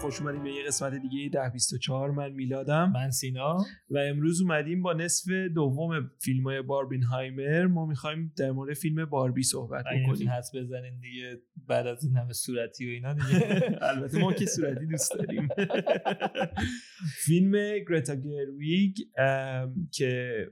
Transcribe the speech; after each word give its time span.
خوش 0.00 0.20
اومدیم 0.20 0.42
به 0.42 0.50
یه 0.50 0.64
قسمت 0.66 0.94
دیگه 0.94 1.18
1024 1.24 2.10
من 2.10 2.32
میلادم. 2.32 2.92
من 2.94 3.10
سینا. 3.10 3.56
و 3.90 3.98
امروز 3.98 4.40
اومدیم 4.40 4.82
با 4.82 4.92
نصف 4.92 5.30
دوم 5.54 6.10
فیلم 6.18 6.44
های 6.44 6.62
باربینهایمر. 6.62 7.66
ما 7.66 7.86
می‌خوایم 7.86 8.32
در 8.36 8.50
مورد 8.50 8.74
فیلم 8.74 9.04
باربی 9.04 9.42
صحبت 9.42 9.84
بکنیم. 9.84 10.28
حس 10.28 10.50
بزنین 10.54 11.00
دیگه 11.00 11.42
بعد 11.66 11.86
از 11.86 12.04
این 12.04 12.16
همه 12.16 12.32
صورتی 12.32 12.86
و 12.86 12.90
اینا 12.90 13.12
دیگه. 13.12 13.78
البته 13.90 14.18
ما 14.18 14.32
که 14.32 14.46
صورتی 14.46 14.86
دوست 14.86 15.14
داریم. 15.14 15.48
فیلم 17.26 17.52
گرتا 17.88 18.14
گرویگ 18.14 18.96
که 19.92 20.44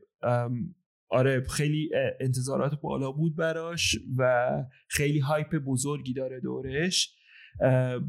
آره 1.11 1.41
خیلی 1.41 1.91
انتظارات 2.20 2.80
بالا 2.80 3.12
بود 3.12 3.37
براش 3.37 3.98
و 4.19 4.51
خیلی 4.89 5.19
hype 5.19 5.57
بزرگی 5.56 6.15
داره 6.15 6.41
دورش. 6.41 7.15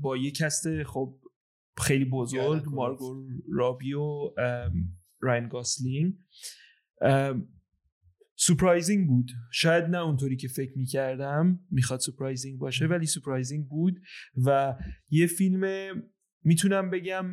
با 0.01 0.17
یه 0.17 0.31
cast 0.31 0.83
خب 0.83 1.18
خیلی 1.79 2.05
بزرگ 2.05 2.63
مارگو 2.67 3.27
رابی 3.53 3.93
و 3.93 4.33
راین 5.19 5.47
گاسلینگ. 5.47 6.13
surprising 8.35 9.07
بود. 9.07 9.31
شاید 9.51 9.83
نه 9.83 9.97
اونطوری 9.97 10.37
که 10.37 10.47
فکر 10.47 10.77
می‌کردم 10.77 11.59
می‌خواد 11.71 11.99
surprising 11.99 12.59
باشه 12.59 12.85
ولی 12.85 13.05
surprising 13.05 13.67
بود 13.67 13.99
و 14.45 14.75
یه 15.09 15.27
فیلم 15.27 15.93
می‌تونم 16.43 16.89
بگم 16.89 17.25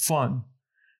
fun. 0.00 0.44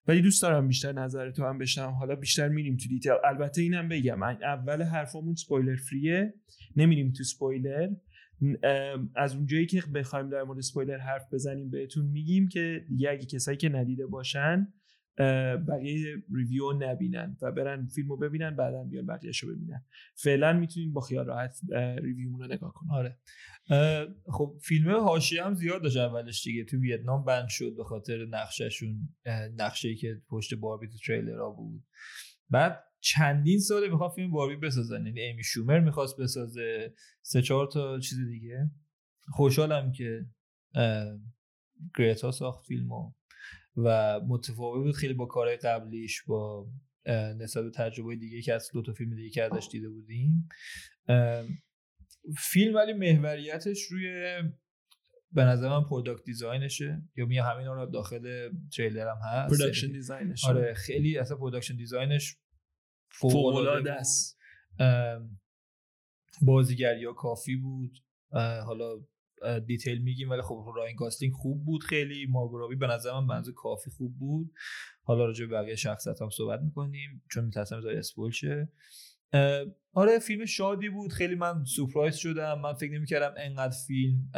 ولی 0.06 0.22
دوست 0.22 0.42
دارم 0.42 0.68
بیشتر 0.68 0.92
نظر 0.92 1.30
تو 1.30 1.44
هم 1.44 1.58
بشنوم 1.58 1.90
حالا 1.90 2.14
بیشتر 2.14 2.48
میریم 2.48 2.76
تو 2.76 2.88
detail. 2.88 3.12
البته 3.24 3.62
اینم 3.62 3.88
بگم 3.88 4.22
اول 4.22 4.82
حرفمون 4.82 5.34
spoiler 5.34 5.76
free 5.76 6.23
ه 6.23 6.34
نمیریم 6.76 7.12
تو 7.12 7.24
سپویلر 7.24 7.88
از 9.16 9.34
اونجایی 9.34 9.66
که 9.66 9.82
بخوایم 9.94 10.30
در 10.30 10.42
مورد 10.42 10.60
سپویلر 10.60 10.98
حرف 10.98 11.34
بزنیم 11.34 11.70
بهتون 11.70 12.06
میگیم 12.06 12.48
که 12.48 12.84
دیگه 12.88 13.10
اگه 13.10 13.26
کسایی 13.26 13.58
که 13.58 13.68
ندیده 13.68 14.06
باشن 14.06 14.72
بقیه 15.68 16.16
review 16.34 16.72
نبینن 16.72 17.36
و 17.42 17.52
برن 17.52 17.86
فیلمو 17.86 18.16
ببینن 18.16 18.56
بعدا 18.56 18.84
بیان 18.84 19.06
بقیهشو 19.06 19.54
ببینن. 19.54 19.84
فعلا 20.14 20.52
می‌تونیم 20.52 20.92
با 20.92 21.00
خیال 21.00 21.26
راحت 21.26 21.60
review 22.02 22.28
مون 22.28 22.40
رو 22.40 22.46
نگاه 22.46 22.72
کنیم. 22.72 22.92
آره. 22.92 23.18
خب 24.24 24.56
فیلم 24.62 24.90
حاشیه 24.90 25.44
هم 25.44 25.54
زیاد 25.54 25.82
داشت 25.82 25.96
اولش 25.96 26.44
دیگه. 26.44 26.64
تو 26.64 26.76
ویتنام 26.76 27.24
ban 27.24 27.48
شد 27.48 27.76
به 27.76 27.84
خاطر 27.84 28.26
نقششون 28.26 29.08
نقشه 29.56 29.94
که 29.94 30.22
پشت 30.28 30.54
باربی 30.54 30.88
تو 30.88 30.98
تریلرها 31.06 31.50
بود. 31.50 31.84
بعد 32.50 32.84
چندین 33.00 33.58
ساله 33.58 33.88
می‌خواد 33.88 34.10
فیلم 34.10 34.30
باربی 34.30 34.56
بسازن. 34.56 35.06
یعنی 35.06 35.20
ایمی 35.20 35.44
شومر 35.44 35.80
می‌خواست 35.80 36.20
بسازه. 36.20 36.94
سه 37.22 37.42
چهار 37.42 37.66
تا 37.66 38.00
چیز 38.00 38.18
دیگه. 38.28 38.70
خوشحالم 39.32 39.92
که 39.92 40.26
گریتا 41.98 42.30
ساخت 42.30 42.66
فیلمو 42.66 43.12
و 43.76 44.20
متفاوت 44.28 44.84
بود 44.84 44.94
خیلی 44.94 45.14
با 45.14 45.26
کارهای 45.26 45.56
قبلیش 45.56 46.22
با 46.22 46.66
نسبت 47.38 47.72
تجربه 47.74 48.16
دیگه 48.16 48.42
که 48.42 48.54
از 48.54 48.70
دو 48.72 48.82
تا 48.82 48.92
فیلم 48.92 49.16
دیگه 49.16 49.30
که 49.30 49.42
ازش 49.42 49.68
دیده 49.72 49.88
بودیم. 49.88 50.48
فیلم 52.38 52.74
ولی 52.74 52.92
محوریتش 52.92 53.82
روی 53.82 54.42
به 55.32 55.44
نظر 55.44 55.68
من 55.68 55.84
product 55.84 56.24
design 56.24 56.76
شه 56.76 57.02
یا 57.16 57.26
می 57.26 57.38
همین 57.38 57.66
رو 57.66 57.86
داخل 57.86 58.50
تریلر 58.76 59.08
هم 59.08 59.18
هست. 59.24 59.54
production 59.54 59.92
design 59.92 60.31
ش 60.31 60.44
آره 60.44 60.74
خیلی 60.74 61.18
اصلا 61.18 61.36
production 61.36 61.76
design 61.76 62.21
ش 62.21 62.36
فوق 63.10 63.56
العاده 63.56 63.92
است. 63.92 64.38
بازیگری 66.42 67.04
ها 67.04 67.12
کافی 67.12 67.56
بود. 67.56 67.98
حالا 68.66 69.00
detail 69.66 70.02
میگیم 70.02 70.30
ولی 70.30 70.42
خب 70.42 70.72
راین 70.76 70.96
گاسلینگ 70.96 71.32
خوب 71.32 71.64
بود 71.64 71.84
خیلی. 71.84 72.26
مارگو 72.26 72.55
رابی 72.55 72.76
به 72.76 72.86
نظر 72.86 73.12
من 73.12 73.26
بنز 73.26 73.50
کافی 73.56 73.90
خوب 73.90 74.18
بود. 74.18 74.52
حالا 75.02 75.24
راجع 75.24 75.46
به 75.46 75.52
بقیه 75.52 75.74
شخصیت 75.74 76.22
هم 76.22 76.30
صحبت 76.30 76.60
می‌کنیم 76.60 77.22
چون 77.30 77.44
میترسم 77.44 77.80
زای 77.80 77.96
spoil 77.96 78.30
شه. 78.30 78.68
آره 79.92 80.18
فیلم 80.18 80.44
شادی 80.44 80.88
بود. 80.88 81.12
خیلی 81.12 81.34
من 81.34 81.64
سورپرایز 81.64 82.16
شدم. 82.16 82.60
من 82.60 82.74
فکر 82.74 82.92
نمی‌کردم 82.92 83.34
انقدر 83.36 83.76
فیلم 83.86 84.32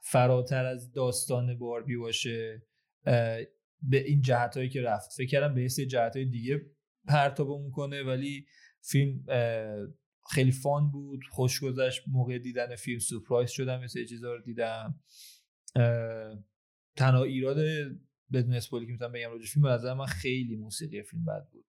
فراتر 0.00 0.64
از 0.64 0.92
داستان 0.92 1.58
باربی 1.58 1.96
باشه. 1.96 2.62
به 3.82 4.04
این 4.06 4.20
جهت 4.20 4.56
هایی 4.56 4.68
که 4.68 4.82
رفت. 4.82 5.10
فکر 5.16 5.26
کردم 5.26 5.54
به 5.54 5.62
یه 5.62 5.68
سری 5.68 5.86
جهت 5.86 6.16
های 6.16 6.24
دیگه 6.24 6.60
پرتابمون 7.08 7.70
کنه 7.70 8.02
ولی 8.02 8.46
فیلم 8.80 9.24
خیلی 10.30 10.52
فان 10.52 10.90
بود. 10.90 11.20
خوش 11.30 11.60
گذشت. 11.60 12.02
موقع 12.06 12.38
دیدن 12.38 12.76
فیلم 12.76 12.98
سورپرایز 12.98 13.50
شدم 13.50 13.86
سری 13.86 14.06
چیزا 14.06 14.34
رو 14.34 14.42
دیدم. 14.42 15.00
تنها 16.96 17.22
ایراد 17.22 17.56
بدون 18.32 18.54
اسپویلی 18.54 18.86
که 18.86 18.92
می‌تونم 18.92 19.12
بگم 19.12 19.30
راجع 19.30 19.46
فیلم 19.46 19.66
نظر 19.66 19.94
من 19.94 20.06
خیلی 20.06 20.56
موسیقی 20.56 21.02
فیلم 21.02 21.24
بد 21.24 21.48
بود. 21.52 21.64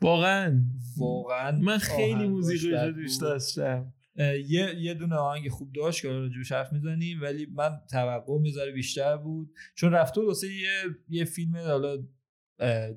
واقعا؟ 0.00 0.64
واقعا 0.96 1.58
من 1.58 1.78
خیلی 1.78 2.28
موسیقی 2.28 2.70
رو 2.70 2.92
دوست 2.92 3.20
داشتم. 3.20 3.94
یه 4.18 4.74
یه 4.78 4.94
دونه 4.94 5.16
آهنگ 5.16 5.48
خوب 5.48 5.72
داشت 5.72 6.02
که 6.02 6.08
راجبش 6.08 6.52
حرف 6.52 6.72
می‌زنیم 6.72 7.22
ولی 7.22 7.46
من 7.46 7.80
توقع 7.90 8.38
می‌ذاره 8.38 8.72
بیشتر 8.72 9.16
بود. 9.16 9.50
چون 9.74 9.92
رفته 9.92 10.20
واسه 10.20 10.54
یه 10.54 10.82
یه 11.08 11.24
فیلم 11.24 11.56
حالا 11.56 12.06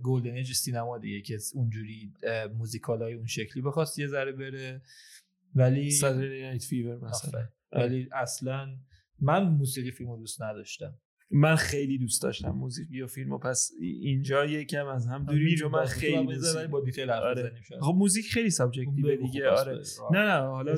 golden 0.03 0.33
age 0.33 0.53
سینما 0.53 0.97
دیگه 0.97 1.21
که 1.21 1.37
اونجوری 1.53 2.13
موزیکال 2.57 3.01
های 3.01 3.13
اون 3.13 3.25
شکلی 3.25 3.63
بخواست 3.63 3.99
یه 3.99 4.07
ذره 4.07 4.31
بره. 4.31 4.81
ولی 5.55 5.91
Saturday 5.91 6.41
Night 6.41 6.63
Fever 6.63 6.97
مثلا. 6.97 7.47
ولی 7.71 8.09
اصلا 8.13 8.77
من 9.19 9.43
موسیقی 9.43 9.91
فیلمو 9.91 10.17
دوست 10.17 10.41
نداشتم. 10.41 10.99
من 11.31 11.55
خیلی 11.55 11.97
دوست 11.97 12.23
داشتم 12.23 12.49
موسیقی 12.49 13.01
و 13.01 13.07
فیلمو 13.07 13.37
پس 13.37 13.71
اینجا 13.81 14.45
یکم 14.45 14.87
از 14.87 15.07
هم 15.07 15.25
دوری 15.25 15.55
چون 15.55 15.71
من 15.71 15.85
خیلی 15.85 16.23
موسیقی 16.23 16.67
با 16.67 16.81
detail 16.81 17.09
حرف 17.09 17.23
آره. 17.23 17.53
خب 17.81 17.93
موزیک 17.97 18.25
خیلی 18.25 18.49
subjective 18.49 19.15
دیگه 19.15 19.49
آره. 19.49 19.81
نه 20.11 20.19
نه 20.19 20.41
حالا 20.41 20.75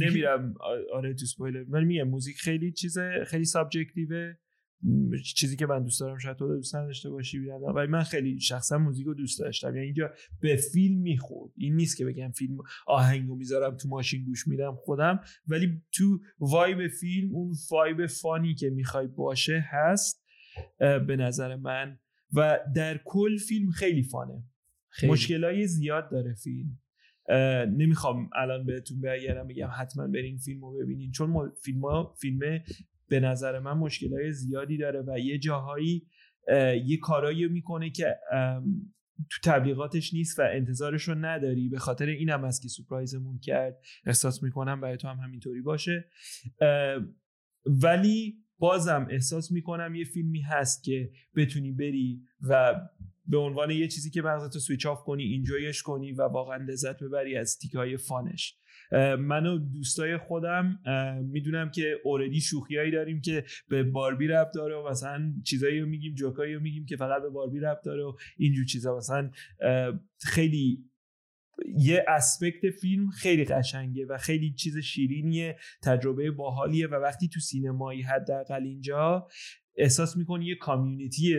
نمیرم 0.00 0.54
آره 0.92 1.14
تو 1.14 1.22
اسپویلر 1.22 1.64
من 1.68 1.84
میگم 1.84 2.08
موزیک 2.08 2.36
خیلی 2.36 2.72
چیز 2.72 2.98
خیلی 3.26 3.44
سابجکتیوه 3.44 4.34
چیزی 5.24 5.56
که 5.56 5.66
من 5.66 5.82
دوست 5.82 6.00
دارم 6.00 6.18
شاید 6.18 6.36
تو 6.36 6.48
دوست 6.48 6.76
نداشته 6.76 7.10
باشی 7.10 7.38
بیادم 7.38 7.74
ولی 7.74 7.86
من 7.86 8.02
خیلی 8.02 8.40
شخصا 8.40 8.78
موزیک 8.78 9.06
رو 9.06 9.14
دوست 9.14 9.40
داشتم. 9.40 9.74
یعنی 9.74 9.86
اینجا 9.86 10.10
به 10.40 10.56
فیلم 10.56 11.00
می‌خورد. 11.00 11.52
این 11.56 11.74
نیست 11.74 11.96
که 11.96 12.04
بگم 12.04 12.30
فیلم 12.30 12.56
آهنگو 12.86 13.36
می‌ذارم 13.36 13.76
تو 13.76 13.88
ماشین 13.88 14.24
گوش 14.24 14.48
میدم 14.48 14.74
خودم. 14.74 15.20
ولی 15.46 15.82
تو 15.92 16.20
وایب 16.38 16.88
فیلم 16.88 17.34
اون 17.34 17.54
وایب 17.70 18.06
فانی 18.06 18.54
که 18.54 18.70
می‌خوای 18.70 19.06
باشه 19.06 19.64
هست 19.70 20.24
به 20.78 21.16
نظر 21.18 21.56
من. 21.56 21.98
و 22.32 22.58
در 22.74 23.00
کل 23.04 23.36
فیلم 23.36 23.70
خیلی 23.70 24.02
فانه. 24.02 24.44
مشکلای 25.08 25.66
زیاد 25.66 26.10
داره 26.10 26.34
فیلم. 26.34 26.78
نمی‌خوام 27.76 28.30
الان 28.34 28.66
بهتون 28.66 29.00
بگم 29.00 29.46
بگم 29.48 29.68
حتما 29.78 30.06
برین 30.06 30.38
فیلم 30.38 30.60
رو 30.60 30.78
ببینین. 30.78 31.10
چون 31.10 31.52
فیلم 31.64 31.82
فیلم 32.20 32.38
به 33.08 33.20
نظر 33.20 33.58
من 33.58 33.72
مشکلهای 33.72 34.32
زیادی 34.32 34.78
داره 34.78 35.04
و 35.06 35.18
یه 35.18 35.38
جاهایی 35.38 36.06
یه 36.86 36.98
کارایی 37.02 37.48
می‌کنه 37.48 37.90
که 37.90 38.16
تو 39.30 39.50
تبلیغاتش 39.50 40.14
نیست 40.14 40.38
و 40.38 40.42
انتظارش 40.52 41.02
رو 41.02 41.14
نداری. 41.14 41.68
به 41.68 41.78
خاطر 41.78 42.06
اینم 42.06 42.44
هست 42.44 42.62
که 42.62 42.68
سورپرایزمون 42.68 43.38
کرد 43.38 43.78
احساس 44.06 44.42
می‌کنم 44.42 44.80
برای 44.80 44.96
تو 44.96 45.08
هم 45.08 45.16
همینطوری 45.16 45.60
باشه. 45.60 46.10
ولی 47.66 48.38
بازم 48.58 49.06
احساس 49.10 49.52
می‌کنم 49.52 49.94
یه 49.94 50.04
فیلمی 50.04 50.40
هست 50.40 50.84
که 50.84 51.10
بتونی 51.36 51.72
بری 51.72 52.22
و 52.48 52.80
به 53.26 53.38
عنوان 53.38 53.70
یه 53.70 53.88
چیزی 53.88 54.10
که 54.10 54.22
مغزتو 54.22 54.58
switch 54.58 54.86
off 54.86 55.04
کنی 55.04 55.22
enjoy 55.22 55.65
ش 55.65 55.82
کنی 55.82 56.12
و 56.12 56.22
واقعا 56.22 56.56
لذت 56.56 57.02
ببری 57.02 57.36
از 57.36 57.58
تیکه 57.58 57.78
های 57.78 57.96
fun 57.96 58.27
ش. 58.27 58.58
من 59.18 59.46
و 59.46 59.58
دوستای 59.58 60.16
خودم 60.16 60.78
می‌دونم 61.22 61.70
که 61.70 62.00
اوردی 62.04 62.40
شوخیایی 62.40 62.90
داریم 62.90 63.20
که 63.20 63.44
به 63.68 63.82
باربی 63.82 64.26
رب 64.26 64.50
داره 64.54 64.76
و 64.76 64.88
مثلا 64.90 65.32
چیزایی 65.44 65.80
رو 65.80 65.86
میگیم 65.88 66.14
جوکایی 66.14 66.54
رو 66.54 66.60
میگیم 66.60 66.86
که 66.86 66.96
فقط 66.96 67.22
به 67.22 67.28
باربی 67.28 67.60
رب 67.60 67.80
داره 67.84 68.02
و 68.02 68.12
اینجور 68.36 68.64
چیزا. 68.64 68.96
مثلا 68.96 69.30
خیلی 70.20 70.84
یه 71.78 72.04
اسپکت 72.08 72.70
فیلم 72.70 73.10
خیلی 73.10 73.44
قشنگه 73.44 74.06
و 74.06 74.18
خیلی 74.18 74.52
چیز 74.52 74.78
شیرینیه 74.78 75.56
تجربه 75.82 76.30
باحالیه 76.30 76.86
و 76.86 76.94
وقتی 76.94 77.28
تو 77.28 77.40
سینمایی 77.40 78.02
حداقل 78.02 78.62
اینجا 78.62 79.28
احساس 79.76 80.16
می‌کنی 80.16 80.46
یه 80.46 80.54
کامیونیتی 80.54 81.36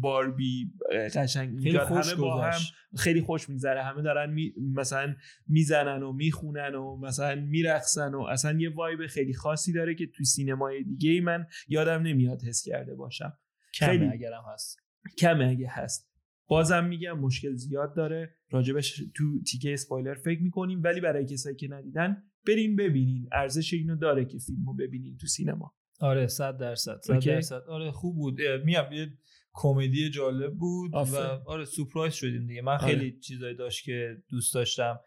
باربی 0.00 0.72
قشنگ 1.14 1.60
خیلی 1.60 1.78
خوش 1.78 2.06
همه 2.06 2.14
با 2.14 2.42
هم 2.42 2.60
خیلی 2.96 3.20
خوش 3.20 3.48
میگذره 3.48 3.82
همه 3.82 4.02
دارن 4.02 4.32
می 4.32 4.52
مثلا 4.74 5.14
می‌زنن 5.46 6.02
و 6.02 6.12
می‌خونن 6.12 6.74
و 6.74 6.96
مثلا 6.96 7.40
میرقصن 7.40 8.14
و 8.14 8.20
اصلا 8.20 8.60
یه 8.60 8.74
وایب 8.74 9.06
خیلی 9.06 9.34
خاصی 9.34 9.72
داره 9.72 9.94
که 9.94 10.06
تو 10.06 10.24
سینمای 10.24 10.84
دیگه 10.84 11.10
ای 11.10 11.20
من 11.20 11.46
یادم 11.68 12.02
نمیاد 12.02 12.42
حس 12.42 12.62
کرده 12.62 12.94
باشم. 12.94 13.38
خیلی 13.74 14.04
اگرم 14.04 14.42
هست. 14.54 14.78
کمه 15.18 15.44
اگه 15.44 15.68
هست. 15.70 16.10
بازم 16.46 16.84
میگم 16.84 17.18
مشکل 17.18 17.54
زیاد 17.54 17.96
داره. 17.96 18.36
راجبش 18.50 19.02
تو 19.14 19.42
تیکه 19.42 19.72
اسپویلر 19.72 20.14
فکر 20.14 20.42
می‌کنیم 20.42 20.82
ولی 20.82 21.00
برای 21.00 21.26
کسایی 21.26 21.56
که 21.56 21.68
ندیدن 21.68 22.22
برین 22.46 22.76
ببینین. 22.76 23.28
ارزش 23.32 23.72
اینو 23.72 23.96
داره 23.96 24.24
که 24.24 24.38
فیلمو 24.38 24.74
ببینین 24.74 25.16
تو 25.16 25.26
سینما. 25.26 25.74
آره 26.00 26.26
100 26.26 26.58
درصد 26.58 27.00
100 27.02 27.20
درصد. 27.20 27.62
آره 27.68 27.90
خوب 27.90 28.16
بود. 28.16 28.40
میام 28.64 28.92
یه 28.92 29.12
کمدی 29.52 30.10
جالب 30.10 30.54
بود 30.54 30.94
و 30.94 31.16
آره 31.46 31.64
سورپرایز 31.64 32.12
شدیم 32.12 32.46
دیگه. 32.46 32.62
من 32.62 32.78
خیلی 32.78 33.10
آره. 33.10 33.20
چیزایی 33.20 33.56
داشت 33.56 33.84
که 33.84 34.16
دوست 34.28 34.54
داشتم. 34.54 35.00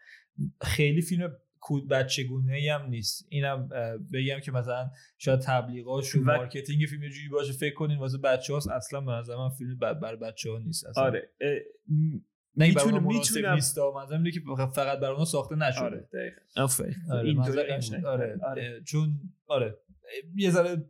خیلی 0.60 1.02
فیلم 1.02 1.32
کود 1.60 1.88
بچگونه 1.88 2.72
هم 2.72 2.86
نیست. 2.88 3.26
اینم 3.28 3.68
بگم 4.12 4.40
که 4.40 4.52
مثلا 4.52 4.90
شاید 5.18 5.40
تبلیغاش 5.40 6.14
و 6.14 6.20
marketing 6.20 6.86
فیلم 6.86 7.08
جوری 7.08 7.28
باشه 7.28 7.52
فکر 7.52 7.74
کنین 7.74 7.98
واسه 7.98 8.18
بچه 8.18 8.52
هاست 8.52 8.68
اصلا 8.68 9.00
به 9.00 9.12
نظر 9.12 9.36
من 9.36 9.48
فیلم 9.48 9.76
بر 9.78 10.16
بچه 10.16 10.50
ها 10.50 10.58
نیست. 10.58 10.86
اصلا. 10.86 11.04
آره 11.04 11.30
نه 12.56 12.66
می‌تونه 12.66 12.98
می‌تونم 12.98 13.54
نیست 13.54 13.78
منظورم 13.78 14.18
اینه 14.18 14.30
که 14.30 14.40
فقط 14.74 14.98
برای 14.98 15.10
اونها 15.10 15.24
ساخته 15.24 15.54
نشده. 15.56 15.84
آره 15.84 16.08
دقیقاً. 16.12 16.40
آره 17.10 17.28
این 17.28 17.38
آره, 18.06 18.38
آره. 18.42 18.82
چون 18.86 19.20
آره. 19.46 19.78
یه 20.36 20.50
ذره 20.50 20.84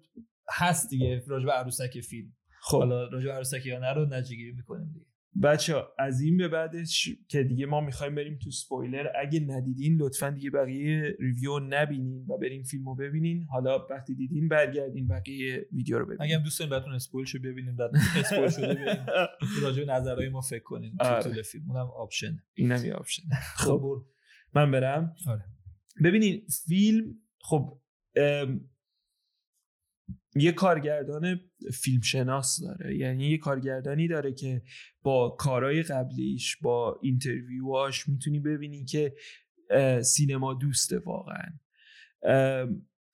هست 0.52 0.90
دیگه 0.90 1.22
راجع 1.26 1.46
به 1.46 1.52
عروسک 1.52 2.00
فیلم. 2.00 2.32
خب. 2.60 2.78
حالا 2.78 3.08
راجع 3.08 3.26
به 3.26 3.32
عروسک 3.32 3.66
یا 3.66 3.78
نه 3.78 3.92
رو 3.92 4.06
نتیجه‌گیری 4.06 4.52
می‌کنیم 4.52 4.92
دیگه. 4.92 5.06
بچه 5.42 5.74
از 5.98 6.20
این 6.20 6.36
به 6.36 6.48
بعدش 6.48 7.08
که 7.28 7.42
دیگه 7.42 7.66
ما 7.66 7.80
می‌خوایم 7.80 8.14
بریم 8.14 8.38
تو 8.42 8.50
سپویلر 8.50 9.06
اگه 9.20 9.40
ندیدین 9.40 9.96
لطفا 9.96 10.30
دیگه 10.30 10.50
بقیه 10.50 11.16
review 11.20 11.58
نبینین 11.58 12.26
و 12.26 12.38
بریم 12.38 12.62
فیلمو 12.62 12.94
ببینین. 12.94 13.46
حالا 13.50 13.86
وقتی 13.90 14.14
دیدین 14.14 14.48
برگردین 14.48 15.08
بقیه 15.08 15.66
ویدیو 15.72 15.98
رو 15.98 16.04
ببینین. 16.04 16.22
اگه 16.22 16.36
هم 16.36 16.42
دوست 16.42 16.58
دارین 16.58 16.70
براتون 16.70 16.94
spoil 16.94 17.26
شو 17.26 17.38
ببینیم 17.38 17.76
بعد 17.76 17.90
spoil 18.16 18.50
شده 18.50 18.74
ببینیم. 18.74 19.06
راجع 19.62 19.84
به 19.84 19.92
نظرهای 19.92 20.28
ما 20.28 20.40
فکر 20.40 20.62
کنین. 20.62 20.96
تو 20.96 21.04
آره. 21.04 21.22
طول 21.22 21.42
فیلم. 21.42 21.70
اونم 21.70 21.86
option 21.86 22.36
اینم 22.54 22.84
یه 22.84 22.94
option 22.94 23.22
خب. 23.56 24.04
من 24.54 24.70
برم. 24.70 25.14
آره. 25.26 25.44
ببینین 26.04 26.46
فیلم 26.68 27.14
خب 27.40 27.80
یه 30.36 30.52
کارگردان 30.52 31.40
فیلمشناس 31.72 32.60
داره. 32.60 32.96
یعنی 32.96 33.30
یه 33.30 33.38
کارگردانی 33.38 34.08
داره 34.08 34.32
که 34.32 34.62
با 35.02 35.36
کارهای 35.38 35.82
قبلیش 35.82 36.56
با 36.56 36.98
اینترویوهاش 37.02 38.08
می‌تونی 38.08 38.40
ببینی 38.40 38.84
که 38.84 39.14
سینما 40.02 40.54
دوسته 40.54 40.98
واقعا. 40.98 41.52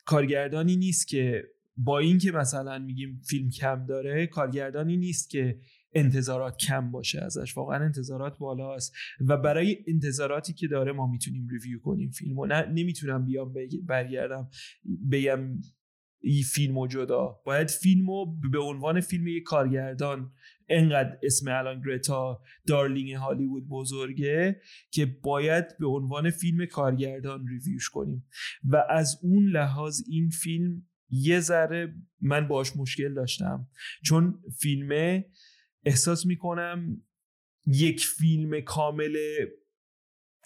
کارگردانی 0.05 0.77
نیست 0.77 1.09
که 1.09 1.45
با 1.77 1.99
اینکه 1.99 2.33
مثلا 2.33 2.79
میگیم 2.79 3.21
فیلم 3.29 3.51
کم 3.51 3.87
داره 3.87 4.27
کارگردانی 4.27 4.97
نیست 4.97 5.31
که 5.31 5.61
انتظارات 5.93 6.57
کم 6.57 6.91
باشه 6.91 7.21
ازش. 7.21 7.57
واقعا 7.57 7.85
انتظارات 7.85 8.39
بالاست. 8.39 8.93
و 9.29 9.37
برای 9.37 9.79
انتظاراتی 9.89 10.53
که 10.53 10.69
داره 10.69 10.93
ما 10.93 11.07
می‌تونیم 11.07 11.49
ریویو 11.49 11.81
کنیم 11.81 12.11
فیلم 12.11 12.39
و 12.39 12.47
نه 12.47 12.67
نمی‌تونم 12.67 13.25
بیام 13.25 13.55
برگردم 13.87 14.51
بگم 15.11 15.61
این 16.23 16.43
فیلم 16.43 16.79
و 16.79 16.87
جدا. 16.87 17.41
باید 17.45 17.71
فیلم 17.71 18.11
رو 18.11 18.39
به 18.53 18.59
عنوان 18.59 19.01
فیلم 19.01 19.27
یک 19.27 19.43
کارگردان 19.43 20.33
انقدر 20.69 21.19
اسم 21.23 21.51
الان 21.51 21.81
گرتا 21.81 22.43
دارلینگ 22.67 23.13
هالیوود 23.13 23.69
بزرگه 23.69 24.61
که 24.91 25.07
باید 25.07 25.65
به 25.79 25.87
عنوان 25.87 26.31
فیلم 26.31 26.67
کارگردان 26.67 27.47
ریویوش 27.49 27.91
کنیم. 27.91 28.27
و 28.65 28.85
از 28.91 29.21
اون 29.23 29.49
لحاظ 29.49 30.03
این 30.09 30.29
فیلم 30.29 30.87
یه 31.11 31.41
ذره 31.41 31.95
من 32.21 32.49
باش 32.49 32.77
مشکل 32.77 33.15
داشتم. 33.15 33.69
چون 34.05 34.43
فیلمه 34.61 35.27
احساس 35.85 36.27
می‌کنم 36.27 37.03
یک 37.67 38.05
فیلم 38.05 38.61
کامل 38.61 39.17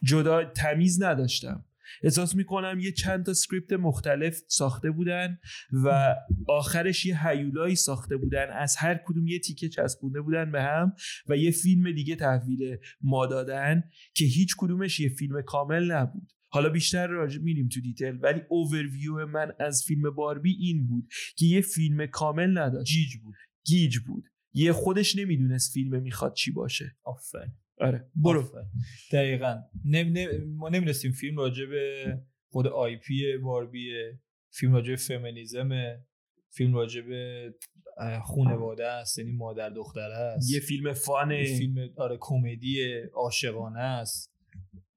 جدا 0.03 0.45
تمیز 0.45 1.03
نداشتم. 1.03 1.65
احساس 2.03 2.35
می‌کنم 2.35 2.79
یه 2.81 2.93
چند 2.93 3.27
تا 3.27 3.35
script 3.35 3.73
مختلف 3.73 4.41
ساخته 4.49 4.91
بودن 4.91 5.39
و 5.85 6.15
آخرش 6.49 7.07
یه 7.07 7.29
هیولایی 7.29 7.77
ساخته 7.77 8.17
بودن. 8.17 8.47
از 8.51 8.77
هر 8.77 9.01
کدوم 9.07 9.27
یه 9.27 9.39
تیکه 9.39 9.69
چسبونده 9.69 10.21
بودن 10.21 10.53
به 10.53 10.63
هم 10.63 10.93
و 11.29 11.37
یه 11.37 11.51
فیلم 11.51 11.93
دیگه 11.93 12.17
تحویل 12.17 12.77
ما 13.01 13.27
دادن 13.27 13.85
که 14.15 14.25
هیچ 14.25 14.55
کدومش 14.59 15.01
یه 15.01 15.09
فیلم 15.09 15.43
کامل 15.43 15.93
نبود. 15.93 16.33
حالا 16.49 16.69
بیشتر 16.69 17.07
راجع 17.07 17.41
میریم 17.41 17.69
تو 17.69 17.81
detail 17.81 18.19
ولی 18.23 18.41
اوورویو 18.49 19.27
من 19.27 19.53
از 19.61 19.85
فیلم 19.87 20.11
باربی 20.11 20.57
این 20.61 20.87
بود 20.87 21.09
که 21.37 21.47
یه 21.47 21.61
فیلم 21.61 22.07
کامل 22.07 22.59
نداشت. 22.59 22.93
گیج 22.93 23.17
بود. 23.17 23.35
گیج 23.67 23.99
بود. 23.99 24.25
یه 24.53 24.73
خودش 24.73 25.17
نمی‌دونست 25.17 25.73
فیلم 25.73 26.03
می‌خواد 26.03 26.35
چی 26.35 26.51
باشه. 26.51 26.97
آفرین. 27.05 27.53
آره. 27.81 28.11
برو. 28.17 28.45
دقیقا. 29.13 29.63
نم 29.85 30.15
ما 30.57 30.69
نمی‌دونستیم 30.69 31.13
فیلم 31.13 31.37
راجع 31.39 31.67
به 31.67 32.05
خود 32.49 32.67
IP 32.67 33.37
باربی 33.37 33.93
فیلم 34.51 34.73
راجع 34.73 34.91
به 34.91 34.97
فمینیزم 34.97 35.69
فیلم 36.51 36.75
راجع 36.75 37.01
به 37.01 37.55
خونواده 38.23 38.87
است 38.87 39.19
یعنی 39.19 39.33
مادر 39.33 39.71
دختر 39.71 40.11
است. 40.11 40.53
یه 40.53 40.61
فیلم 40.61 40.93
fun 40.93 41.32
ه 41.32 41.45
فیلم 41.45 41.91
آره 41.97 42.17
کمدی 42.21 42.83
عاشقانه 43.15 43.81
است. 43.81 44.35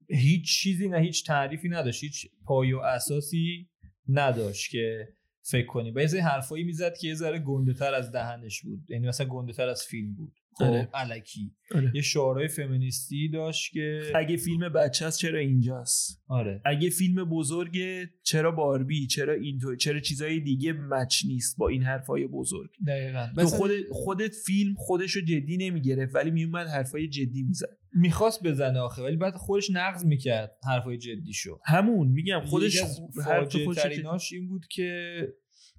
هیچ 0.08 0.60
چیزی 0.60 0.88
نه 0.88 0.98
هیچ 0.98 1.26
تعریفی 1.26 1.68
نداشت. 1.68 2.02
هیچ 2.02 2.26
پایه 2.44 2.72
و 2.72 2.78
اساسی 2.78 3.68
نداشت 4.08 4.70
که 4.70 5.08
فکر 5.42 5.66
کنی. 5.66 5.92
یه 5.96 6.24
حرفایی 6.24 6.64
می‌زد 6.64 6.96
که 6.96 7.08
یه 7.08 7.14
ذره 7.14 7.38
گنده 7.38 7.74
تر 7.74 7.94
از 7.94 8.12
دهنش 8.12 8.62
بود. 8.62 8.90
یعنی 8.90 9.08
مثلا 9.08 9.26
گنده 9.26 9.52
تر 9.52 9.68
از 9.68 9.82
فیلم 9.82 10.14
بود. 10.14 10.32
آره. 10.60 10.88
علکی. 10.94 11.52
آره. 11.74 11.92
یه 11.94 12.02
شعارهای 12.02 12.48
فمینیستی 12.48 13.28
داشت 13.28 13.72
که 13.72 14.02
اگه 14.14 14.36
فیلم 14.36 14.68
بچه 14.68 15.06
است 15.06 15.18
چرا 15.18 15.38
اینجاست؟ 15.38 16.22
آره. 16.28 16.62
اگه 16.64 16.90
فیلم 16.90 17.24
بزرگه 17.24 18.10
چرا 18.22 18.50
باربی؟ 18.50 19.06
چرا 19.06 19.34
اینطور؟ 19.34 19.76
چرا 19.76 20.00
چیزای 20.00 20.40
دیگه 20.40 20.72
مچ 20.72 21.24
نیست 21.26 21.56
با 21.58 21.68
این 21.68 21.82
حرفای 21.82 22.26
بزرگ؟ 22.26 22.70
دقیقاً. 22.86 23.28
تو 23.36 23.46
خود 23.46 23.70
خودت 23.90 24.34
فیلم 24.46 24.74
خودش 24.76 25.12
رو 25.12 25.22
جدی 25.22 25.56
نمی‌گرفت 25.56 26.14
ولی 26.14 26.30
میومد 26.30 26.66
حرفای 26.66 27.08
جدی 27.08 27.42
می‌زد. 27.42 27.78
می‌خواست 27.92 28.42
بزنه 28.42 28.78
آخه 28.78 29.02
ولی 29.02 29.16
بعد 29.16 29.34
خودش 29.34 29.70
نقض 29.70 30.04
می‌کرد 30.04 30.56
حرفای 30.68 30.98
جدی 30.98 31.32
شو 31.32 31.58
همون 31.64 32.08
میگم 32.08 32.40
خودش 32.44 32.82
حرف 33.24 33.56
خودش 33.56 34.32
این 34.32 34.48
بود 34.48 34.66
که 34.70 35.18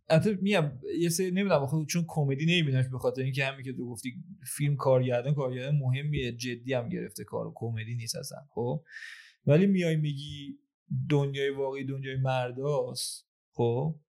البته 0.10 0.38
میام 0.42 0.80
یه 1.00 1.10
سری 1.10 1.32
نمی‌دونم 1.32 1.66
خود 1.66 1.88
چون 1.88 2.06
کمدی 2.08 2.46
نمیبینمش 2.46 2.88
به 2.88 2.98
خاطر 2.98 3.22
اینکه 3.22 3.46
همین 3.46 3.66
که 3.66 3.74
تو 3.74 3.90
گفتی 3.90 4.24
فیلم 4.46 4.76
کارگردان 4.76 5.34
کارگردان 5.34 5.76
مهمیه 5.76 6.32
جدی 6.32 6.74
هم 6.74 6.90
گرفته 6.90 7.24
کار 7.24 7.52
کمدی 7.56 7.96
نیست 7.96 8.16
اصلا 8.16 8.40
خب؟ 8.50 8.84
ولی 9.46 9.68
میای 9.68 9.96
میگی 9.96 10.60
دنیای 11.10 11.50
واقعی 11.50 11.86
دنیای 11.86 12.16
مرداست 12.16 13.30
خب؟ 13.54 14.00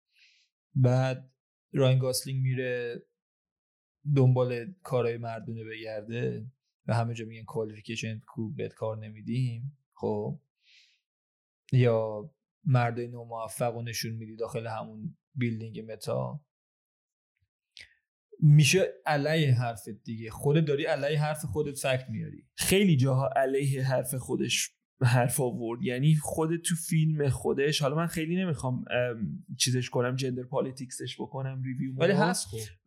بعد 0.74 1.30
رایان 1.72 1.98
گاسلینگ 1.98 2.42
میره 2.42 3.02
دنبال 4.16 4.74
کارهای 4.82 5.16
مردونه 5.16 5.64
بگرده 5.64 6.46
و 6.86 6.94
همه 6.94 7.14
جا 7.14 7.24
میگن 7.24 7.44
qualification 7.44 8.20
کو 8.26 8.50
بهت 8.50 8.74
کار 8.74 8.98
نمیدیم 8.98 9.78
خب؟ 9.94 10.40
یا 11.72 12.30
مردای 12.64 13.08
ناموفق 13.08 13.76
و 13.76 13.82
نشون 13.82 14.12
میدی 14.12 14.36
داخل 14.36 14.66
همون 14.66 15.16
building 15.34 15.92
متل. 15.92 16.44
میشه 18.42 18.86
علیه 19.06 19.54
حرفت 19.54 19.88
دیگه. 19.88 20.30
خودت 20.30 20.64
داری 20.64 20.84
علیه 20.84 21.22
حرف 21.22 21.44
خودت 21.44 21.78
fact 21.78 22.06
میاری. 22.08 22.48
خیلی 22.56 22.96
جاها 22.96 23.30
علیه 23.36 23.84
حرف 23.84 24.14
خودش 24.14 24.70
حرف 25.02 25.40
آورد. 25.40 25.82
یعنی 25.82 26.16
خود 26.16 26.56
تو 26.56 26.74
فیلم 26.74 27.28
خودش 27.28 27.82
حالا 27.82 27.96
من 27.96 28.06
خیلی 28.06 28.36
نمی‌خوام 28.36 28.84
چیزش 29.58 29.90
کنم 29.90 30.16
gender 30.16 30.42
politics 30.42 31.05
ش 31.05 31.20
بکنم 31.20 31.62
review 31.62 31.94
ولی 31.96 32.12
هست. 32.12 32.46
خب. 32.46 32.79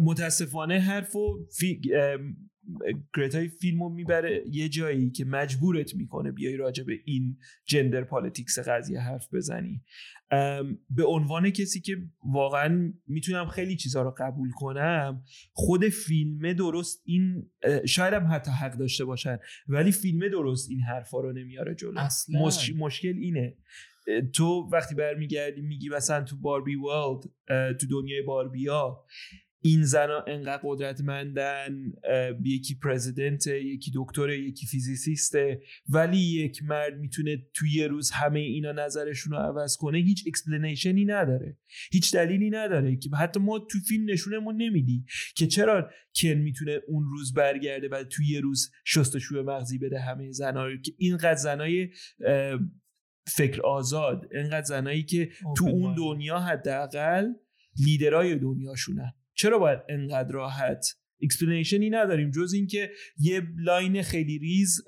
متاسفانه 0.00 0.78
حرف 0.78 1.16
و 1.16 1.46
فی... 1.58 1.80
گرتای 3.16 3.48
فیلم 3.48 3.82
رو 3.82 3.88
می‌بره 3.88 4.44
یه 4.50 4.68
جایی 4.68 5.10
که 5.10 5.24
مجبورت 5.24 5.94
می‌کنه 5.94 6.32
بیای 6.32 6.56
راجع 6.56 6.84
به 6.84 6.92
این 7.04 7.36
gender 7.66 8.04
politics 8.04 8.58
قضیه 8.58 9.00
حرف 9.00 9.34
بزنی. 9.34 9.82
به 10.90 11.04
عنوان 11.06 11.50
کسی 11.50 11.80
که 11.80 11.96
واقعا 12.24 12.92
می‌تونم 13.06 13.46
خیلی 13.46 13.76
چیزها 13.76 14.02
رو 14.02 14.14
قبول 14.18 14.50
کنم 14.50 15.24
خود 15.52 15.88
فیلم 15.88 16.52
درست 16.52 17.02
این 17.04 17.50
شاید 17.86 18.14
هم 18.14 18.26
حتی 18.32 18.50
حق 18.50 18.78
داشته 18.78 19.04
باشن 19.04 19.38
ولی 19.68 19.92
فیلم 19.92 20.28
درست 20.28 20.70
این 20.70 20.80
حرفا 20.80 21.20
رو 21.20 21.32
نمیاره 21.32 21.74
جلو. 21.74 22.00
مشکل 22.78 23.14
اینه. 23.16 23.56
تو 24.34 24.68
وقتی 24.72 24.94
برمیگردی 24.94 25.60
میگی 25.60 25.88
مثلا 25.88 26.24
تو 26.24 26.36
باربی 26.36 26.74
world 26.74 27.22
تو 27.74 27.86
دنیای 27.90 28.22
باربیا 28.22 29.04
این 29.60 29.82
زنا 29.82 30.24
انقدر 30.26 30.62
قدرتمندن 30.64 31.92
یکی 32.44 32.74
president 32.74 33.46
یکی 33.46 33.92
دکتر 33.94 34.30
یکی 34.30 34.66
physicist 34.66 35.52
ه 35.52 35.62
ولی 35.88 36.18
یک 36.18 36.62
مرد 36.62 36.98
می‌تونه 36.98 37.46
توی 37.54 37.70
یه 37.70 37.86
روز 37.86 38.10
همه 38.10 38.40
اینا 38.40 38.72
نظرشون 38.72 39.32
رو 39.32 39.38
عوض 39.38 39.76
کنه 39.76 39.98
هیچ 39.98 40.24
explanation 40.26 40.98
ی 40.98 41.04
نداره 41.04 41.56
هیچ 41.92 42.14
دلیلی 42.14 42.50
نداره 42.50 42.96
که 42.96 43.10
حتی 43.16 43.40
ما 43.40 43.58
تو 43.58 43.78
فیلم 43.88 44.10
نشونمون 44.10 44.56
نمیدی 44.56 45.04
که 45.36 45.46
چرا 45.46 45.90
کن 46.22 46.34
می‌تونه 46.34 46.80
اون 46.88 47.04
روز 47.04 47.34
برگرده 47.34 47.88
و 47.88 48.04
توی 48.04 48.26
یه 48.28 48.40
روز 48.40 48.70
شستشوی 48.84 49.42
مغزی 49.42 49.78
بده 49.78 50.00
همه 50.00 50.32
زنا 50.32 50.66
رو 50.66 50.76
که 50.76 50.92
اینقدر 50.98 51.36
زنای 51.36 51.88
فکر 53.26 53.62
آزاد 53.62 54.28
اینقدر 54.32 54.66
زنایی 54.66 55.02
که 55.02 55.30
تو 55.56 55.66
اون 55.66 55.94
دنیا 55.94 56.38
حداقل 56.38 57.26
لیدرای 57.86 58.36
دنیاشونن. 58.38 59.12
چرا 59.38 59.58
باید 59.58 59.78
انقدر 59.88 60.32
راحت 60.32 60.86
explanation 61.22 61.84
ی 61.84 61.90
نداریم؟ 61.90 62.30
جز 62.30 62.52
اینکه 62.52 62.90
یه 63.18 63.42
line 63.56 64.02
خیلی 64.02 64.38
ریز 64.38 64.84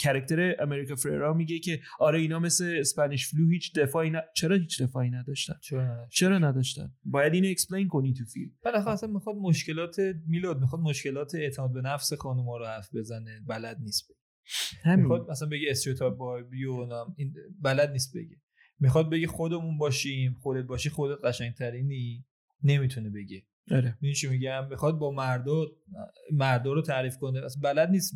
character 0.00 0.62
امریکا 0.62 0.94
فررا 0.94 1.34
میگه 1.34 1.58
که 1.58 1.80
آره 2.00 2.18
اینا 2.18 2.38
مثل 2.38 2.76
Spanish 2.80 3.28
flu 3.28 3.50
هیچ 3.50 3.74
دفاعی 3.74 4.10
ن... 4.10 4.20
چرا 4.36 4.56
هیچ 4.56 4.82
دفاعی 4.82 5.10
نداشتن؟ 5.10 5.54
چرا, 5.62 6.06
چرا 6.10 6.38
نداشتن؟ 6.38 6.92
باید 7.04 7.34
اینو 7.34 7.48
explain 7.48 7.88
کنی 7.88 8.12
تو 8.12 8.24
فیلم. 8.24 8.50
بالاخره 8.64 8.92
اصلا 8.92 9.10
می‌خواد 9.12 9.36
مشکلات 9.36 9.96
میلاد 10.26 10.60
می‌خواد 10.60 10.82
مشکلات 10.82 11.34
اعتماد 11.34 11.72
به 11.72 11.80
نفس 11.80 12.12
خانوما 12.12 12.56
رو 12.56 12.66
حرف 12.66 12.94
بزنه. 12.94 13.40
بلد 13.46 13.78
نیست 13.80 14.08
بگه. 14.08 14.96
می‌خواد 14.96 15.30
مثلا 15.30 15.48
بگه 15.48 15.70
stereotype 15.70 16.16
باربی 16.16 16.64
و 16.64 16.88
این 17.16 17.34
بلد 17.62 17.90
نیست 17.90 18.16
بگه. 18.16 18.36
می‌خواد 18.80 19.10
بگه 19.10 19.26
خودمون 19.26 19.78
باشیم 19.78 20.32
خودت 20.32 20.66
باشی 20.66 20.90
خودت 20.90 21.24
قشنگترینی. 21.24 22.24
نمی‌تونه 22.62 23.10
بگه. 23.10 23.42
آره. 23.70 23.98
چی 24.14 24.28
میگم؟ 24.28 24.68
می‌خواد 24.68 24.98
با 24.98 25.10
مردا 25.10 25.66
مردا 26.32 26.72
رو 26.72 26.82
تعریف 26.82 27.16
کنه. 27.16 27.40
بلد 27.62 27.90
نیست 27.90 28.14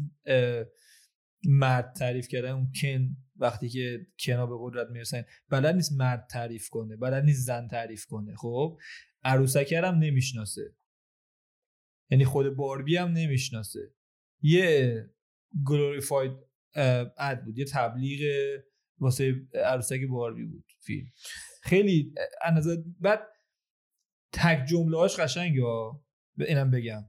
مرد 1.44 1.92
تعریف 1.92 2.28
کردن. 2.28 2.50
اون 2.50 2.72
کن 2.82 3.16
وقتی 3.36 3.68
که 3.68 4.06
کنا 4.24 4.46
به 4.46 4.54
قدرت 4.60 4.90
می‌رسن. 4.90 5.24
بلد 5.48 5.74
نیست 5.74 5.92
مرد 5.92 6.26
تعریف 6.30 6.68
کنه. 6.68 6.96
بلد 6.96 7.24
نیست 7.24 7.46
زن 7.46 7.68
تعریف 7.68 8.06
کنه. 8.06 8.34
خب؟ 8.36 8.78
عروسکر 9.24 9.84
هم 9.84 9.94
نمی‌شناسه. 9.94 10.76
یعنی 12.10 12.24
خود 12.24 12.56
باربی 12.56 12.96
هم 12.96 13.12
نمی‌شناسه. 13.12 13.94
یه 14.42 15.10
گلوریفاید 15.66 16.32
اد 17.18 17.44
بود. 17.44 17.58
یه 17.58 17.64
تبلیغ 17.64 18.20
واسه 18.98 19.34
عروسک 19.54 20.00
باربی 20.10 20.44
بود 20.44 20.64
فیلم. 20.80 21.06
خیلی 21.62 22.14
نظر 22.54 22.76
بعد 23.00 23.20
تک 24.32 24.64
جمله 24.68 24.98
هاش 24.98 25.16
قشنگ 25.16 25.58
ها 25.58 26.04
اینم 26.38 26.70
بگم. 26.70 27.04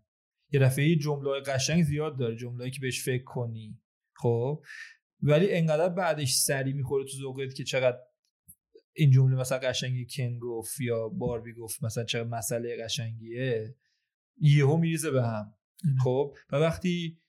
یه 0.51 0.59
دفعه 0.59 0.95
جمله 0.95 1.39
قشنگ 1.39 1.83
زیاد 1.83 2.17
داره 2.19 2.35
جمله 2.35 2.69
که 2.69 2.79
بهش 2.81 3.03
فکر 3.03 3.23
کنی. 3.23 3.79
خب؟ 4.15 4.63
ولی 5.21 5.51
انقدر 5.51 5.89
بعدش 5.89 6.33
سری 6.33 6.73
می‌خوره 6.73 7.05
تو 7.05 7.17
ذوقت 7.17 7.53
که 7.53 7.63
چقدر 7.63 7.97
این 8.93 9.11
جمله 9.11 9.35
مثلا 9.35 9.57
قشنگی 9.57 10.05
کن 10.05 10.39
گفت 10.39 10.81
یا 10.81 11.09
باربی 11.09 11.53
گفت 11.53 11.83
مثلا 11.83 12.03
چقدر 12.03 12.27
مسئله 12.27 12.83
قشنگیه. 12.83 13.75
یهو 14.37 14.77
میریزه 14.77 15.11
به 15.11 15.23
هم. 15.23 15.53
خب؟ 16.03 16.35
و 16.51 16.55
وقتی 16.55 17.19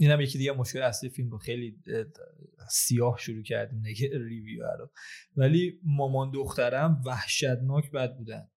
این 0.00 0.10
هم 0.10 0.20
یکی 0.20 0.38
دیگه 0.38 0.52
مشکل 0.52 0.82
اصلی 0.82 1.10
فیلم 1.10 1.30
رو 1.30 1.38
خیلی 1.38 1.76
سیاه 2.70 3.16
شروع 3.18 3.42
کردیم 3.42 3.78
نگه 3.78 4.10
ریویو 4.12 4.62
رو. 4.78 4.90
ولی 5.36 5.80
مامان 5.84 6.30
دخترم 6.30 7.02
وحشتناک 7.06 7.90
بد 7.90 8.16
بودن. 8.16 8.48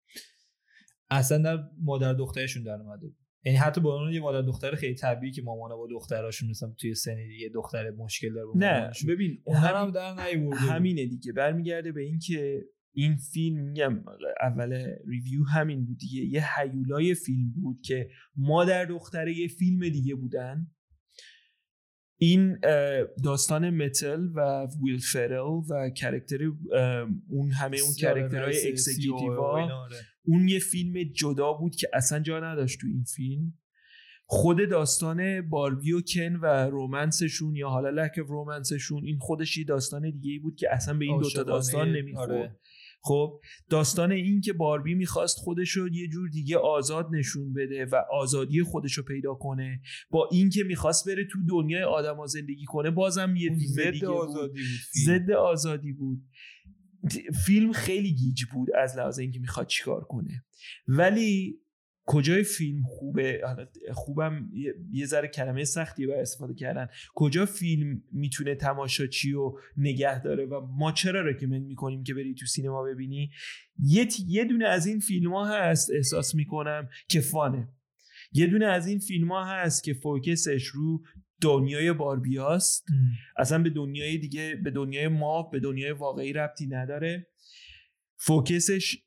اصلا 1.09 1.37
در 1.37 1.63
مادر 1.81 2.13
دخترشون 2.13 2.63
در 2.63 2.81
اومده 2.81 3.07
بود. 3.07 3.17
یعنی 3.45 3.57
حتی 3.57 3.81
با 3.81 4.01
اون 4.01 4.13
یه 4.13 4.21
مادر 4.21 4.41
دختر 4.41 4.75
خیلی 4.75 4.95
طبیعی 4.95 5.31
که 5.31 5.41
مامانا 5.41 5.77
با 5.77 5.87
دختراشون 5.91 6.49
مثلا 6.49 6.73
توی 6.79 6.95
سن 6.95 7.15
دیگه 7.15 7.49
دختر 7.53 7.91
مشکل 7.91 8.33
داره 8.33 8.47
نه 8.55 8.91
ببین 9.07 9.41
اون 9.43 9.57
هم 9.57 9.91
در 9.91 10.15
همینه 10.55 11.05
دیگه. 11.05 11.31
برمیگرده 11.31 11.91
به 11.91 12.01
اینکه 12.01 12.61
این 12.95 13.15
فیلم 13.15 13.63
میگم 13.63 14.03
اول 14.41 14.73
ریویو 15.07 15.43
همین 15.43 15.85
بود 15.85 15.97
دیگه. 15.97 16.25
یه 16.25 16.43
هیولای 16.59 17.15
فیلم 17.15 17.51
بود 17.51 17.81
که 17.81 18.09
مادر 18.35 18.85
دختره 18.85 19.37
یه 19.37 19.47
فیلم 19.47 19.89
دیگه 19.89 20.15
بودن. 20.15 20.67
این 22.23 22.57
داستان 23.23 23.69
متل 23.69 24.27
و 24.35 24.67
ویل 24.83 24.99
فرل 24.99 25.61
و 25.69 25.89
character 25.89 26.43
اون 27.29 27.51
همه 27.51 27.77
اون 27.77 27.93
character 27.99 28.67
های 28.67 28.81
executive 28.81 29.44
ا 29.44 29.51
آره. 29.51 29.95
اون 30.25 30.47
یه 30.47 30.59
فیلم 30.59 31.03
جدا 31.03 31.53
بود 31.53 31.75
که 31.75 31.87
اصلا 31.93 32.19
جا 32.19 32.39
نداشت 32.39 32.79
تو 32.81 32.87
این 32.87 33.03
فیلم 33.03 33.53
خود 34.25 34.69
داستان 34.69 35.49
باربی 35.49 35.93
و 35.93 36.01
کن 36.01 36.35
و 36.35 36.45
romance 36.45 37.15
شون 37.15 37.55
یا 37.55 37.69
حالا 37.69 37.89
lack 37.89 38.11
romance 38.27 38.77
شون 38.77 39.05
این 39.05 39.17
خودش 39.19 39.57
یه 39.57 39.65
داستان 39.65 40.11
دیگه 40.11 40.31
ای 40.31 40.39
بود 40.39 40.55
که 40.55 40.73
اصلا 40.73 40.97
به 40.97 41.05
این 41.05 41.21
دوتا 41.21 41.43
داستان 41.43 41.91
نمی‌خورد 41.91 42.31
آره. 42.31 42.59
خب 43.05 43.41
داستان 43.69 44.11
این 44.11 44.41
که 44.41 44.53
باربی 44.53 44.93
می‌خواست 44.93 45.37
خودش 45.37 45.69
رو 45.69 45.93
یه 45.93 46.07
جور 46.07 46.29
دیگه 46.29 46.57
آزاد 46.57 47.07
نشون 47.11 47.53
بده 47.53 47.85
و 47.85 47.95
آزادی 48.11 48.63
خودش 48.63 48.93
رو 48.93 49.03
پیدا 49.03 49.33
کنه 49.33 49.81
با 50.09 50.29
اینکه 50.31 50.63
می‌خواست 50.63 51.07
بره 51.07 51.27
تو 51.31 51.39
دنیای 51.49 51.83
آدما 51.83 52.27
زندگی 52.27 52.65
کنه 52.65 52.91
بازم 52.91 53.35
یه 53.35 53.49
دیگه 53.49 54.07
آزادی 54.07 54.61
بود 54.61 55.03
ضد 55.05 55.31
آزادی 55.31 55.93
بود. 55.93 56.21
فیلم 57.45 57.71
خیلی 57.71 58.13
گیج 58.13 58.45
بود 58.53 58.67
از 58.75 58.97
لحاظ 58.97 59.19
اینکه 59.19 59.39
می‌خواد 59.39 59.67
چیکار 59.67 60.03
کنه. 60.03 60.45
ولی 60.87 61.59
کجای 62.05 62.43
فیلم 62.43 62.83
خوبه؟ 62.83 63.41
خوبم 63.91 64.49
یه 64.91 65.05
ذره 65.05 65.27
کلمه 65.27 65.63
سختی 65.63 66.07
برای 66.07 66.21
استفاده 66.21 66.53
کردن. 66.53 66.87
کجا 67.15 67.45
فیلم 67.45 68.03
می‌تونه 68.11 68.55
تماشاچی 68.55 69.33
و 69.33 69.53
نگه 69.77 70.23
داره 70.23 70.45
و 70.45 70.61
ما 70.77 70.91
چرا 70.91 71.21
رکمند 71.21 71.65
می‌کنیم 71.65 72.03
که 72.03 72.13
بری 72.13 72.35
تو 72.35 72.45
سینما 72.45 72.83
ببینی؟ 72.83 73.31
یه, 73.79 74.07
یه 74.27 74.45
دونه 74.45 74.65
از 74.67 74.87
این 74.87 74.99
فیلم 74.99 75.33
ها 75.33 75.45
هست 75.45 75.91
احساس 75.91 76.35
می‌کنم 76.35 76.89
که 77.09 77.21
فانه. 77.21 77.67
یه 78.33 78.47
دونه 78.47 78.65
از 78.65 78.87
این 78.87 78.99
فیلم 78.99 79.31
ها 79.31 79.45
هست 79.45 79.83
که 79.83 79.93
focus 79.93 80.44
ش 80.44 80.65
رو 80.65 81.03
دنیای 81.41 81.93
باربیاست 81.93 82.85
اصلا 83.37 83.63
به 83.63 83.69
دنیای 83.69 84.17
دیگه 84.17 84.55
به 84.63 84.71
دنیای 84.71 85.07
ما 85.07 85.43
به 85.43 85.59
دنیای 85.59 85.91
واقعی 85.91 86.33
ربطی 86.33 86.67
نداره. 86.67 87.27
focus 88.17 88.74
ش 88.74 88.97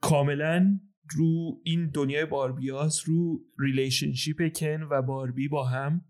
کاملا 0.00 0.80
رو 1.10 1.60
این 1.64 1.90
دنیای 1.90 2.24
باربیاس 2.24 3.02
رو 3.06 3.44
relationship 3.58 4.52
کن 4.56 4.82
و 4.90 5.02
باربی 5.02 5.48
با 5.48 5.64
هم. 5.64 6.04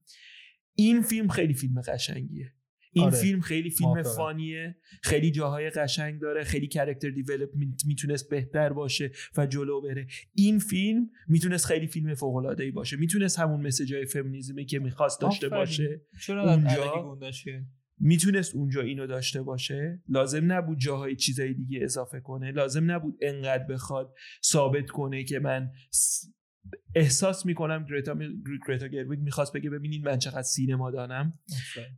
این 0.74 1.02
فیلم 1.02 1.28
خیلی 1.28 1.54
فیلم 1.54 1.80
قشنگیه. 1.80 2.52
این 2.94 3.04
آره. 3.04 3.16
فیلم 3.16 3.40
خیلی 3.40 3.70
فیلم 3.70 4.02
funny 4.02 4.55
ه. 4.55 4.76
خیلی 5.02 5.30
جاهای 5.30 5.70
قشنگ 5.70 6.20
داره. 6.20 6.44
خیلی 6.44 6.68
character 6.68 7.10
development 7.10 7.86
می‌تونست 7.86 8.30
بهتر 8.30 8.72
باشه 8.72 9.10
و 9.36 9.46
جلو 9.46 9.80
بره. 9.80 10.06
این 10.34 10.58
فیلم 10.58 11.10
می‌تونست 11.28 11.66
خیلی 11.66 11.86
فیلم 11.86 12.14
فوق 12.14 12.36
العاده 12.36 12.64
ای 12.64 12.70
باشه. 12.70 12.96
می‌تونست 12.96 13.38
همون 13.38 13.66
مسیجای 13.66 14.06
فمینیسمی 14.06 14.66
که 14.66 14.78
می‌خواست 14.78 15.20
داشته 15.20 15.48
باشه 15.48 16.00
اونجا 16.28 17.18
می‌تونست 18.04 18.54
اونجا 18.54 18.80
اینو 18.80 19.06
داشته 19.06 19.42
باشه؟ 19.42 20.02
لازم 20.08 20.52
نبود 20.52 20.78
جاهای 20.78 21.16
چیزای 21.16 21.54
دیگه 21.54 21.78
اضافه 21.82 22.20
کنه. 22.20 22.50
لازم 22.50 22.90
نبود 22.90 23.18
انقدر 23.22 23.64
بخواد 23.64 24.14
ثابت 24.44 24.90
کنه 24.90 25.24
که 25.24 25.38
من 25.38 25.70
احساس 26.94 27.46
می‌کنم 27.46 27.86
گریتا, 27.90 28.16
گریتا 28.68 28.86
گرویگ 28.86 29.20
می‌خواست 29.20 29.52
بگه 29.52 29.70
ببینین 29.70 30.04
من 30.04 30.18
چقدر 30.18 30.42
سینما 30.42 30.90
دانم. 30.90 31.38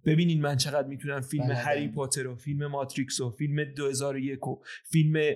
ببینین 0.04 0.40
من 0.40 0.56
چقدر 0.56 0.88
می‌تونم 0.88 1.20
فیلم 1.20 1.44
بله. 1.44 1.54
هری 1.54 1.88
پاتر 1.88 2.26
و 2.26 2.36
فیلم 2.36 2.66
ماتریکس 2.66 3.20
و 3.20 3.30
فیلم 3.30 3.64
2001 3.64 4.46
و 4.46 4.60
فیلم 4.90 5.34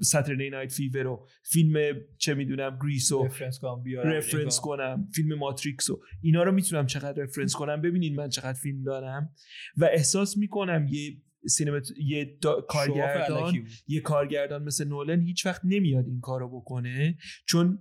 Saturday 0.00 0.50
Night 0.50 0.72
Fever 0.72 1.02
رو 1.02 1.26
فیلم 1.42 2.00
چه 2.18 2.34
می‌دونم 2.34 2.78
Grease 2.82 3.12
رو 3.12 3.24
reference 3.24 4.60
کنم 4.60 5.08
فیلم 5.14 5.38
ماتریکس 5.38 5.90
رو. 5.90 6.02
اینا 6.22 6.42
رو 6.42 6.52
می‌تونم 6.52 6.86
چقدر 6.86 7.22
reference 7.22 7.52
کنم؟ 7.52 7.82
ببینین 7.82 8.16
من 8.16 8.28
چقدر 8.28 8.58
فیلم 8.58 8.82
دارم. 8.82 9.34
و 9.76 9.84
احساس 9.84 10.36
می‌کنم 10.36 10.86
یه 10.90 11.22
سینمات 11.48 11.88
یه 11.98 12.38
کارگردان 12.68 13.66
یه 13.86 14.00
کارگردان 14.00 14.62
مثل 14.62 14.88
نولن 14.88 15.20
هیچ 15.20 15.46
وقت 15.46 15.60
نمیاد 15.64 16.06
این 16.06 16.20
کارو 16.20 16.60
بکنه. 16.60 17.16
چون 17.48 17.78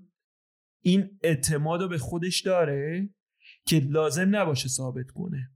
این 0.81 1.19
اعتماد 1.23 1.81
رو 1.81 1.87
به 1.87 1.97
خودش 1.97 2.41
داره 2.41 3.09
که 3.67 3.79
لازم 3.79 4.35
نباشه 4.35 4.67
ثابت 4.67 5.11
کنه. 5.11 5.51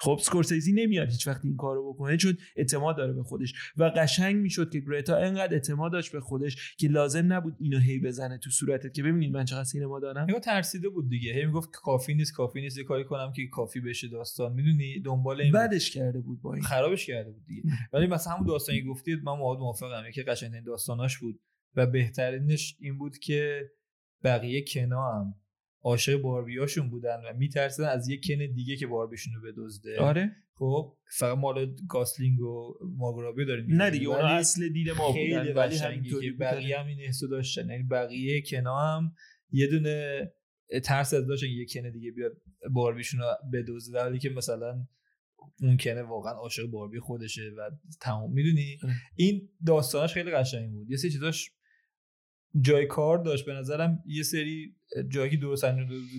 خب 0.00 0.18
سکورسیزی 0.22 0.72
نمیاد 0.72 1.10
هیچ 1.10 1.28
وقت 1.28 1.44
این 1.44 1.56
کارو 1.56 1.92
بکنه 1.92 2.16
چون 2.16 2.36
اعتماد 2.56 2.96
داره 2.96 3.12
به 3.12 3.22
خودش. 3.22 3.54
و 3.76 3.84
قشنگ 3.84 4.36
می‌شد 4.36 4.70
که 4.70 4.80
گریتا 4.80 5.16
انقدر 5.16 5.54
اعتماد 5.54 5.92
داشت 5.92 6.12
به 6.12 6.20
خودش 6.20 6.76
که 6.76 6.88
لازم 6.88 7.32
نبود 7.32 7.56
اینو 7.60 7.78
هی 7.78 7.98
بزنه 7.98 8.38
تو 8.38 8.50
صورتت. 8.50 8.94
که 8.94 9.02
ببینید 9.02 9.32
من 9.32 9.44
چقدر 9.44 9.64
سینما 9.64 10.00
دارم. 10.00 10.28
یا 10.28 10.38
ترسیده 10.38 10.88
بود 10.88 11.08
دیگه. 11.08 11.32
هی 11.32 11.46
می‌گفت 11.46 11.70
کافی 11.72 12.14
نیست 12.14 12.32
کافی 12.32 12.60
نیست 12.60 12.78
یه 12.78 12.84
کاری 12.84 13.04
کنم 13.04 13.32
که 13.36 13.42
کافی 13.52 13.80
بشه 13.80 14.08
داستان. 14.08 14.52
می‌دونی؟ 14.52 15.00
دنبال 15.00 15.40
این 15.40 15.52
بعدش 15.52 15.90
کرده 15.90 16.20
بود 16.20 16.42
با 16.42 16.54
این. 16.54 16.62
خرابش 16.62 17.06
کرده 17.06 17.30
بود 17.30 17.44
دیگه. 17.46 17.62
ولی 17.92 18.06
مثلا 18.06 18.32
همون 18.32 18.46
داستانی 18.46 18.82
گفتید 18.82 19.18
من 19.24 19.32
موافقم. 19.32 20.10
که 20.14 20.22
قشنگترین 20.22 20.64
داستاناش 20.64 21.18
بود. 21.18 21.40
و 21.76 21.86
بهترینش 21.86 22.76
این 22.80 22.98
بود 22.98 23.18
که 23.18 23.70
بقیه 24.24 24.64
کنا 24.64 25.12
هم 25.12 25.34
عاشق 25.82 26.20
باربیاشون 26.20 26.90
بودن 26.90 27.16
و 27.16 27.36
میترسن 27.36 27.84
از 27.84 28.08
یه 28.08 28.20
کن 28.24 28.52
دیگه 28.54 28.76
که 28.76 28.86
باربیشون 28.86 29.34
رو 29.34 29.52
بدزده. 29.52 30.00
آره. 30.00 30.36
خب 30.54 30.96
فقط 31.18 31.38
مال 31.38 31.76
گاسلینگ 31.88 32.40
و 32.40 32.74
ماگرابی 32.96 33.44
داریم 33.44 33.66
نه 33.68 33.90
دیگه 33.90 34.08
اون 34.08 34.18
اصل 34.18 34.68
دید 34.68 34.90
ما 34.90 35.12
بودن 35.12 35.52
ولی 35.52 35.76
همینطوری 35.76 36.30
بقیه 36.30 36.78
هم 36.78 36.86
این 36.86 37.00
حسو 37.00 37.28
داشتن. 37.28 37.70
یعنی 37.70 37.82
بقیه 37.82 38.42
کنا 38.42 38.78
هم 38.78 39.12
یه 39.50 39.66
دونه 39.66 40.30
ترس 40.84 41.14
از 41.14 41.26
داشتن 41.26 41.46
یه 41.46 41.66
کن 41.66 41.90
دیگه 41.90 42.10
بیاد 42.10 42.32
باربیشون 42.70 43.20
رو 43.20 43.26
بدزده. 43.52 44.02
ولی 44.02 44.18
که 44.18 44.30
مثلا 44.30 44.86
ممکنه 45.60 46.02
واقعا 46.02 46.32
عاشق 46.32 46.66
باربی 46.66 47.00
خودشه 47.00 47.42
و 47.58 47.70
تمام 48.00 48.32
می‌دونی. 48.32 48.78
این 49.16 49.48
داستانش 49.66 50.14
خیلی 50.14 50.30
قشنگ 50.30 50.70
بود. 50.70 50.90
یه 50.90 50.96
سری 50.96 51.10
چیزاش 51.10 51.50
جای 52.60 52.86
کار 52.86 53.18
داشت. 53.18 53.46
به 53.46 53.52
نظرم 53.52 54.02
یه 54.06 54.22
سری 54.22 54.74
جایی 55.08 55.36
درست 55.36 55.64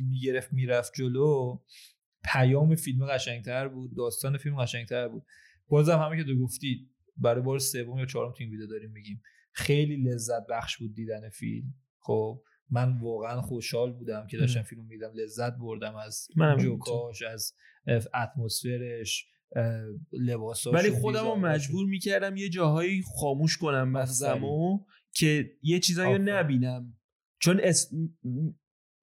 می‌گرفت 0.09 0.53
می‌رفت 0.53 0.93
جلو 0.95 1.59
پیام 2.23 2.75
فیلم 2.75 3.05
قشنگتر 3.05 3.67
بود 3.67 3.95
داستان 3.95 4.37
فیلم 4.37 4.55
قشنگتر 4.55 5.07
بود. 5.07 5.23
بازم 5.67 5.97
همه 5.97 6.17
که 6.17 6.23
تو 6.23 6.39
گفتی 6.39 6.89
برای 7.17 7.41
بار 7.41 7.59
سوم 7.59 7.99
یا 7.99 8.05
چهارم 8.05 8.33
تیم 8.37 8.51
ویدیو 8.51 8.67
داریم 8.67 8.91
میگیم. 8.91 9.21
خیلی 9.53 9.97
لذت 9.97 10.47
بخش 10.49 10.77
بود 10.77 10.95
دیدن 10.95 11.29
فیلم. 11.29 11.73
خب 11.99 12.41
من 12.69 12.97
واقعا 12.99 13.41
خوشحال 13.41 13.91
بودم 13.91 14.27
که 14.27 14.37
داشتم 14.37 14.61
فیلم 14.61 14.85
میدم 14.85 15.11
لذت 15.13 15.57
بردم 15.57 15.95
از 15.95 16.27
جوکاش 16.59 17.21
از 17.21 17.53
اتمسفرش 18.13 19.27
لباساش 20.11 20.73
ولی 20.73 20.89
خودم 20.89 21.25
رو 21.25 21.35
مجبور 21.35 21.87
می‌کردم 21.87 22.37
یه 22.37 22.49
جاهایی 22.49 23.03
خاموش 23.19 23.57
کنم 23.57 23.89
مغزمو. 23.89 24.79
که 25.13 25.51
یه 25.61 25.79
چیزایی 25.79 26.15
رو 26.15 26.23
نبینم. 26.23 26.97
چون 27.39 27.59
اس... 27.63 27.91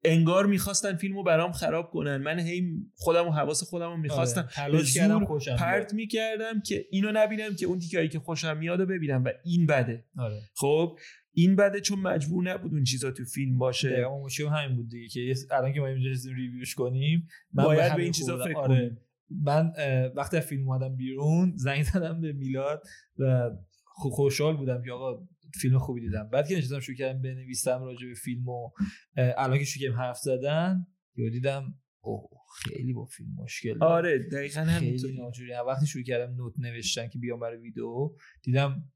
انگار 0.04 0.46
می‌خواستن 0.46 0.96
فیلمو 0.96 1.22
برام 1.22 1.52
خراب 1.52 1.90
کنن. 1.90 2.16
من 2.16 2.38
هی 2.38 2.62
خودم 2.94 3.28
و 3.28 3.30
حواس 3.30 3.64
خودم 3.64 3.90
رو 3.90 3.96
می‌خواستم. 3.96 4.48
آره. 4.58 5.56
پرت 5.58 5.94
می‌کردم 5.94 6.60
که 6.60 6.84
اینو 6.90 7.12
نبینم 7.14 7.54
که 7.54 7.66
اون 7.66 7.78
تیکایی 7.78 8.08
که 8.08 8.18
خوشم 8.18 8.56
میاد 8.56 8.80
ببینم 8.80 9.24
و 9.24 9.28
این 9.44 9.66
بده. 9.66 10.04
آره. 10.18 10.40
خب 10.54 10.98
این 11.32 11.56
بده 11.56 11.80
چون 11.80 11.98
مجبور 11.98 12.50
نبود 12.50 12.72
اون 12.72 12.84
چیزا 12.84 13.10
تو 13.10 13.24
فیلم 13.24 13.58
باشه. 13.58 13.90
دقیقاً 13.90 14.24
مشکل 14.24 14.46
همین 14.46 14.76
بود 14.76 14.88
دیگه 14.88 15.08
که 15.08 15.34
الان 15.50 15.72
که 15.72 15.80
ما 15.80 15.86
اینجا 15.86 16.10
ریویوش 16.36 16.74
کنیم 16.74 17.28
من 17.52 17.64
باید 17.64 17.96
به 17.96 18.02
این 18.02 18.12
چیزا 18.12 18.44
فکر 18.44 18.56
آره. 18.56 18.96
من 19.30 19.72
وقتی 20.16 20.40
فیلم 20.40 20.68
اومدم 20.68 20.96
بیرون 20.96 21.52
زنگ 21.56 21.82
زدم 21.82 22.20
به 22.20 22.32
میلاد 22.32 22.82
و 23.18 23.50
خوشحال 23.84 24.56
بودم 24.56 24.82
که 24.82 24.92
آقا 24.92 25.28
فیلم 25.54 25.78
خوبی 25.78 26.00
دیدم. 26.00 26.28
بعد 26.32 26.48
که 26.48 26.56
نشستم 26.56 26.80
شروع 26.80 26.96
کردم 26.96 27.22
بنویسم 27.22 27.82
راجع 27.82 28.06
به 28.06 28.14
فیلم 28.14 28.48
و 28.48 28.70
الان 29.16 29.58
که 29.58 29.64
شروع 29.64 29.88
کردم 29.88 30.02
حرف 30.02 30.18
زدن 30.18 30.86
یه 31.16 31.30
دیدم 31.30 31.74
اوه 32.00 32.30
خیلی 32.62 32.92
با 32.92 33.04
فیلم 33.04 33.34
مشکل 33.36 33.82
آره 33.82 34.18
دقیقا 34.32 34.60
همینطوری. 34.60 35.18
وقتی 35.66 35.86
شروع 35.86 36.04
کردم 36.04 36.34
نوت 36.34 36.54
نوشتن 36.58 37.08
که 37.08 37.18
بیام 37.18 37.40
برای 37.40 37.58
ویدیو 37.58 38.14
دیدم 38.42 38.90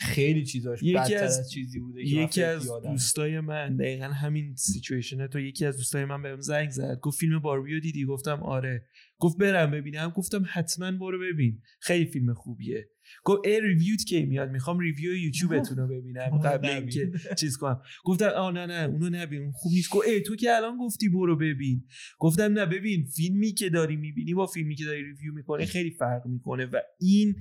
خیلی 0.00 0.44
چیزاش 0.44 0.82
یکی 0.82 1.14
از, 1.14 1.38
از 1.38 1.50
چیزی 1.50 1.80
بوده 1.80 2.02
یکی 2.02 2.42
از 2.42 2.70
دوستای 2.84 3.40
من 3.40 3.76
دقیقا 3.76 4.04
همین 4.04 4.54
سیچویشن 4.56 5.26
تو 5.26 5.40
یکی 5.40 5.64
از 5.64 5.76
دوستای 5.76 6.04
من 6.04 6.22
بهم 6.22 6.40
زنگ 6.40 6.70
زد 6.70 6.98
گفت 7.02 7.18
فیلم 7.18 7.38
باربیو 7.38 7.80
دیدی؟ 7.80 8.04
گفتم 8.04 8.42
آره. 8.42 8.86
گفت 9.18 9.38
برم 9.38 9.70
ببینم. 9.70 10.08
گفتم 10.16 10.44
حتما 10.52 10.92
برو 10.92 11.18
ببین. 11.18 11.62
خیلی 11.80 12.04
فیلم 12.06 12.34
خوبیه. 12.34 12.88
گفت 13.24 13.46
ای 13.46 13.60
review 13.60 13.98
ت 13.98 14.04
کی 14.04 14.26
میاد؟ 14.26 14.50
می‌خوام 14.50 14.78
review 14.78 15.14
یوتیوبتون 15.16 15.76
رو 15.76 15.86
ببینم. 15.96 16.38
قبل 16.38 16.68
اینکه 16.68 17.10
چیز 17.38 17.56
کنم. 17.56 17.80
گفتم 18.04 18.26
آ 18.28 18.50
نه 18.50 18.66
نه 18.66 18.88
اونو 18.88 19.10
نبین. 19.10 19.42
اون 19.42 19.52
خوب 19.52 19.72
نیست. 19.72 19.90
گفت 19.90 20.08
ای 20.08 20.20
تو 20.22 20.36
که 20.36 20.56
الان 20.56 20.76
گفتی 20.76 21.08
برو 21.08 21.36
ببین. 21.36 21.84
گفتم 22.18 22.52
نه 22.52 22.66
ببین 22.66 23.04
فیلمی 23.04 23.52
که 23.52 23.70
داری 23.70 23.96
می‌بینی 23.96 24.34
با 24.34 24.46
فیلمی 24.46 24.74
که 24.74 24.84
داری 24.84 25.02
review 25.02 25.32
می‌کنه 25.34 25.64
خیلی 25.66 25.90
فرق 25.90 26.26
می‌کنه. 26.26 26.66
و 26.66 26.76
این 27.00 27.34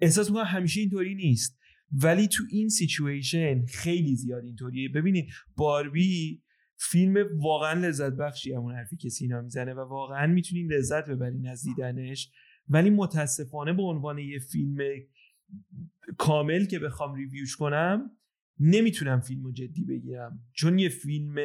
احساس 0.00 0.28
می‌کنم 0.30 0.44
همیشه 0.44 0.80
اینطوری 0.80 1.14
نیست. 1.14 1.57
ولی 1.92 2.28
تو 2.28 2.44
این 2.50 2.68
سیچویشن 2.68 3.66
خیلی 3.66 4.16
زیاد 4.16 4.44
اینطوریه. 4.44 4.88
ببینید 4.88 5.30
باربی 5.56 6.42
فیلم 6.76 7.16
واقعا 7.36 7.80
لذت 7.80 8.12
بخشی 8.12 8.52
همون 8.52 8.74
حرفی 8.74 8.96
که 8.96 9.08
سینا 9.08 9.40
می‌زنه 9.40 9.74
و 9.74 9.80
واقعا 9.80 10.26
می‌تونین 10.26 10.72
لذت 10.72 11.10
ببرین 11.10 11.48
از 11.48 11.62
دیدنش. 11.64 12.30
ولی 12.68 12.90
متاسفانه 12.90 13.72
به 13.72 13.82
عنوان 13.82 14.18
یه 14.18 14.38
فیلم 14.38 14.78
کامل 16.18 16.64
که 16.64 16.78
بخوام 16.78 17.14
ریویوش 17.14 17.56
کنم 17.56 18.10
نمی‌تونم 18.60 19.20
فیلم 19.20 19.44
رو 19.44 19.52
جدی 19.52 19.84
بگیرم. 19.84 20.40
چون 20.52 20.78
یه 20.78 20.88
فیلم 20.88 21.36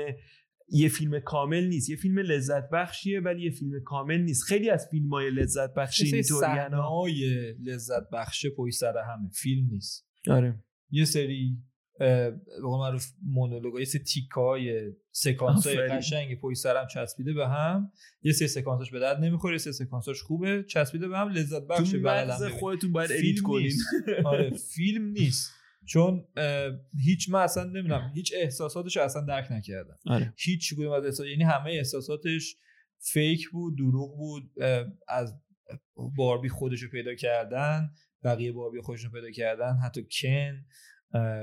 یه 0.69 0.89
فیلم 0.89 1.19
کامل 1.19 1.67
نیست. 1.67 1.89
یه 1.89 1.95
فیلم 1.95 2.19
لذت 2.19 2.69
بخشیه 2.69 3.19
ولی 3.19 3.43
یه 3.43 3.51
فیلم 3.51 3.83
کامل 3.83 4.21
نیست. 4.21 4.43
خیلی 4.43 4.69
از 4.69 4.87
فیلم 4.91 5.09
های 5.09 5.31
لذت 5.31 5.73
بخشی 5.73 6.15
اینطوری 6.15 6.59
لذت 7.59 8.09
بخش 8.13 8.45
پای 8.57 8.71
سر 8.71 8.93
همه 8.97 9.29
فیلم 9.29 9.67
نیست. 9.71 10.12
آره. 10.29 10.63
یه 10.89 11.05
سری 11.05 11.57
به 11.99 12.41
قول 12.61 12.79
معروف 12.79 13.07
مونولوگ 13.25 13.79
یه 13.79 13.85
سری 13.85 14.03
تیکای 14.03 14.91
سکانس 15.11 15.67
های 15.67 15.77
قشنگ 15.77 16.39
پشت 16.39 16.57
سرم 16.57 16.87
چسبیده 16.87 17.33
به 17.33 17.47
هم. 17.47 17.91
یه 18.21 18.31
سری 18.31 18.47
سکانسش 18.47 18.91
به 18.91 18.99
درد 18.99 19.19
نمی‌خوره 19.19 19.53
یه 19.53 19.57
سری 19.57 19.73
سکانسش 19.73 20.21
خوبه 20.21 20.63
چسبیده 20.63 21.07
به 21.07 21.17
هم 21.17 21.29
لذت 21.29 21.67
بخشه 21.67 21.99
تو 22.27 22.49
خودتون 22.49 22.91
باید 22.91 23.11
edit 23.11 23.39
کنین. 23.39 23.71
آره 24.25 24.49
فیلم 24.49 25.05
نیست. 25.05 25.51
چون 25.85 26.25
هیچ 27.03 27.29
من 27.29 27.41
اصلا 27.41 27.63
نمی‌دونم 27.63 28.11
هیچ 28.15 28.33
احساساتش 28.35 28.97
اصلا 28.97 29.21
درک 29.21 29.51
نکردم. 29.51 29.97
آره. 30.05 30.33
هیچ 30.37 30.73
کدوم 30.73 30.91
از 30.91 31.05
احساس 31.05 31.27
یعنی 31.27 31.43
همه 31.43 31.71
احساساتش 31.71 32.57
fake 32.99 33.49
بود 33.49 33.77
دروغ 33.77 34.17
بود 34.17 34.51
از 35.07 35.33
باربی 36.17 36.49
خودشو 36.49 36.89
پیدا 36.89 37.15
کردن. 37.15 37.91
بقیه 38.23 38.51
باربی 38.51 38.81
خودشون 38.81 39.11
پیدا 39.11 39.31
کردن 39.31 39.77
حتی 39.85 40.07
کن 40.21 40.65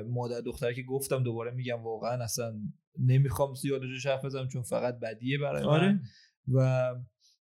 مادر 0.08 0.40
دختر 0.40 0.72
که 0.72 0.82
گفتم 0.82 1.22
دوباره 1.22 1.50
میگم 1.50 1.82
واقعا 1.82 2.24
اصلا 2.24 2.60
نمی‌خوام 2.98 3.54
زیاد 3.54 3.82
روش 3.82 4.06
حرف 4.06 4.24
بزنم 4.24 4.48
چون 4.48 4.62
فقط 4.62 4.98
بدیه 4.98 5.38
برای 5.38 5.62
آره. 5.62 5.92
من. 5.92 6.00
و 6.48 6.90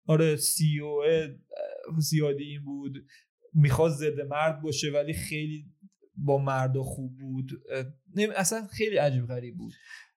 آره 0.06 0.36
سی 0.36 0.80
او 0.80 2.00
زیادی 2.00 2.44
این 2.44 2.64
بود. 2.64 2.94
می‌خواست 3.54 4.00
ضد 4.00 4.22
مرد 4.22 4.62
باشه 4.62 4.92
ولی 4.92 5.14
خیلی 5.14 5.66
با 6.16 6.38
مردا 6.38 6.84
خوب 6.84 7.18
بود. 7.18 7.52
اصلا 8.36 8.68
خیلی 8.68 8.98
عجیب 8.98 9.26
غریب 9.26 9.58
بود. 9.58 9.74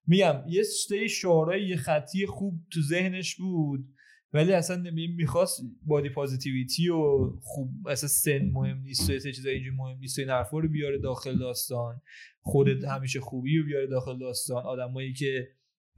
میگم 0.06 0.44
یه 0.48 0.62
سری 0.62 1.08
شعارهای 1.08 1.68
یه 1.68 1.76
خطی 1.76 2.26
خوب 2.26 2.60
تو 2.72 2.80
ذهنش 2.80 3.36
بود. 3.36 3.88
ولی 4.32 4.52
اصلا 4.52 4.82
می‌خواست 5.16 5.62
body 5.86 6.08
positivity 6.08 6.88
و 6.88 7.30
خوب 7.42 7.88
اصلا 7.88 8.08
سن 8.08 8.50
مهم 8.52 8.78
نیست 8.78 9.10
و 9.10 9.18
چیزای 9.18 9.54
اینجوری 9.54 9.76
مهم 9.76 9.98
نیست 9.98 10.18
و 10.18 10.22
این 10.22 10.30
حرفا 10.30 10.58
رو 10.58 10.68
بیاره 10.68 10.98
داخل 10.98 11.38
داستان. 11.38 12.00
خودت 12.40 12.84
همیشه 12.84 13.20
خوبی 13.20 13.58
رو 13.58 13.64
بیاره 13.64 13.86
داخل 13.86 14.18
داستان. 14.18 14.62
آدمایی 14.64 15.12
که 15.12 15.48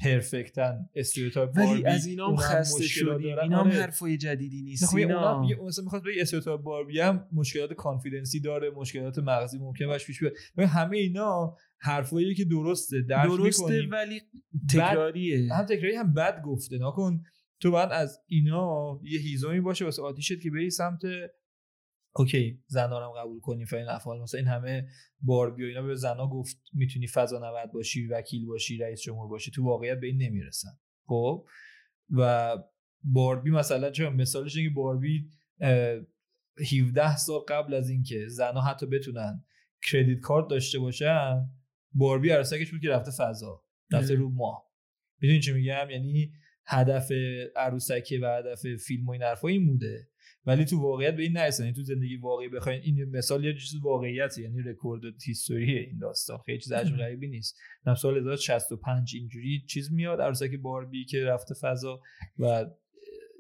perfect 0.01 0.78
ن 0.78 0.89
stereotype 0.95 1.51
ولی 1.57 1.85
از 1.87 2.07
اینا 2.07 2.29
هم 2.29 2.37
خسته 2.37 2.85
شدیم 2.85 3.39
اینا 3.39 3.65
هم. 3.65 3.71
حرفای 3.71 4.17
جدیدی 4.17 4.63
نیست. 4.63 4.95
اینا 4.95 5.43
مثلا 5.67 5.85
می‌خواد 5.85 6.03
به 6.03 6.11
stereotype 6.21 6.61
باربی 6.61 7.01
هم 7.01 7.29
مشکلات 7.33 7.73
confidence 7.73 8.35
ی 8.35 8.41
داره 8.41 8.71
مشکلات 8.71 9.19
مغزی 9.19 9.59
ممکن 9.59 9.87
باشه 9.87 10.07
پیش 10.07 10.21
بیاد. 10.21 10.33
همه 10.59 10.97
اینا 10.97 11.57
حرفایی 11.79 12.35
که 12.35 12.45
درسته 12.45 13.03
درک 13.03 13.29
درسته 13.29 13.87
ولی 13.93 14.21
تکراریه. 14.71 15.55
هم 15.55 15.67
تکراری 15.67 15.95
هم 15.95 16.15
بد 16.15 16.43
گفته. 16.43 16.79
نکن 16.79 17.23
تو 17.65 17.71
باید 17.71 17.93
از 17.93 18.21
اینا 18.27 19.01
یه 19.03 19.21
هیزومی 19.21 19.61
باشه 19.61 19.85
واسه 19.85 20.03
آتیشت 20.03 20.41
که 20.41 20.51
بری 20.51 20.71
سمت 20.71 21.01
اوکی 22.17 22.63
زنا 22.67 23.11
هم 23.11 23.23
قبول 23.23 23.41
کنیم 23.41 23.67
فعلا 23.67 23.93
افعال. 23.93 24.23
مثلا 24.23 24.39
این 24.39 24.49
همه 24.49 24.89
باربی 25.21 25.65
و 25.65 25.67
اینا 25.67 25.83
به 25.83 25.95
زنا 25.95 26.29
گفت 26.29 26.57
می‌تونی 26.73 27.07
فضا 27.07 27.39
نورد 27.39 27.73
باشی 27.73 28.07
وکیل 28.07 28.47
باشی 28.47 28.79
رئیس 28.79 29.01
جمهور 29.01 29.29
باشی 29.29 29.51
تو 29.51 29.65
واقعیت 29.65 30.01
به 30.01 30.07
این 30.07 30.23
نمی‌رسن. 30.23 30.69
خب؟ 31.07 31.47
و 32.11 32.57
باربی 33.03 33.51
مثلا 33.51 33.91
چه 33.91 34.09
مثالش 34.09 34.57
اینه 34.57 34.69
که 34.69 34.75
باربی 34.75 35.31
17 36.81 37.17
سال 37.17 37.41
قبل 37.49 37.75
از 37.75 37.91
اینکه 37.91 38.29
زنا 38.29 38.61
حتی 38.61 38.87
بتونن 38.87 39.45
کردیت 39.83 40.21
کارت 40.21 40.49
داشته 40.49 40.79
باشن 40.79 41.51
باربی 41.93 42.31
عروسکش 42.31 42.71
بود 42.71 42.81
که 42.81 42.89
رفته 42.89 43.11
فضا 43.11 43.65
رفته 43.93 44.15
رو 44.15 44.31
ماه. 44.31 44.71
می‌دونی 45.21 45.41
چی 45.41 45.53
میگم؟ 45.53 45.91
یعنی 45.91 46.33
هدف 46.67 47.13
عروسکی 47.57 48.19
و 48.19 48.27
هدف 48.39 48.67
فیلم 48.87 49.07
و 49.07 49.11
این 49.11 49.23
حرفا 49.23 49.49
این 49.49 49.67
بوده. 49.67 50.09
ولی 50.47 50.65
تو 50.65 50.83
واقعیت 50.83 51.17
به 51.17 51.23
این 51.23 51.33
نرسن. 51.33 51.73
تو 51.73 51.83
زندگی 51.83 52.17
واقعی 52.17 52.49
بخواین 52.49 52.81
این 52.83 53.05
مثال 53.05 53.45
یه 53.45 53.55
چیز 53.55 53.75
واقعیت 53.83 54.39
یعنی 54.39 54.63
رکورد 54.63 55.03
هیستوری 55.27 55.79
این 55.79 55.99
داستان. 55.99 56.39
خیلی 56.47 56.59
چیز 56.59 56.73
عجیب 56.73 56.97
غریبی 56.97 57.29
نیست. 57.29 57.59
در 57.87 57.95
سال 57.95 58.17
1965 58.17 59.13
اینجوری 59.15 59.65
چیز 59.69 59.93
میاد 59.93 60.21
عروسک 60.21 60.51
باربی 60.57 61.05
که 61.05 61.25
رفته 61.25 61.55
فضا 61.61 62.01
و 62.39 62.67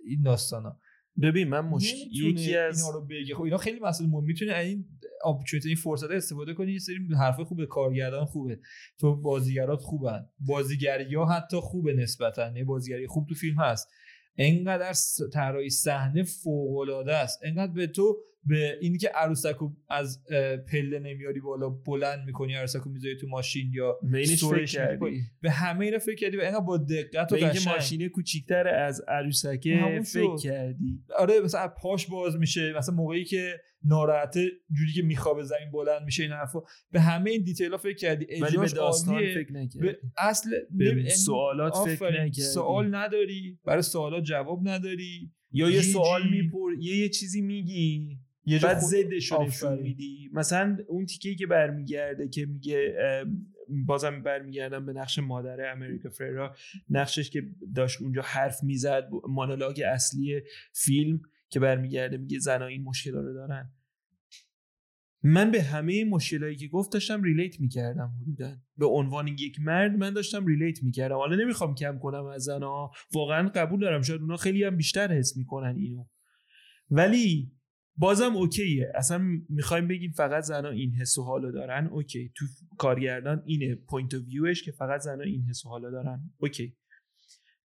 این 0.07 0.23
داستانا. 0.23 0.81
ببین 1.23 1.49
من 1.49 1.61
مش... 1.61 1.95
یکی 2.13 2.57
از 2.57 2.81
اینا 2.81 2.91
رو 2.91 3.07
بگه 3.07 3.35
خب 3.35 3.43
اینا 3.43 3.57
خیلی 3.57 3.81
مسئله 3.81 4.09
مهم 4.09 4.25
می‌تونه 4.25 4.59
این 4.59 4.85
اپورتونتی 5.27 5.69
این 5.69 5.77
فرصت 5.77 6.11
استفاده 6.11 6.55
کنی. 6.55 6.73
یه 6.73 6.79
سری 6.79 6.95
حرف 7.19 7.41
خوبه 7.41 7.67
کارگردان 7.67 8.25
خوبه. 8.25 8.59
تو 9.01 9.17
بازیگرات 9.17 9.81
خوبن. 9.81 10.27
بازیگری 10.41 11.15
ها 11.15 11.27
حتی 11.27 11.57
خوبه 11.61 11.95
نسبتا. 11.95 12.53
یه 12.57 12.65
بازیگری 12.65 13.07
خوب 13.07 13.29
تو 13.29 13.35
فیلم 13.35 13.59
هست. 13.59 13.89
انقدر 14.37 14.93
طراحی 15.33 15.71
صحنه 15.71 16.23
فوق 16.23 16.79
العاده 16.79 17.15
است. 17.15 17.41
انقدر 17.45 17.73
به 17.73 17.87
تو 17.87 18.17
به 18.47 18.79
اینی 18.81 18.99
که 18.99 19.09
عروسکو 19.09 19.71
از 19.89 20.25
پله 20.73 20.99
نمیاری 20.99 21.41
بالا 21.41 21.69
بلند 21.69 22.27
می‌کنی 22.27 22.55
عروسکو 22.55 22.91
می‌ذاری 22.91 23.17
تو 23.17 23.27
ماشین 23.27 23.73
یا 23.75 23.99
به 25.41 25.51
همه 25.51 25.85
اینا 25.85 25.99
فکر 25.99 26.15
کردی 26.15 26.37
و 26.37 26.41
اینقدر 26.41 26.61
با 26.61 26.77
دقت 26.77 27.33
و 27.33 27.35
اینکه 27.35 27.61
ماشین 27.71 28.09
کوچیک‌تر 28.09 28.69
از 28.69 29.03
عروسکه 29.09 30.01
فکر 30.05 30.37
کردی. 30.37 31.05
آره 31.19 31.41
مثلا 31.41 31.69
پاش 31.69 32.07
باز 32.07 32.37
میشه 32.37 32.73
مثلا 32.77 32.95
موقعی 32.95 33.25
که 33.25 33.61
ناراحته 33.87 34.51
جوری 34.79 34.93
که 34.95 35.03
میخوابه 35.03 35.43
زمین 35.43 35.71
بلند 35.73 36.03
میشه 36.03 36.23
این 36.23 36.33
حرفا. 36.33 36.61
به 36.91 37.01
همه 37.01 37.31
این 37.31 37.43
دیتیل 37.43 37.71
ها 37.71 37.77
فکر 37.77 37.97
کردی. 37.97 38.27
ولی 38.41 38.57
به 38.57 38.69
داستان 38.69 39.19
فکر 39.19 39.53
نکردی. 39.53 39.79
به 39.79 39.99
اصل 40.19 40.51
به 40.71 41.09
سوالات 41.09 41.89
فکر 41.89 42.13
نکردی. 42.13 42.41
سوال 42.41 42.95
نداری 42.95 43.59
برای 43.65 43.83
سوالات 43.83 44.25
جواب 44.25 44.69
نداری. 44.69 45.33
یا 45.53 45.71
یه 45.71 45.83
سوال 45.83 46.23
میپر 46.31 46.73
یه 46.81 46.97
یه 46.97 47.09
چیزی 47.09 47.41
میگی. 47.41 48.19
یه 48.47 48.61
بعد 48.61 48.79
زدش 48.79 49.33
میدی. 49.83 50.31
مثلا 50.33 50.79
اون 50.89 51.07
تیکه 51.07 51.35
که 51.35 51.47
برمیگرده 51.47 52.29
که 52.29 52.47
میگه 52.47 52.97
بازم 53.69 54.23
برمیگردم 54.23 54.87
به 54.87 54.93
نقش 54.93 55.19
مادر 55.19 55.73
امریکا 55.73 56.11
فرا 56.11 56.57
نقشش 56.91 57.31
که 57.31 57.43
داشت 57.75 58.03
اونجا 58.03 58.23
حرف 58.23 58.63
می‌زد 58.63 59.09
مانولاگ 59.29 59.83
اصلی 59.87 60.43
فیلم 60.73 61.21
که 61.49 61.61
برمیگرده 61.61 62.17
میگه 62.17 62.39
زنا 62.39 62.67
این 62.67 62.83
مشکل 62.83 63.13
رو 63.13 63.35
دارن. 63.35 63.73
من 65.23 65.51
به 65.51 65.63
همه 65.63 66.05
مشکلایی 66.05 66.57
که 66.57 66.69
گفت 66.69 66.93
داشتم 66.93 67.23
relate 67.23 67.61
می‌کردم 67.61 68.13
حدودا. 68.23 68.57
به 68.77 68.87
عنوان 68.87 69.29
یک 69.29 69.61
مرد 69.61 69.93
من 69.93 70.13
داشتم 70.13 70.47
relate 70.47 70.83
می‌کردم. 70.83 71.15
حالا 71.15 71.37
نمی‌خوام 71.37 71.75
کم 71.75 71.99
کنم 71.99 72.25
از 72.25 72.43
زنا 72.43 72.91
واقعا 73.15 73.49
قبول 73.49 73.81
دارم 73.81 74.03
شاید 74.03 74.21
اونا 74.21 74.37
خیلی 74.37 74.65
هم 74.65 74.77
بیشتر 74.77 75.13
حس 75.13 75.37
می‌کنن 75.37 75.77
اینو. 75.77 76.07
ولی 76.91 77.53
بازم 77.97 78.37
okay 78.37 78.74
ه. 78.74 78.93
اصلا 78.95 79.25
می‌خوایم 79.49 79.89
بگیم 79.89 80.11
فقط 80.11 80.43
زنا 80.43 80.69
این 80.69 80.95
حس 80.95 81.19
و 81.19 81.23
حالو 81.23 81.53
دارن 81.53 81.87
okay. 81.87 82.33
تو 82.37 82.45
کارگردان 82.79 83.43
اینه 83.47 83.75
point 83.75 84.15
of 84.15 84.18
view 84.18 84.25
ش 84.25 84.63
که 84.63 84.73
فقط 84.73 85.01
زنا 85.01 85.23
این 85.23 85.43
حس 85.49 85.67
و 85.67 85.69
حالو 85.69 85.91
دارن. 85.91 86.31
okay. 86.39 86.77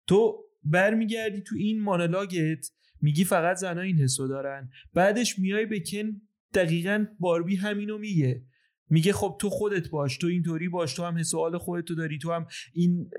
تو 0.06 0.44
برمیگردی 0.64 1.40
تو 1.40 1.54
این 1.58 1.82
مانولاگت 1.82 2.70
میگی 3.00 3.24
فقط 3.24 3.56
زنا 3.56 3.80
این 3.80 3.96
حسو 3.96 4.28
دارن. 4.28 4.70
بعدش 4.94 5.38
میای 5.38 5.66
به 5.66 5.80
کن 5.80 6.20
دقیقا 6.54 7.06
باربی 7.18 7.56
همینو 7.56 7.98
میگه. 7.98 8.44
میگه 8.90 9.12
خب 9.12 9.36
تو 9.40 9.50
خودت 9.50 9.90
باش 9.90 10.16
تو 10.18 10.26
اینطوری 10.26 10.68
باش 10.68 10.94
تو 10.94 11.04
هم 11.04 11.18
حسوال 11.18 11.58
خودتو 11.58 11.94
داری 11.94 12.18
تو 12.18 12.32
هم 12.32 12.46
این 12.74 13.10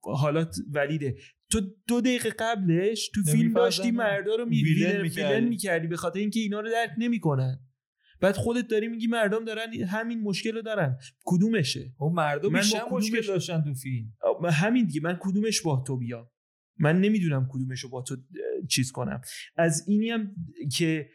حالات 0.00 0.56
ولیده. 0.72 1.16
تو 1.54 1.60
دو 1.88 2.00
دقیقه 2.00 2.30
قبلش 2.30 3.10
تو 3.14 3.22
فیلم 3.22 3.52
داشتی 3.52 3.90
مردا 3.90 4.34
رو 4.34 4.48
ویلن 4.48 5.44
می‌کردی. 5.48 5.86
به 5.86 5.96
خاطر 5.96 6.18
اینکه 6.18 6.40
اینا 6.40 6.60
رو 6.60 6.70
درک 6.70 6.90
نمی‌کنن. 6.98 7.60
بعد 8.20 8.36
خودت 8.36 8.66
داری 8.66 8.88
میگی 8.88 9.06
مردم 9.06 9.44
دارن 9.44 9.74
همین 9.74 10.20
مشکل 10.20 10.54
رو 10.54 10.62
دارن. 10.62 10.98
کدومشه؟ 11.24 11.94
خب 11.98 12.12
مردم 12.14 12.52
بیشتر 12.52 12.84
مشکل 12.92 13.26
داشتن 13.26 13.62
تو 13.62 13.74
فیلم. 13.74 14.12
همین 14.52 14.86
دیگه. 14.86 15.00
من 15.00 15.18
کدومش 15.20 15.62
با 15.62 15.84
تو 15.86 15.96
بیام؟ 15.96 16.30
من 16.78 17.00
نمی‌دونم 17.00 17.48
کدومش 17.50 17.80
رو 17.80 17.88
با 17.88 18.02
تو 18.02 18.16
چیز 18.70 18.92
کنم. 18.92 19.20
از 19.56 19.84
اینی 19.88 20.10
هم 20.10 20.34
که 20.76 21.08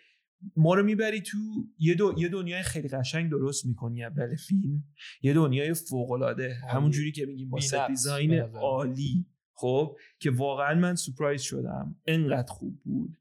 ما 0.55 0.73
رو 0.73 0.83
می‌بری 0.83 1.21
تو 1.21 1.37
یه, 1.79 1.93
دو، 1.95 2.15
یه 2.17 2.29
دنیای 2.29 2.63
خیلی 2.63 2.87
قشنگ 2.87 3.31
درست 3.31 3.65
می‌کنی 3.65 4.03
اول 4.03 4.35
فیلم. 4.35 4.83
یه 5.21 5.33
دنیای 5.33 5.73
فوق 5.73 6.11
العاده 6.11 6.55
همون 6.71 6.91
جوری 6.91 7.11
که 7.11 7.25
میگیم 7.25 7.49
با 7.49 7.59
دیزاین 7.87 8.39
عالی. 8.39 9.25
خب 9.59 9.97
که 10.19 10.31
واقعا 10.31 10.75
من 10.75 10.95
سورپرایز 10.95 11.41
شدم. 11.41 11.95
انقدر 12.07 12.53
خوب 12.53 12.79
بود. 12.83 13.17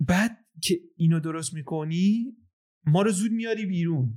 بعد 0.00 0.38
که 0.62 0.80
اینو 0.96 1.20
درست 1.20 1.54
می‌کنی 1.54 2.36
ما 2.86 3.02
رو 3.02 3.10
زود 3.10 3.32
میاری 3.32 3.66
بیرون. 3.66 4.14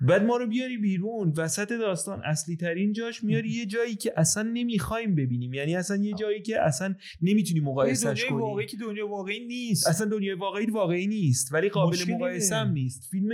بعد 0.00 0.22
ما 0.22 0.36
رو 0.36 0.46
بیاری 0.46 0.78
بیرون. 0.78 1.32
وسط 1.36 1.68
داستان 1.68 2.22
اصلی 2.24 2.56
ترین 2.56 2.92
جاش 2.92 3.24
میاری 3.24 3.50
یه 3.50 3.66
جایی 3.66 3.94
که 3.94 4.12
اصلا 4.16 4.42
نمی‌خوایم 4.42 5.14
ببینیم. 5.14 5.54
یعنی 5.54 5.76
اصلا 5.76 5.96
یه 5.96 6.14
جایی 6.14 6.42
که 6.42 6.60
اصلا 6.60 6.94
نمی‌تونی 7.22 7.60
مقایسش 7.60 8.24
کنی. 8.24 8.38
واقعی 8.38 8.66
که 8.66 8.76
دنیا 8.76 9.08
واقعی 9.08 9.46
نیست. 9.46 9.88
اصلا 9.88 10.08
دنیا 10.08 10.38
واقعی 10.38 10.66
واقعی 10.66 11.06
نیست. 11.06 11.52
ولی 11.52 11.68
قابل 11.68 11.96
مقایسه 12.08 12.56
هم 12.56 12.70
نیست. 12.70 13.10
فیلم 13.10 13.28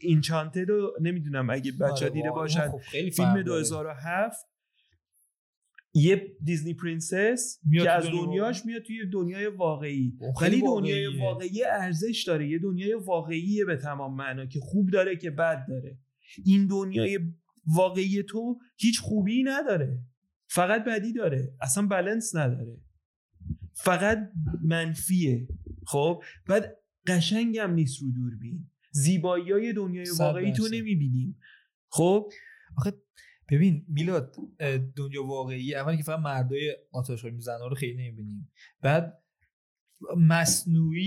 Enchanted 0.00 0.70
رو 0.70 0.96
نمی‌دونم 1.00 1.50
اگه 1.50 1.72
بچه 1.72 2.04
آره، 2.04 2.14
دیده 2.14 2.30
باشن. 2.30 2.68
خب 2.70 2.80
فیلم 3.10 3.42
2007 3.42 4.46
یه 5.94 6.36
Disney 6.44 6.74
princess 6.74 7.58
که 7.82 7.90
از 7.90 8.06
دنیاش 8.06 8.66
میاد 8.66 8.82
توی 8.82 9.10
دنیای 9.12 9.46
واقعی. 9.46 10.18
ولی 10.42 10.60
دنیای 10.60 11.18
واقعی 11.18 11.64
ارزش 11.64 12.24
داره. 12.26 12.48
یه 12.48 12.58
دنیای 12.58 12.94
واقعیه 12.94 13.64
به 13.64 13.76
تمام 13.76 14.16
معنا 14.16 14.46
که 14.46 14.60
خوب 14.60 14.90
داره 14.90 15.16
که 15.16 15.30
بد 15.30 15.66
داره. 15.68 15.98
این 16.44 16.66
دنیای 16.66 17.18
واقعی 17.66 18.22
تو 18.22 18.58
هیچ 18.76 19.00
خوبی 19.00 19.42
نداره. 19.42 19.98
فقط 20.46 20.84
بدی 20.84 21.12
داره. 21.12 21.54
اصلا 21.60 21.86
بلنس 21.86 22.34
نداره. 22.34 22.76
فقط 23.72 24.18
منفیه. 24.62 25.48
خب؟ 25.86 26.22
بعد 26.46 26.76
قشنگم 27.06 27.72
نیست 27.72 28.02
رو 28.02 28.12
دوربین. 28.12 28.70
زیبایی 28.90 29.52
های 29.52 29.72
دنیای 29.72 30.06
واقعی 30.18 30.52
تو 30.52 30.68
نمی‌بینیم. 30.72 31.38
خب؟ 31.88 32.30
آخه 32.76 32.92
ببین 33.50 33.86
میلاد 33.88 34.36
دنیا 34.96 35.24
واقعی 35.24 35.74
اولی 35.74 35.96
که 35.96 36.02
فقط 36.02 36.18
مردای 36.18 36.76
آتش 36.92 37.24
می‌زنه 37.24 37.68
رو 37.68 37.74
خیلی 37.74 37.94
نمی‌بینیم. 37.94 38.52
بعد 38.82 39.22
مصنوعی 40.16 41.02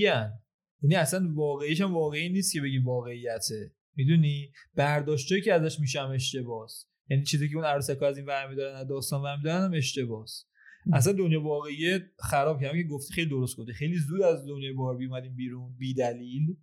یعنی 0.82 0.96
اصلا 0.96 1.32
واقعیش 1.34 1.82
هم 1.82 1.94
واقعی 1.94 2.30
نیست 2.30 2.54
که 2.54 2.62
بگی 2.62 2.78
واقعیته. 2.78 3.74
می‌دونی؟ 3.96 4.52
برداشتایی 4.76 5.42
که 5.42 5.54
ازش 5.54 5.80
میشم 5.80 6.12
اشتباس. 6.14 6.86
یعنی 7.10 7.24
چیزی 7.24 7.50
که 7.50 7.56
اون 7.56 7.66
عروسک 7.66 8.04
از 8.04 8.18
این 8.18 8.26
ور 8.26 8.54
دارن 8.54 8.88
داستان 8.88 9.22
ور 9.22 9.38
دارن 9.44 9.64
هم 9.64 9.74
اشتباس. 9.74 10.46
اصلا 10.94 11.14
دنیا 11.14 11.42
واقعی 11.42 12.00
خراب 12.20 12.62
کردم 12.62 12.82
که 12.82 12.88
گفتی 12.88 13.14
خیلی 13.14 13.30
درست 13.30 13.58
گفتی. 13.58 13.74
خیلی 13.74 13.98
زود 13.98 14.22
از 14.22 14.48
دنیای 14.48 14.74
باربی 14.74 15.06
اومدیم 15.06 15.36
بیرون 15.36 15.76
بی 15.78 15.94
دلیل 15.94 16.56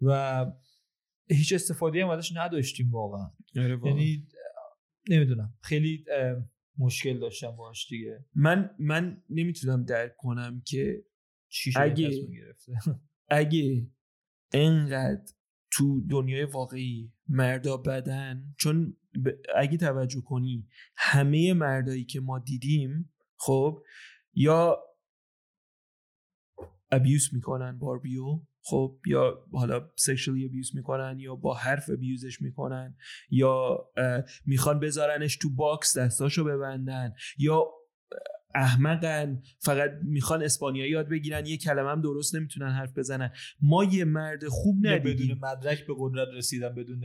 و 0.00 0.46
هیچ 1.30 1.52
استفاده 1.52 2.04
هم 2.04 2.10
ازش 2.10 2.32
نداشتیم 2.36 2.90
واقعا. 2.90 3.30
آره 3.56 3.80
یعنی 3.84 4.26
نمی‌دونم. 5.08 5.54
خیلی 5.62 6.04
مشکل 6.78 7.18
داشتم 7.18 7.50
باش 7.50 7.88
دیگه. 7.88 8.24
من 8.34 8.70
من 8.78 9.22
نمی‌تونم 9.30 9.84
درک 9.84 10.16
کنم 10.16 10.62
که 10.66 11.04
اگه 11.76 12.28
اگه 13.28 13.90
انقدر 14.52 15.32
تو 15.70 16.00
دنیای 16.10 16.44
واقعی 16.44 17.12
مردا 17.28 17.76
بدن 17.76 18.54
چون 18.58 18.96
اگه 19.56 19.76
توجه 19.76 20.20
کنی 20.20 20.68
همه 20.96 21.52
مردایی 21.52 22.04
که 22.04 22.20
ما 22.20 22.38
دیدیم 22.38 23.12
خب 23.36 23.82
یا 24.34 24.84
abuse 26.90 27.32
می‌کنن 27.32 27.78
باربیو 27.78 28.40
خب 28.70 28.98
یا 29.06 29.44
حالا 29.52 29.90
sexually 29.96 30.46
abuse 30.46 30.76
می‌کنن 30.76 31.18
یا 31.18 31.34
با 31.34 31.54
حرف 31.54 31.90
abuse 31.90 32.27
ش 32.27 32.42
می‌کنن 32.42 32.96
یا 33.30 33.78
می‌خوان 34.46 34.80
بذارنش 34.80 35.36
تو 35.36 35.50
box 35.54 35.98
دستاشو 35.98 36.44
ببندن 36.44 37.12
یا 37.38 37.64
احمقن 38.54 39.42
فقط 39.58 39.90
می‌خوان 40.02 40.42
اسپانیایی 40.42 40.90
یاد 40.90 41.08
بگیرن 41.08 41.46
یه 41.46 41.56
کلمه 41.56 41.90
هم 41.90 42.00
درست 42.00 42.34
نمی‌تونن 42.34 42.70
حرف 42.70 42.98
بزنن. 42.98 43.32
ما 43.60 43.84
یه 43.84 44.04
مرد 44.04 44.48
خوب 44.48 44.86
ندیدیم. 44.86 45.26
بدون 45.28 45.50
مدرک 45.50 45.86
به 45.86 45.94
قدرت 45.98 46.28
رسیدن 46.34 46.74
بدون 46.74 47.04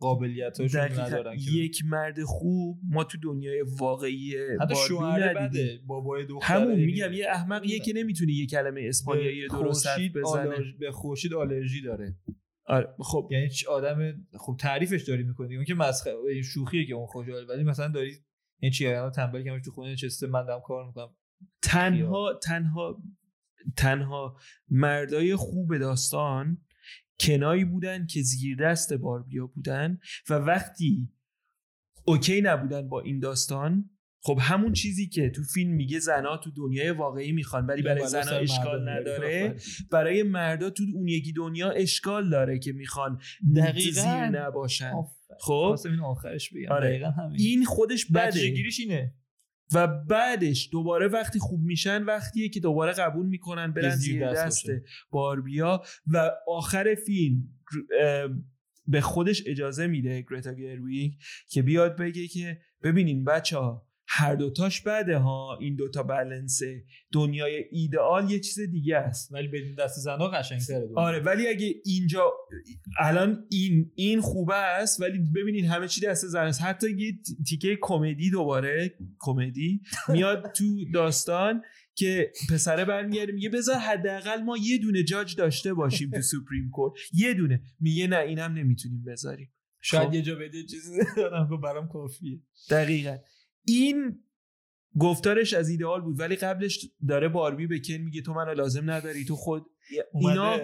قابلیتاشون 0.00 0.80
ندارن 0.80 1.36
یک 1.52 1.82
مرد 1.84 2.22
خوب 2.24 2.80
ما 2.88 3.04
تو 3.04 3.18
دنیای 3.22 3.64
واقعی 3.78 4.34
حتی 4.60 4.74
شوهر 4.88 5.48
بده 5.48 5.80
بابای 5.86 6.26
دختر 6.26 6.54
همون 6.54 6.74
میگم 6.74 7.12
یه 7.12 7.26
احمقیه 7.28 7.78
که 7.78 7.92
نمی‌تونی 7.92 8.32
یه 8.32 8.46
کلمه 8.46 8.80
اسپانیایی 8.88 9.48
درست 9.48 9.86
بزنه. 10.14 10.56
به 10.80 10.90
خورشید 10.90 11.34
آلرژی 11.34 11.82
داره. 11.82 12.16
آره 12.64 12.94
خب. 12.98 13.28
یعنی 13.32 13.48
آدم 13.68 14.26
خوب 14.34 14.56
تعریفش 14.56 15.02
داری 15.02 15.22
می‌کنی. 15.22 15.56
اون 15.56 15.64
که 15.64 15.74
مسخره 15.74 16.42
شوخیه 16.42 16.86
که 16.86 16.94
اون 16.94 17.06
خوشحال 17.06 17.46
ولی 17.48 17.64
مثلا 17.64 17.88
داری 17.88 18.12
این 18.60 18.72
چیه 18.72 19.10
تنبل 19.16 19.42
که 19.42 19.60
تو 19.64 19.70
خونه 19.70 19.92
نشسته 19.92 20.26
من 20.26 20.44
دارم 20.46 20.60
کار 20.60 20.86
می‌کنم. 20.86 21.14
تنها 21.62 22.38
تنها 22.42 23.02
تنها 23.76 24.36
مردای 24.68 25.36
خوب 25.36 25.78
داستان 25.78 26.58
کنایی 27.20 27.64
بودن 27.64 28.06
که 28.06 28.22
زیر 28.22 28.56
دست 28.56 28.92
باربیا 28.92 29.46
بودن 29.46 29.98
و 30.30 30.34
وقتی 30.34 31.12
اوکی 32.04 32.40
نبودن 32.40 32.88
با 32.88 33.00
این 33.00 33.18
داستان 33.18 33.90
خب 34.24 34.38
همون 34.40 34.72
چیزی 34.72 35.08
که 35.08 35.30
تو 35.30 35.42
فیلم 35.42 35.70
میگه 35.70 35.98
زنا 35.98 36.36
تو 36.36 36.50
دنیای 36.50 36.90
واقعی 36.90 37.32
می‌خوان 37.32 37.66
ولی 37.66 37.82
برای 37.82 38.08
زنا 38.08 38.36
اشکال 38.36 38.88
نداره. 38.88 39.56
برای 39.90 40.22
مردا 40.22 40.70
تو 40.70 40.82
اون 40.94 41.08
یکی 41.08 41.32
دنیا 41.32 41.70
اشکال 41.70 42.30
داره 42.30 42.58
که 42.58 42.72
می‌خوان 42.72 43.20
زیر 43.80 44.28
نباشن. 44.28 44.92
خب؟ 45.40 45.76
این 45.84 46.00
آخرش 46.00 46.50
بگم. 46.50 46.72
آره. 46.72 47.14
این 47.38 47.64
خودش 47.64 48.06
بده. 48.06 48.40
اینه. 48.78 49.14
و 49.74 49.86
بعدش 49.86 50.68
دوباره 50.72 51.08
وقتی 51.08 51.38
خوب 51.38 51.60
میشن 51.60 52.02
وقتیه 52.02 52.48
که 52.48 52.60
دوباره 52.60 52.92
قبول 52.92 53.26
می‌کنن 53.26 53.72
برن 53.72 53.90
زیر 53.90 54.32
دست 54.32 54.66
باربیا 55.10 55.82
و 56.06 56.30
آخر 56.48 56.94
فیلم 57.06 57.48
به 58.86 59.00
خودش 59.00 59.42
اجازه 59.46 59.86
میده 59.86 60.24
گرتا 60.30 60.52
گرویک 60.52 61.18
که 61.48 61.62
بیاد 61.62 61.96
بگه 61.96 62.26
که 62.26 62.60
ببینین 62.82 63.24
بچه 63.24 63.58
ها 63.58 63.86
هر 64.14 64.34
دوتاش 64.34 64.80
بده 64.80 65.18
ها؟ 65.18 65.58
این 65.60 65.76
دوتا 65.76 66.02
بلنسه. 66.02 66.84
دنیای 67.12 67.64
ایدئال 67.70 68.30
یه 68.30 68.40
چیز 68.40 68.60
دیگه 68.60 68.96
است. 68.96 69.32
ولی 69.32 69.48
بدین 69.48 69.74
دست 69.74 69.98
زنا 69.98 70.28
قشنگتره 70.28 70.88
آره 70.96 71.20
ولی 71.20 71.48
اگه 71.48 71.74
اینجا 71.84 72.32
الان 73.00 73.46
این 73.50 73.92
این 73.94 74.20
خوبه 74.20 74.54
است 74.54 75.00
ولی 75.00 75.18
ببینین 75.18 75.64
همه 75.64 75.88
چی 75.88 76.00
دست 76.00 76.26
زن 76.26 76.46
است. 76.46 76.62
حتی 76.62 76.90
یه 76.90 77.12
تیکه 77.48 77.78
کمدی 77.80 78.30
دوباره 78.30 78.94
کمدی 79.18 79.80
میاد 80.08 80.52
تو 80.52 80.64
داستان 80.94 81.62
که 81.94 82.32
پسره 82.50 82.84
برمیگرده 82.84 83.32
میگه 83.32 83.48
بذار 83.48 83.76
حداقل 83.76 84.42
ما 84.42 84.56
یه 84.56 84.78
دونه 84.78 85.02
جاج 85.02 85.36
داشته 85.36 85.74
باشیم 85.74 86.10
تو 86.10 86.22
سوپریم 86.22 86.70
کورت. 86.70 86.92
یه 87.12 87.34
دونه. 87.34 87.62
میگه 87.80 88.06
نه 88.06 88.18
اینم 88.18 88.52
نمی‌تونیم 88.52 89.04
بذاریم. 89.04 89.52
شاید 89.80 90.08
خب. 90.08 90.14
یه 90.14 90.22
جا 90.22 90.34
بده 90.34 90.66
چیزی 90.70 90.98
دارم 91.16 91.60
برام 91.60 91.88
کافیه. 91.88 92.40
دقیقا. 92.70 93.16
این 93.66 94.24
گفتارش 94.98 95.54
از 95.54 95.68
ایدئال 95.68 96.00
بود 96.00 96.20
ولی 96.20 96.36
قبلش 96.36 96.90
داره 97.08 97.28
باربی 97.28 97.66
به 97.66 97.80
کن 97.80 97.94
میگه 97.94 98.22
تو 98.22 98.32
منو 98.32 98.54
لازم 98.54 98.90
نداری 98.90 99.24
تو 99.24 99.36
خود 99.36 99.66
اینا 100.14 100.58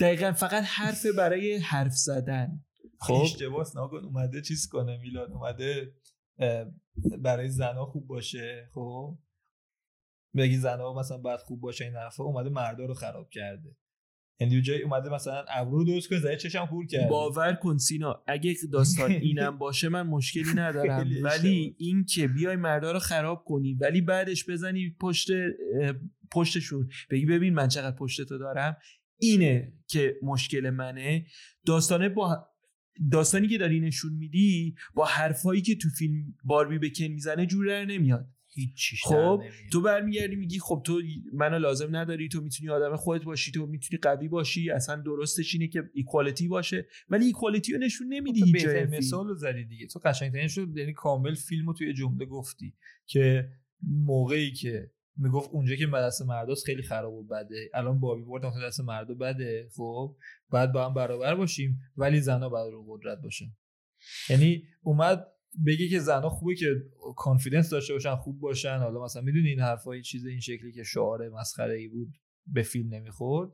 دقیقا 0.00 0.32
فقط 0.32 0.62
حرف 0.66 1.06
برای 1.06 1.56
حرف 1.56 1.92
زدن. 1.92 2.64
خب. 3.00 3.14
اشتباس 3.22 3.76
ناگن 3.76 4.04
اومده 4.04 4.42
چیز 4.42 4.68
کنه 4.68 4.98
میلاد 4.98 5.32
اومده 5.32 5.94
برای 7.18 7.48
زنا 7.48 7.86
خوب 7.86 8.06
باشه 8.06 8.68
خب؟ 8.74 9.18
بگی 10.36 10.56
زنا 10.56 10.94
مثلا 10.94 11.18
بعد 11.18 11.40
خوب 11.40 11.60
باشه 11.60 11.84
این 11.84 11.94
حرفا 11.94 12.24
اومده 12.24 12.50
مردا 12.50 12.84
رو 12.84 12.94
خراب 12.94 13.30
کرده. 13.30 13.76
یعنی 14.40 14.62
جای 14.62 14.82
اومده 14.82 15.10
مثلا 15.10 15.44
ابرو 15.48 15.84
درست 15.84 16.08
کنه 16.08 16.18
زای 16.18 16.36
چشم 16.36 16.66
خور 16.66 16.86
کرد 16.86 17.08
باور 17.08 17.52
کن 17.54 17.78
سینا 17.78 18.22
اگه 18.26 18.54
داستان 18.72 19.10
اینم 19.30 19.58
باشه 19.58 19.88
من 19.88 20.02
مشکلی 20.02 20.52
ندارم. 20.54 21.08
ولی 21.22 21.74
این 21.78 22.04
که 22.04 22.28
بیای 22.28 22.56
مردا 22.56 22.92
رو 22.92 22.98
خراب 22.98 23.44
کنی 23.44 23.74
ولی 23.74 24.00
بعدش 24.00 24.50
بزنی 24.50 24.96
پشت 25.00 25.28
پشتشون 26.30 26.88
بگی 27.10 27.26
ببین 27.26 27.54
من 27.54 27.68
چقدر 27.68 27.96
پشت 27.96 28.22
تو 28.22 28.38
دارم 28.38 28.76
اینه 29.18 29.72
که 29.86 30.16
مشکل 30.22 30.70
منه. 30.70 31.26
داستانه 31.66 32.08
با 32.08 32.46
داستانی 33.12 33.48
که 33.48 33.58
داری 33.58 33.80
نشون 33.80 34.12
میدی 34.12 34.74
با 34.94 35.04
حرفایی 35.04 35.62
که 35.62 35.76
تو 35.76 35.88
فیلم 35.88 36.34
باربی 36.44 36.78
بکن 36.78 37.04
می‌زنه 37.04 37.46
جور 37.46 37.84
نمیاد. 37.84 38.26
هیچ 38.60 38.94
خب 39.04 39.42
تو 39.72 39.80
برمیگردی 39.80 40.36
میگی 40.36 40.58
خب 40.58 40.82
تو 40.86 41.00
منو 41.32 41.58
لازم 41.58 41.96
نداری 41.96 42.28
تو 42.28 42.40
می‌تونی 42.40 42.70
آدم 42.70 42.96
خودت 42.96 43.24
باشی 43.24 43.52
تو 43.52 43.66
می‌تونی 43.66 44.00
قوی 44.02 44.28
باشی 44.28 44.70
اصلا 44.70 44.96
درستش 44.96 45.54
اینه 45.54 45.68
که 45.68 45.82
equality 45.94 46.48
باشه 46.48 46.86
ولی 47.08 47.24
equality 47.24 47.72
رو 47.72 47.78
نشون 47.78 48.06
نمیدی 48.08 48.40
خب 48.40 48.52
بهترین 48.52 48.96
مثال 48.96 49.28
رو 49.28 49.34
زدی 49.34 49.64
دیگه. 49.64 49.86
تو 49.86 50.00
قشنگترین 50.04 50.48
شد 50.48 50.76
یعنی 50.76 50.92
کامل 50.92 51.34
فیلم 51.34 51.66
رو 51.66 51.74
توی 51.74 51.94
جمله 51.94 52.26
گفتی 52.26 52.74
که 53.06 53.48
موقعی 53.82 54.52
که 54.52 54.90
می‌گفت 55.16 55.50
اونجا 55.50 55.76
که 55.76 55.86
مدرسه 55.86 56.24
مرداست 56.24 56.64
خیلی 56.64 56.82
خراب 56.82 57.14
و 57.14 57.22
بده. 57.22 57.70
الان 57.74 58.00
باربی 58.00 58.22
مثلا 58.22 58.66
دست 58.66 58.80
مردا 58.80 59.14
بده. 59.14 59.68
خب 59.76 60.16
بعد 60.50 60.72
با 60.72 60.86
هم 60.86 60.94
برابر 60.94 61.34
باشیم 61.34 61.78
ولی 61.96 62.20
زنا 62.20 62.48
باید 62.48 62.72
رو 62.72 62.84
قدرت 62.88 63.18
باشن 63.22 63.46
یعنی 64.30 64.62
اومد 64.82 65.26
بگی 65.66 65.88
که 65.88 65.98
زنها 65.98 66.28
خوبه 66.28 66.54
که 66.54 66.66
confidence 67.16 67.70
داشته 67.70 67.92
باشن 67.92 68.16
خوب 68.16 68.40
باشن. 68.40 68.78
حالا 68.78 69.04
مثلا 69.04 69.22
می‌دونی 69.22 69.48
این 69.48 69.60
حرفای 69.60 70.02
چیز 70.02 70.26
این 70.26 70.40
شکلی 70.40 70.72
که 70.72 70.82
شعار 70.82 71.28
مسخره 71.28 71.74
ای 71.74 71.88
بود 71.88 72.08
به 72.46 72.62
فیلم 72.62 72.94
نمی‌خورد. 72.94 73.50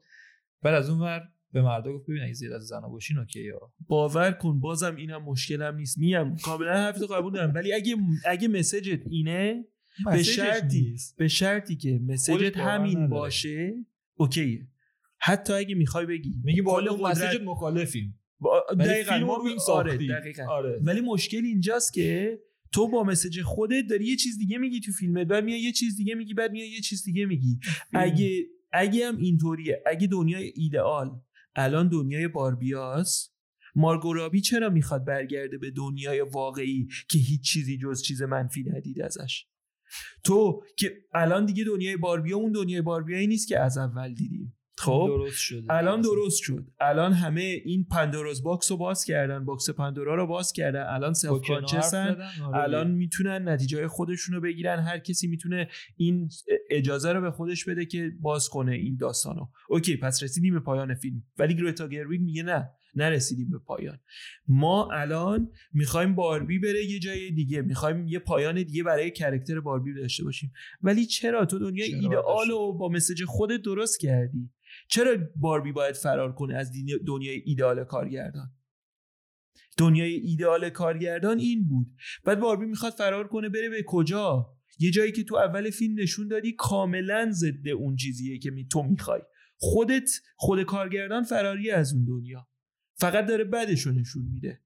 بعد 0.63 0.75
از 0.75 0.91
اون 0.91 1.01
ور 1.01 1.23
به 1.53 1.63
مردا 1.63 1.93
گفت 1.93 2.07
ببین 2.11 2.23
اگه 2.23 2.33
زیر 2.33 2.55
از 2.55 2.63
زنا 2.63 2.89
باشین 2.89 3.19
okay 3.19 3.45
یا 3.45 3.73
باور 3.87 4.33
کن 4.33 4.61
بازم 4.61 4.97
اینم 4.97 5.23
مشکلم 5.23 5.77
نیست. 5.77 5.99
منم 5.99 6.37
کاملا 6.37 6.73
حرفت 6.73 7.11
قبول 7.11 7.33
دارم. 7.33 7.55
ولی 7.55 7.73
اگه 7.73 7.97
اگه 8.27 8.49
مسیجت 8.49 9.01
اینه 9.11 9.65
به 10.07 10.23
شرطی 10.23 10.97
به 11.17 11.29
شرطی 11.29 11.77
که 11.77 12.01
مسیجت 12.07 12.57
همین 12.57 13.09
باشه 13.09 13.75
اوکیه. 14.15 14.69
حتی 15.19 15.53
اگه 15.53 15.75
می‌خوای 15.75 16.07
بگی. 16.07 16.35
میگی 16.45 16.63
با 16.63 16.81
مسیجت 17.03 17.43
مخالفیم. 17.45 18.19
دقیقا 18.75 19.19
ما 19.19 19.45
آره 19.69 19.99
آره. 20.49 20.81
ولی 20.83 21.01
مشکل 21.01 21.45
اینجاست 21.45 21.93
که 21.93 22.39
تو 22.73 22.89
با 22.89 23.05
مسج 23.05 23.43
خودت 23.43 23.87
داری 23.91 24.05
یه 24.05 24.17
چیز 24.17 24.39
دیگه 24.39 24.59
میگی 24.59 24.81
تو 24.81 24.93
فیلمت 24.93 25.27
بعد 25.27 25.45
میای 25.45 25.61
یه 25.61 25.73
چیز 25.73 25.97
دیگه 25.97 26.15
میگی 26.15 26.35
بعد 26.35 26.53
میای 26.53 26.69
یه 26.69 26.81
چیز 26.81 27.05
دیگه 27.05 27.27
میگی. 27.27 27.59
اگه 27.93 28.47
اگه 28.73 29.07
هم 29.09 29.17
اینطوریه. 29.17 29.83
اگه 29.87 30.07
دنیای 30.07 30.53
ایدئال 30.57 31.21
الان 31.57 31.89
دنیای 31.89 32.29
باربیاس 32.29 33.31
مارگو 33.75 34.12
رابی 34.12 34.41
چرا 34.41 34.71
می‌خواد 34.71 35.05
برگرده 35.05 35.59
به 35.59 35.71
دنیای 35.71 36.21
واقعی 36.21 36.89
که 37.09 37.19
هیچ 37.19 37.53
چیزی 37.53 37.79
جز 37.79 38.03
چیز 38.03 38.23
منفی 38.23 38.63
ندید 38.63 39.01
ازش؟ 39.01 39.47
تو 40.25 40.63
که 40.79 40.93
الان 41.15 41.47
دیگه 41.47 41.65
دنیای 41.65 41.97
باربیا 41.97 42.37
اون 42.37 42.53
دنیای 42.53 42.83
باربیایی 42.83 43.27
نیست 43.27 43.49
که 43.49 43.61
از 43.61 43.79
اول 43.79 44.15
دیدیم. 44.15 44.56
خب 44.79 45.07
درست 45.09 45.37
شده. 45.39 45.73
الان 45.75 46.01
درست 46.01 46.43
شد. 46.43 46.65
الان 46.81 47.13
همه 47.13 47.41
این 47.65 47.85
Pandora's 47.85 48.43
box 48.43 48.71
رو 48.71 48.77
باز 48.77 49.05
کردن. 49.05 49.45
box 49.45 49.71
پندورا 49.71 50.15
رو 50.15 50.27
باز 50.27 50.53
کردن. 50.53 50.87
الان 50.89 51.13
self-conscious 51.13 51.47
ن 51.49 52.17
آره. 52.45 52.63
الان 52.63 52.91
می‌تونن 52.91 53.49
نتیجه 53.49 53.89
خودشون 53.89 54.35
رو 54.35 54.41
بگیرن. 54.41 54.79
هر 54.79 54.99
کسی 54.99 55.27
می‌تونه 55.27 55.69
این 55.97 56.29
اجازه 56.71 57.13
رو 57.13 57.21
به 57.21 57.31
خودش 57.31 57.65
بده 57.65 57.87
که 57.87 58.13
باز 58.21 58.49
کنه 58.49 58.73
این 58.73 58.97
داستانو. 58.97 59.47
okay 59.69 59.97
پس 59.97 60.23
رسیدیم 60.23 60.55
به 60.55 60.61
پایان 60.61 60.95
فیلم. 60.95 61.23
ولی 61.39 61.55
گریتا 61.55 61.89
گرویگ 61.89 62.21
میگه 62.21 62.43
نه. 62.43 62.71
نرسیدیم 62.97 63.51
به 63.51 63.59
پایان. 63.59 63.99
ما 64.49 64.91
الان 64.93 65.51
می‌خوایم 65.73 66.15
باربی 66.15 66.59
بره 66.59 66.85
یه 66.85 66.99
جای 66.99 67.31
دیگه 67.31 67.63
می‌خوایم 67.63 68.09
یه 68.09 68.19
پایان 68.19 68.63
دیگه 68.63 68.83
برای 68.83 69.11
کرکتر 69.11 69.61
باربی 69.61 69.95
داشته 69.95 70.25
باشیم. 70.25 70.53
ولی 70.83 71.07
چرا؟ 71.07 71.47
تو 71.47 71.59
دنیا 71.59 71.85
ایدئال 71.85 72.51
رو 72.51 72.73
با 72.73 72.89
مسج 72.89 73.25
خودت 73.25 73.63
درست 73.63 74.01
کردی. 74.01 74.51
چرا 74.89 75.17
باربی 75.37 75.73
باید 75.73 75.95
فرار 75.95 76.33
کنه 76.33 76.55
از 76.55 76.73
دنیای 77.07 77.43
ایدئال 77.45 77.85
کارگردان؟ 77.85 78.53
دنیای 79.79 80.13
ایدئال 80.15 80.71
کارگردان 80.71 81.39
این 81.39 81.69
بود. 81.69 81.87
بعد 82.25 82.41
باربی 82.41 82.67
می‌خواد 82.67 82.93
فرار 82.93 83.29
کنه 83.29 83.49
بره 83.49 83.69
به 83.69 83.85
کجا؟ 83.87 84.53
یه 84.79 84.91
جایی 84.91 85.13
که 85.13 85.25
تو 85.25 85.37
اول 85.37 85.71
فیلم 85.71 86.01
نشون 86.01 86.29
دادی 86.29 86.53
کاملا 86.53 87.31
ضد 87.33 87.69
اون 87.69 87.97
چیزیه 87.97 88.39
که 88.39 88.51
می 88.51 88.69
تو 88.69 88.83
می‌خوای. 88.83 89.21
خودت 89.59 90.11
خود 90.37 90.63
کارگردان 90.63 91.23
فراری 91.23 91.71
از 91.71 91.95
اون 91.95 92.05
دنیا. 92.05 92.49
فقط 92.99 93.27
داره 93.27 93.45
بعدش 93.45 93.81
رو 93.83 93.93
نشون 93.93 94.25
میده. 94.33 94.61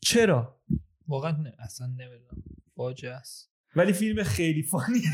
چرا؟ 0.00 0.60
واقعا 1.08 1.30
نه. 1.30 1.52
اصلا 1.58 1.86
نمی‌دونم. 1.86 2.44
فاجعه 2.76 3.12
است. 3.12 3.50
ولی 3.76 3.92
فیلم 3.92 4.22
خیلی 4.22 4.62
فانیه. 4.62 5.08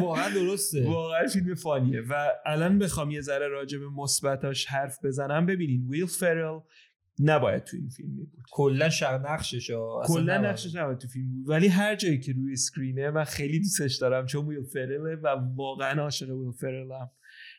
واقعا 0.00 0.30
درسته. 0.30 0.86
واقعا 0.86 1.26
فیلم 1.26 1.54
فانیه. 1.54 2.00
و 2.00 2.28
الان 2.46 2.78
بخوام 2.78 3.10
یه 3.10 3.20
ذره 3.20 3.48
راجع 3.48 3.78
به 3.78 3.88
مثبتاش 3.88 4.66
حرف 4.66 5.04
بزنم. 5.04 5.46
ببینین 5.46 5.88
ویل 5.88 6.06
فرل 6.06 6.60
نباید 7.18 7.64
تو 7.64 7.76
این 7.76 7.88
فیلم 7.88 8.16
بود 8.16 8.32
کلا 8.50 8.88
شق 8.88 9.26
نقشش 9.26 9.70
کلا 10.06 10.38
نقشش 10.38 10.74
نباید 10.74 10.98
تو 10.98 11.08
فیلم 11.08 11.32
بود 11.32 11.48
ولی 11.48 11.68
هر 11.68 11.96
جایی 11.96 12.20
که 12.20 12.32
روی 12.32 12.52
اسکرینه 12.52 13.10
من 13.10 13.24
خیلی 13.24 13.58
دوستش 13.58 13.96
دارم 13.96 14.26
چون 14.26 14.46
ویل 14.46 14.62
فرله 14.62 15.16
و 15.16 15.28
واقعا 15.54 16.02
عاشق 16.02 16.30
ویل 16.30 16.52
فرلم 16.52 17.10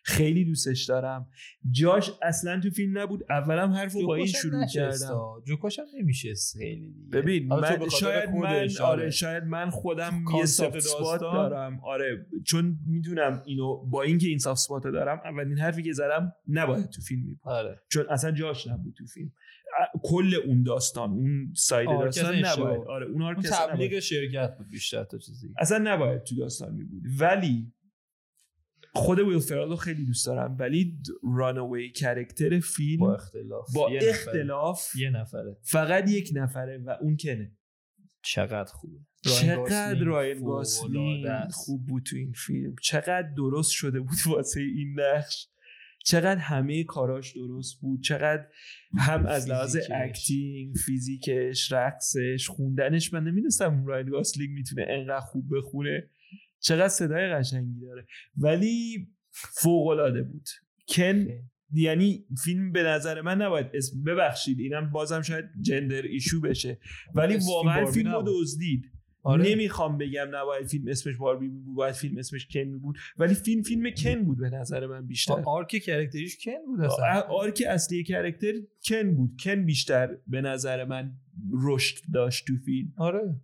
خیلی 0.07 0.45
دوستش 0.45 0.85
دارم. 0.85 1.27
جاش 1.71 2.11
اصلا 2.21 2.59
تو 2.59 2.69
فیلم 2.69 2.97
نبود. 2.97 3.23
اولم 3.29 3.71
حرفو 3.71 4.07
با 4.07 4.15
این 4.15 4.25
شروع 4.25 4.65
کردم. 4.73 5.41
جوکاش 5.45 5.79
هم 5.79 5.85
نمیشه 5.99 6.33
خیلی 6.57 6.91
دیگه. 6.91 7.09
ببین 7.09 7.47
من 7.47 7.89
شاید 7.89 8.29
من 8.29 8.67
آره. 8.81 9.09
شاید 9.09 9.43
من 9.43 9.69
خودم 9.69 10.23
یه 10.37 10.45
soft 10.45 10.79
spot 10.79 11.21
دارم. 11.21 11.79
آره 11.83 12.25
چون 12.45 12.79
می‌دونم 12.87 13.43
اینو 13.45 13.85
با 13.85 14.03
اینکه 14.03 14.27
این 14.27 14.37
soft 14.37 14.59
spot 14.59 14.83
دارم 14.83 15.21
اولین 15.25 15.57
حرفی 15.57 15.83
که 15.83 15.93
زدم 15.93 16.33
نباید 16.47 16.89
تو 16.89 17.01
فیلم 17.01 17.21
می 17.25 17.37
آره. 17.43 17.81
چون 17.89 18.05
اصلا 18.09 18.31
جاش 18.31 18.67
نبود 18.67 18.93
تو 18.97 19.05
فیلم. 19.05 19.31
کل 20.03 20.35
اون 20.45 20.63
داستان 20.63 21.09
اون 21.09 21.53
side 21.55 21.89
داستان 21.89 22.35
نباید. 22.35 22.81
آره 22.87 23.05
اون 23.05 23.21
اون 23.21 23.35
تبلیغ 23.35 23.99
شرکت 23.99 24.57
بود 24.57 24.67
بیشتر 24.69 25.03
تا 25.03 25.17
چیزی. 25.17 25.49
اصلا 25.59 25.77
نباید 25.77 26.23
تو 26.23 26.35
داستان 26.35 26.73
می 26.73 26.83
بود 26.83 27.03
ولی 27.19 27.73
خود 28.97 29.19
ویل 29.19 29.39
فرل 29.39 29.69
رو 29.69 29.75
خیلی 29.75 30.05
دوست 30.05 30.25
دارم 30.25 30.57
ولی 30.59 30.97
runaway 31.37 31.91
character 31.91 32.59
فیلم 32.59 32.99
با 32.99 33.15
اختلاف. 33.15 33.73
با 33.75 33.91
یه 33.91 33.99
اختلاف 34.03 34.95
یه 34.95 35.09
نفره. 35.09 35.57
فقط 35.61 36.09
یک 36.09 36.31
نفره 36.33 36.77
و 36.77 36.97
اون 37.01 37.17
کنه. 37.17 37.57
چقدر 38.21 38.71
خوبه. 38.71 38.99
چقدر 39.23 40.03
رایان 40.03 40.43
گاسلینگ 40.43 41.27
خوب 41.51 41.85
بود 41.85 42.03
تو 42.03 42.15
این 42.15 42.31
فیلم. 42.31 42.75
چقدر 42.81 43.29
درست 43.37 43.71
شده 43.71 43.99
بود 43.99 44.17
واسه 44.27 44.61
این 44.61 44.99
نقش. 44.99 45.47
چقدر 46.05 46.39
همه 46.39 46.83
کاراش 46.83 47.37
درست 47.37 47.81
بود. 47.81 48.03
چقدر 48.03 48.47
هم 48.97 49.25
از 49.25 49.49
لحاظ 49.49 49.77
acting 49.91 50.75
فیزیکش 50.85 51.71
رقصش 51.71 52.47
خوندنش 52.49 53.13
من 53.13 53.23
نمی‌دونستم 53.23 53.85
رایان 53.85 54.09
گاسلینگ 54.09 54.49
می‌تونه 54.53 54.85
انقدر 54.89 55.25
خوب 55.25 55.57
بخونه. 55.57 56.09
چقدر 56.67 56.87
صدای 56.87 57.29
قشنگی 57.29 57.79
داره. 57.79 58.05
ولی 58.37 59.07
فوق 59.31 59.87
العاده 59.87 60.23
بود 60.23 60.49
کن 60.95 61.27
یعنی 61.73 62.25
فیلم 62.43 62.71
به 62.71 62.83
نظر 62.83 63.21
من 63.21 63.41
نباید 63.41 63.67
اسم 63.73 64.03
ببخشید. 64.03 64.59
اینم 64.59 64.91
بازم 64.91 65.21
شاید 65.21 65.45
gender 65.61 66.01
issue 66.01 66.41
بشه. 66.41 66.79
ولی 67.15 67.37
واقعا 67.47 67.85
فیلم 67.85 68.11
رو 68.11 68.23
دزدید. 68.27 68.91
آره. 69.23 69.49
نمی‌خوام 69.49 69.97
بگم 69.97 70.27
نباید 70.31 70.67
فیلم 70.67 70.87
اسمش 70.87 71.15
باربی 71.15 71.47
بود 71.47 71.75
باید 71.75 71.93
فیلم 71.93 72.17
اسمش 72.17 72.47
کن 72.47 72.79
بود. 72.79 72.97
ولی 73.17 73.33
فیلم 73.33 73.61
فیلم 73.61 73.91
کن 74.03 74.23
بود 74.23 74.37
به 74.37 74.49
نظر 74.49 74.87
من 74.87 75.07
بیشتر. 75.07 75.43
arc 75.45 75.67
character 75.67 76.20
یش 76.20 76.37
کن 76.45 76.65
بود 76.65 76.81
اصلا. 76.81 77.21
arc 77.21 77.63
اصلی 77.67 78.03
character 78.03 78.53
کن 78.89 79.15
بود. 79.15 79.31
کن 79.43 79.65
بیشتر 79.65 80.17
به 80.27 80.41
نظر 80.41 80.85
من 80.85 81.11
رشد 81.63 81.95
داشت 82.13 82.47
تو 82.47 82.53
فیلم. 82.65 82.93
آره. 82.97 83.41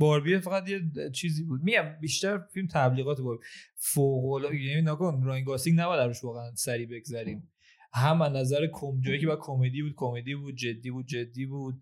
باربی 0.00 0.38
فقط 0.38 0.68
یه 0.68 0.80
چیزی 1.10 1.44
بود. 1.44 1.60
میم 1.64 2.00
بیشتر 2.00 2.38
فیلم 2.38 2.66
تبلیغات 2.66 3.20
باربی. 3.20 3.44
فوق 3.76 4.32
العاده 4.32 4.56
یعنی 4.56 4.82
نکن 4.82 5.22
راین 5.24 5.44
گاسینگ 5.44 5.80
نباید 5.80 6.00
روش 6.00 6.24
واقعا 6.24 6.54
سری 6.54 6.86
بگذریم. 6.86 7.52
هم 7.92 8.22
از 8.22 8.32
نظر 8.32 8.66
کم 8.72 9.00
جایی 9.00 9.20
که 9.20 9.26
با 9.26 9.36
کمدی 9.36 9.82
بود 9.82 9.92
کمدی 9.96 10.34
بود 10.34 10.56
جدی 10.56 10.90
بود 10.90 11.06
جدی 11.06 11.46
بود 11.46 11.80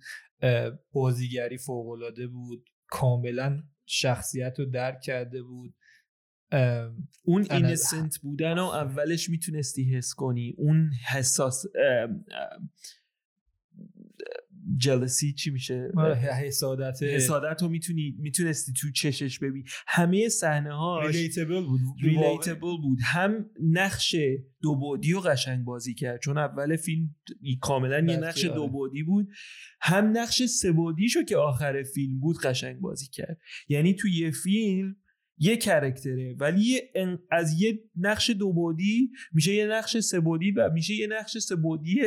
بازیگری 0.93 1.59
فوق 1.59 1.89
العاده 1.89 2.27
بود. 2.27 2.65
کاملا 2.87 3.63
شخصیت 3.87 4.55
رو 4.59 4.65
درک 4.65 5.01
کرده 5.01 5.43
بود. 5.43 5.75
اون 7.23 7.47
اینسنت 7.51 8.19
بودن 8.19 8.59
و 8.59 8.65
اولش 8.65 9.31
می‌تونستی 9.31 9.97
حس 9.97 10.15
کنی. 10.15 10.55
اون 10.59 10.91
حساس 11.09 11.65
جلسی 14.77 15.33
چی 15.33 15.51
میشه؟ 15.51 15.91
آره، 15.97 16.15
حسادت. 16.15 17.03
حسادت 17.03 17.63
رو 17.63 17.69
می‌تونی 17.69 18.17
می‌تونستی 18.19 18.73
تو 18.73 18.91
چشش 18.91 19.39
ببین. 19.39 19.65
همه 19.87 20.29
صحنه 20.29 20.73
ها 20.73 21.07
ریلیتبل 21.07 21.65
بود 21.65 21.81
ریلیتبل 22.03 22.77
بود. 22.83 22.99
هم 23.05 23.51
نقش 23.63 24.17
دو 24.63 24.77
بودی 24.77 25.13
و 25.13 25.21
قشنگ 25.21 25.65
بازی 25.65 25.95
کرد. 25.95 26.21
چون 26.21 26.39
اول 26.39 26.77
فیلم 26.77 27.15
کاملا 27.61 28.13
یه 28.13 28.17
نقش 28.17 28.45
دو 28.45 28.63
آره. 28.63 28.73
بودی 28.73 29.03
بود. 29.03 29.29
هم 29.81 30.19
نقش 30.19 30.43
سه 30.43 30.75
شو 31.11 31.23
که 31.23 31.37
آخر 31.37 31.83
فیلم 31.83 32.21
بود 32.21 32.37
قشنگ 32.39 32.81
بازی 32.81 33.07
کرد. 33.13 33.39
یعنی 33.69 33.95
تو 33.95 34.09
یه 34.09 34.31
فیلم 34.31 34.97
یه 35.41 35.57
کرکتره 35.57 36.37
ولی 36.39 36.81
از 37.31 37.63
یه 37.63 37.79
نقش 37.97 38.31
دو 38.31 38.53
بودی 38.53 39.11
میشه 39.33 39.55
یه 39.55 39.67
نقش 39.67 39.99
سه 39.99 40.21
بودی 40.21 40.51
و 40.51 40.71
میشه 40.73 40.95
یه 40.95 41.07
نقش 41.07 41.39
سه 41.39 41.57
بودی 41.57 42.01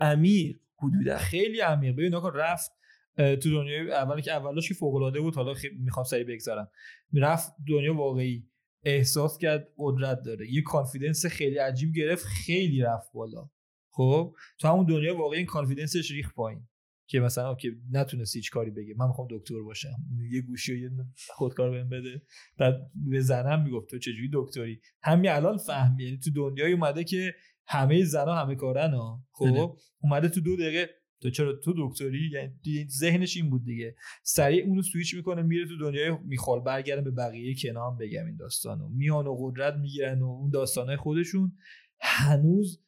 عمیق 0.00 0.56
حدودا 0.78 1.18
خیلی 1.18 1.60
عمیق. 1.60 1.92
ببین 1.92 2.14
کن 2.14 2.32
رفت 2.34 2.70
تو 3.16 3.50
دنیای 3.50 3.90
اولی 3.90 4.22
که 4.22 4.32
اولش 4.32 4.72
فوق 4.72 4.94
العاده 4.94 5.20
بود 5.20 5.34
حالا 5.34 5.54
می‌خوام 5.78 6.04
سری 6.04 6.24
بگذارم. 6.24 6.70
رفت 7.14 7.52
دنیا 7.68 7.94
واقعی. 7.94 8.48
احساس 8.84 9.38
کرد 9.38 9.68
قدرت 9.78 10.22
داره. 10.22 10.52
یه 10.52 10.62
confidence 10.62 11.26
خیلی 11.26 11.58
عجیب 11.58 11.92
گرفت 11.94 12.24
خیلی 12.24 12.80
رفت 12.80 13.12
بالا. 13.12 13.50
خب؟ 13.90 14.34
تو 14.58 14.68
همون 14.68 14.86
دنیا 14.86 15.16
واقعی 15.16 15.38
این 15.38 15.46
confidence 15.46 15.99
ش 15.99 16.10
ریخت 16.10 16.34
پایین. 16.34 16.68
که 17.10 17.20
مثلا 17.20 17.54
که 17.54 17.68
نتونست 17.90 18.36
هیچ 18.36 18.50
کاری 18.50 18.70
بگه. 18.70 18.94
من 18.96 19.06
می‌خوام 19.06 19.28
دکتر 19.30 19.62
باشم. 19.62 19.96
یه 20.30 20.42
گوشی 20.42 20.72
و 20.72 20.76
یه 20.76 20.90
خودکار 21.28 21.70
بهم 21.70 21.88
بده. 21.88 22.22
بعد 22.58 22.74
به 22.94 23.20
زنم 23.20 23.62
می‌گفت 23.62 23.90
تو 23.90 23.98
چجوری 23.98 24.30
دکتری؟ 24.32 24.80
همین 25.02 25.30
الان 25.30 25.56
فهمی. 25.56 26.04
یعنی 26.04 26.18
تو 26.18 26.30
دنیای 26.30 26.72
اومده 26.72 27.04
که 27.04 27.34
همه 27.68 28.04
زنا 28.04 28.34
همه 28.34 28.54
کارن 28.54 28.94
ها. 28.94 29.24
خب 29.32 29.44
بله. 29.44 29.68
اومده 30.02 30.28
تو 30.28 30.40
دو 30.40 30.56
دقیقه 30.56 30.90
تو 31.20 31.30
چرا 31.30 31.52
تو 31.64 31.74
دکتری؟ 31.76 32.30
یعنی 32.32 32.88
ذهنش 32.88 33.36
این 33.36 33.50
بود 33.50 33.64
دیگه. 33.64 33.94
سریع 34.22 34.64
اونو 34.64 34.82
سویچ 34.82 35.14
می‌کنه 35.14 35.42
میره 35.42 35.66
تو 35.68 35.78
دنیای 35.78 36.18
میخوال 36.24 36.60
برگردن 36.60 37.04
به 37.04 37.10
بقیه 37.10 37.54
کنام 37.62 37.98
بگم 37.98 38.26
این 38.26 38.36
داستانو. 38.36 38.88
میان 38.88 39.26
و 39.26 39.36
قدرت 39.40 39.74
می‌گیرن 39.74 40.22
و 40.22 40.26
اون 40.26 40.50
داستانهای 40.50 40.96
خودشون. 40.96 41.52
هنوز 42.00 42.82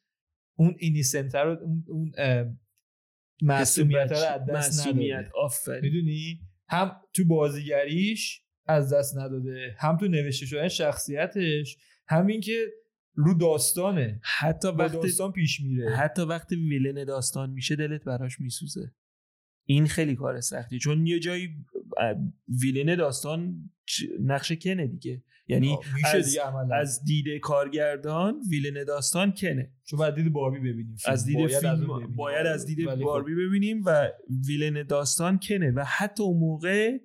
اون 0.57 0.75
اینیسنتر 0.79 1.43
رو 1.43 1.57
اون, 1.63 1.85
اون 1.87 2.11
معصومیت 3.41 4.11
رو 4.11 4.17
از 4.17 4.45
دست 4.49 4.87
نداده. 4.87 5.81
می‌دونی؟ 5.81 6.39
هم 6.69 6.91
تو 7.13 7.25
بازیگریش 7.25 8.43
از 8.65 8.93
دست 8.93 9.17
نداده 9.17 9.75
هم 9.79 9.97
تو 9.97 10.07
نوشته 10.07 10.45
شدن 10.45 10.67
شخصیتش. 10.67 11.77
همین 12.07 12.41
که 12.41 12.65
رو 13.13 13.33
داستانه 13.33 14.19
حتی 14.23 14.67
وقتی 14.67 14.97
داستان 14.97 15.31
پیش 15.31 15.61
میره. 15.61 15.95
حتی 15.95 16.21
وقتی 16.21 16.55
ویلن 16.55 17.05
داستان 17.05 17.49
میشه 17.49 17.75
دلت 17.75 18.03
براش 18.03 18.39
میسوزه. 18.39 18.91
این 19.65 19.87
خیلی 19.87 20.15
کار 20.15 20.41
سختی. 20.41 20.79
چون 20.79 21.07
یه 21.07 21.19
جایی 21.19 21.49
ویلن 22.61 22.95
داستان 22.95 23.69
نقش 24.19 24.51
کنه 24.51 24.87
دیگه. 24.87 25.23
یعنی 25.47 25.77
از, 26.05 26.25
دیگه 26.25 26.73
از 26.73 27.03
دید 27.03 27.39
کارگردان 27.39 28.39
ویلن 28.49 28.83
داستان 28.83 29.33
کنه. 29.33 29.71
چون 29.83 29.99
باید 29.99 30.15
دید 30.15 30.33
باربی 30.33 30.59
ببینیم. 30.59 30.95
از 31.05 31.25
دید 31.25 31.37
باید 31.37 31.59
فیلم 31.59 31.71
از 31.71 32.15
باید 32.15 32.47
از 32.47 32.65
دید 32.65 32.89
خب. 32.89 32.95
باربی 32.95 33.35
ببینیم 33.35 33.81
و 33.85 34.07
ویلن 34.47 34.83
داستان 34.83 35.39
کنه. 35.39 35.71
و 35.71 35.83
حتی 35.83 36.23
اون 36.23 36.37
موقع 36.37 36.97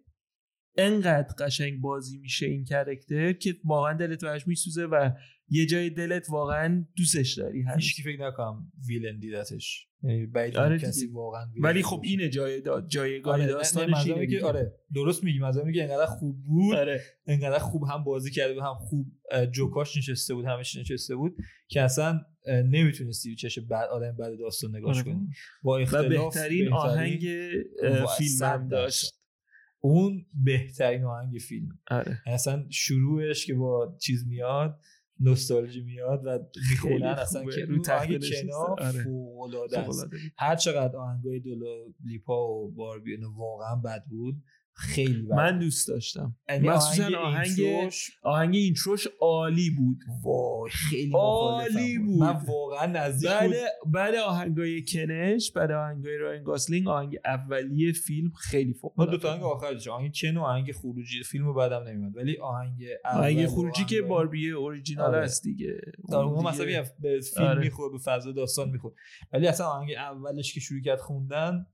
انقدر 0.79 1.35
قشنگ 1.39 1.81
بازی 1.81 2.19
میشه 2.19 2.47
این 2.47 2.65
کرکتر 2.65 3.33
که 3.33 3.57
واقعا 3.65 3.93
دلت 3.93 4.25
براش 4.25 4.47
میسوزه 4.47 4.85
و 4.85 5.11
یه 5.49 5.67
جای 5.67 5.91
دلت 5.91 6.31
واقعا 6.31 6.85
دوستش 6.97 7.35
داری 7.35 7.65
هیچ 7.77 7.97
کی 7.97 8.03
فکر 8.03 8.27
نکنم 8.29 8.73
ویلن 8.89 9.19
دیدتش. 9.19 9.87
یعنی 10.03 10.27
بعید 10.27 10.57
آره 10.57 10.79
کسی 10.79 11.07
واقعا 11.07 11.47
ولی 11.61 11.83
خب 11.83 12.01
اینه 12.05 12.29
جای 12.29 12.61
دا 12.61 12.81
جایگاه 12.81 13.35
آره 13.35 13.47
داستانش 13.47 14.07
اینه 14.07 14.27
که 14.27 14.45
آره 14.45 14.75
درست 14.95 15.25
میگی 15.25 15.39
مثلا 15.39 15.65
میگه 15.65 15.83
انقدر 15.83 16.07
خوب 16.07 16.43
بود. 16.43 16.75
آره. 16.75 17.01
انقدر 17.27 17.59
خوب 17.59 17.83
هم 17.91 18.05
بازی 18.05 18.31
کرده 18.31 18.55
بود 18.55 18.63
هم 18.63 18.75
خوب 18.75 19.07
جوکاش 19.53 19.97
نشسته 19.97 20.35
بود 20.35 20.45
همش 20.45 20.77
نشسته 20.77 21.17
بود 21.17 21.37
که 21.69 21.83
اصلا 21.83 22.21
نمی‌تونستی 22.49 23.35
چش 23.35 23.59
بعد 23.59 23.89
آدم 23.89 24.17
بعد 24.17 24.39
داستان 24.39 24.77
نگاش 24.77 24.97
آره. 24.97 25.05
کنی. 25.05 25.29
با 25.63 25.79
اختلاف 25.79 26.35
بهترین 26.35 26.73
آهنگ 26.73 27.21
فیلم 28.19 28.43
هم 28.43 28.69
داشت. 28.69 29.15
اون 29.81 30.27
بهترین 30.45 31.05
آهنگ 31.05 31.39
فیلم. 31.39 31.69
آره. 31.91 32.19
اصلا 32.27 32.67
شروعش 32.71 33.47
که 33.47 33.55
با 33.55 33.97
چیز 34.03 34.27
میاد 34.27 34.81
نوستالژی 35.21 35.83
میاد 35.83 36.23
و 36.25 36.39
می‌خونن 36.71 37.03
اصلا 37.07 37.45
که 37.45 37.65
رو 37.65 37.83
کنار 37.83 38.81
آره. 38.81 39.05
فوق 39.05 39.41
العاده 39.41 39.79
است 39.79 40.07
هر 40.39 40.57
چقدر 40.57 40.97
آهنگای 40.97 41.41
دولا 41.41 41.85
لیپا 42.05 42.49
و 42.49 42.73
باربی 42.73 43.17
واقعا 43.37 43.77
بد 43.77 44.05
بود 44.11 44.43
خیلی 44.79 45.23
بد. 45.23 45.35
من 45.35 45.59
دوست 45.59 45.89
داشتم. 45.89 46.37
یعنی 46.49 46.69
مخصوصا 46.69 47.19
آهنگ 47.19 47.61
آهنگ 48.23 48.55
اینتروش؟ 48.55 49.09
عالی 49.21 49.71
بود. 49.71 49.99
وای 50.25 50.71
خیلی 50.71 51.13
عالی 51.15 51.99
بود. 51.99 52.21
من 52.21 52.37
واقعا 52.47 52.87
نزدیک 52.87 53.31
بعد 53.31 53.53
بعد 53.87 54.15
آهنگای 54.15 54.85
کنش 54.85 55.53
بعد 55.53 55.71
آهنگای 55.71 56.19
راین 56.19 56.43
گاسلینگ 56.43 56.89
آهنگ 56.89 57.17
اولیه 57.25 57.93
فیلم 57.93 58.33
خیلی 58.33 58.75
فوق 58.75 59.01
العاده 59.01 59.17
دو 59.17 59.23
تا 59.23 59.31
آهنگ 59.31 59.43
آخرش 59.43 59.89
آهنگ 59.89 60.15
کن 60.21 60.37
و 60.37 60.43
آهنگ 60.43 60.73
خروجی. 60.73 61.23
فیلمو 61.23 61.53
بعدم 61.53 61.83
نمیاد 61.83 62.17
ولی 62.17 62.39
آهنگ 62.39 62.85
آهنگ 63.05 63.47
خروجی 63.47 63.85
که 63.85 64.03
باربی 64.03 64.51
اوریجینال 64.51 65.15
آره. 65.15 65.25
است 65.25 65.43
دیگه. 65.43 65.81
در 66.09 66.17
اون 66.17 66.47
مثلا 66.47 66.67
به 67.01 67.21
فیلم 67.35 67.47
آره. 67.47 67.61
می‌خوره 67.61 67.93
به 67.93 67.99
فضا 67.99 68.33
داستان 68.33 68.71
می‌خوره 68.71 68.95
ولی 69.33 69.47
اصلا 69.47 69.67
آهنگ 69.67 69.91
اولش 69.93 70.55
که 70.55 70.61
شروع 70.61 70.81
کرد 70.81 71.01
خوندن 71.01 71.67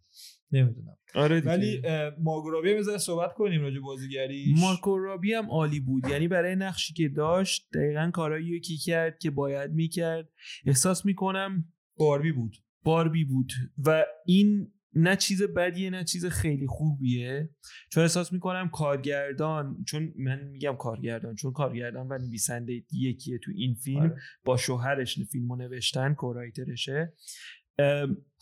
نمی‌دونم. 0.53 0.97
آره 1.15 1.41
ولی 1.41 1.83
مارگو 2.19 2.51
رابی 2.51 2.73
هم 2.73 2.99
صحبت 2.99 3.33
کنیم 3.35 3.61
راجع 3.61 3.81
بازیگری 3.81 4.55
مارگو 4.59 4.99
رابی 4.99 5.35
هم 5.35 5.51
عالی 5.51 5.81
بود. 5.81 6.09
یعنی 6.09 6.29
برای 6.29 6.57
نقشی 6.57 6.95
که 6.95 7.09
داشت 7.09 7.69
دقیقا 7.75 8.11
کارایی 8.15 8.61
که 8.61 8.75
کرد 8.85 9.19
که 9.19 9.31
باید 9.31 9.71
می‌کرد. 9.71 10.29
احساس 10.67 11.07
می‌کنم 11.07 11.65
باربی 11.97 12.33
بود. 12.33 12.57
باربی 12.83 13.25
بود. 13.25 13.53
و 13.87 14.05
این 14.27 14.73
نه 14.95 15.17
چیز 15.17 15.43
بدیه 15.43 15.91
نه 15.91 16.05
چیز 16.05 16.27
خیلی 16.27 16.67
خوبیه. 16.67 17.51
چون 17.93 18.03
احساس 18.03 18.33
می‌کنم 18.33 18.69
کارگردان 18.69 19.85
چون 19.89 20.13
من 20.19 20.45
میگم 20.45 20.77
کارگردان 20.77 21.35
چون 21.35 21.53
کارگردان 21.53 22.09
و 22.09 22.19
نویسنده 22.19 22.85
یکیه 22.93 23.39
تو 23.39 23.53
این 23.55 23.75
فیلم. 23.75 24.01
آره. 24.01 24.17
با 24.45 24.57
شوهرش 24.57 25.19
فیلمو 25.33 25.57
نوشتن 25.57 26.15
کورایترشه 26.15 27.13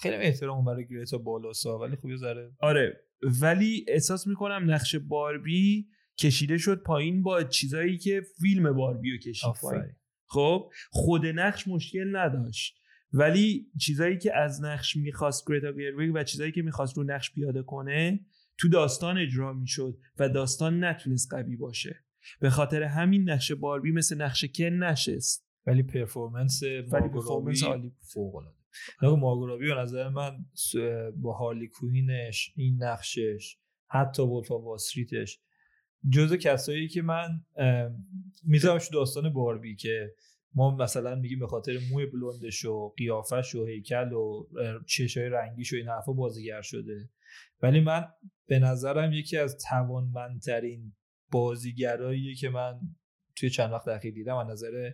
خیلی 0.01 0.17
احترام 0.17 0.65
برای 0.65 0.87
گریتا 0.89 1.19
بالاسا 1.19 1.79
ولی 1.79 1.97
خوبی 1.97 2.17
ذره. 2.17 2.53
آره 2.61 3.01
ولی 3.43 3.85
احساس 3.89 4.27
می‌کنم 4.27 4.71
نقش 4.71 4.97
باربی 4.97 5.89
کشیده 6.19 6.59
شد 6.59 6.83
پایین 6.83 7.23
با 7.23 7.43
چیزایی 7.43 7.99
که 7.99 8.23
فیلم 8.41 8.73
باربی 8.73 9.11
رو 9.11 9.19
کشید 9.19 9.53
پایین. 9.61 9.97
خب 10.27 10.71
خود 10.91 11.27
نقش 11.27 11.69
مشکل 11.69 12.17
نداشت. 12.17 12.81
ولی 13.13 13.67
چیزایی 13.81 14.19
که 14.19 14.37
از 14.37 14.63
نقش 14.63 14.97
می‌خواست 14.97 15.49
گریتا 15.49 15.73
گیرویگ 15.73 16.13
و 16.15 16.25
چیزایی 16.25 16.53
که 16.53 16.63
می‌خواست 16.63 16.97
رو 16.97 17.05
نقش 17.05 17.33
پیاده 17.33 17.63
کنه 17.63 18.21
تو 18.59 18.69
داستان 18.69 19.19
اجرا 19.19 19.53
می‌شد 19.53 19.99
و 20.19 20.29
داستان 20.29 20.85
نتونست 20.85 21.35
قوی 21.35 21.57
باشه. 21.57 22.05
به 22.41 22.51
خاطر 22.51 22.83
همین 22.83 23.31
نقش 23.31 23.53
باربی 23.53 23.93
مثل 23.93 24.23
نقش 24.23 24.45
کن 24.45 24.65
نشست. 24.65 25.47
ولی 25.67 25.83
پرفورمنس 25.83 26.63
پرفورمنس 26.93 27.63
عالی 27.63 27.93
فوق 28.01 28.37
العاده 28.37 28.60
ماگورابی 29.03 29.67
به 29.67 29.75
نظر 29.75 30.09
من 30.09 30.45
با 31.17 31.33
هارلی 31.33 31.69
کوینش 31.69 32.53
این 32.57 32.83
نقشش 32.83 33.57
حتی 33.89 34.23
ولفا 34.23 34.59
واستریتش 34.59 35.41
جزء 36.09 36.37
کسایی 36.37 36.89
که 36.89 37.03
من 37.03 37.45
میذارمش 38.45 38.89
داستان 38.93 39.33
باربی 39.33 39.77
که 39.77 40.15
ما 40.55 40.77
مثلا 40.77 41.15
میگیم 41.15 41.39
به 41.39 41.47
خاطر 41.47 41.79
موی 41.93 42.07
بلندش 42.07 42.65
و 42.65 42.89
قیافش 42.97 43.55
و 43.55 43.65
هیکل 43.65 44.13
و 44.13 44.47
چشای 44.87 45.29
رنگیش 45.29 45.73
و 45.73 45.77
این 45.77 45.89
حرفا 45.89 46.13
بازیگر 46.13 46.63
شده. 46.63 47.11
ولی 47.63 47.81
من 47.81 48.05
به 48.47 48.59
نظرم 48.59 49.13
یکی 49.13 49.37
از 49.37 49.59
توانمندترین 49.69 50.93
بازیگراییه 51.31 52.35
که 52.35 52.49
من 52.49 52.81
توی 53.37 53.51
چند 53.51 53.73
وقت 53.73 53.89
اخیر 53.89 54.15
دیدم. 54.15 54.37
از 54.37 54.49
نظر 54.49 54.93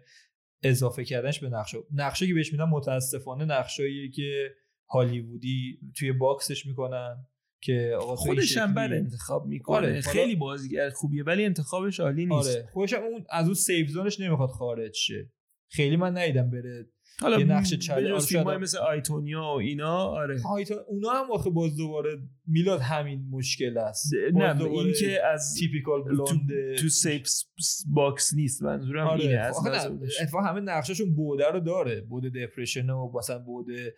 اضافه 0.69 1.05
کردنش 1.05 1.41
به 1.41 1.49
نقشه. 1.49 1.79
نقشه 1.95 2.27
که 2.27 2.35
بهش 2.35 2.53
میدم 2.53 2.69
متاسفانه 2.69 3.45
نقشاییه 3.45 4.11
که 4.11 4.51
هالیوودی 4.89 5.79
توی 5.97 6.13
باکسش 6.13 6.67
می‌کنن 6.67 7.27
که 7.63 7.97
خودش 8.01 8.57
هم 8.57 8.75
بر 8.75 8.93
انتخاب 8.93 9.47
می‌کنه. 9.47 9.77
آره 9.77 10.01
خیلی 10.01 10.37
بازیگر 10.37 10.91
خوبیه 10.91 11.25
ولی 11.25 11.45
انتخابش 11.45 12.01
عالی 12.01 12.27
نیست. 12.27 12.49
آره 12.49 12.69
خودش 12.73 12.93
اون 12.93 13.25
از 13.31 13.45
اون 13.45 13.55
سیف 13.55 13.89
زونش 13.89 14.21
نمی‌خواد 14.21 14.51
خارج 14.51 14.95
شه. 14.95 15.33
خیلی 15.69 15.97
من 15.97 16.19
ندیدم 16.19 16.51
بره 16.51 16.87
حالا 17.23 17.39
یه 17.39 17.45
نقش 17.45 17.75
فیلم 18.29 18.57
مثل 18.61 18.79
آیتونیا 18.79 19.41
و 19.41 19.59
اینا 19.59 19.97
آره. 19.97 20.41
آیتون 20.51 20.77
اونا 20.87 21.11
هم 21.11 21.29
واخه 21.29 21.51
باز 21.51 21.77
دوباره 21.77 22.19
میلاد 22.47 22.81
همین 22.81 23.29
مشکل 23.31 23.79
است. 23.79 24.13
نه 24.33 24.63
این 24.63 24.95
که 25.01 25.27
از 25.27 25.55
تیپیکال 25.59 26.03
بلوند 26.03 26.49
تو, 26.77 26.83
تو 26.83 26.89
سیف 26.89 27.29
باکس 27.87 28.35
نیست 28.35 28.63
منظورم 28.63 29.07
آره. 29.07 29.21
اینه 29.21 29.39
از 29.39 29.57
اتفاقا 30.21 30.45
همه 30.45 30.61
نقششون 30.61 31.15
بوده 31.15 31.51
رو 31.51 31.61
داره 31.61 32.01
بوده 32.01 32.31
دپرشن 32.31 32.91
و 32.91 33.13
مثلا 33.19 33.39
بوده 33.39 33.95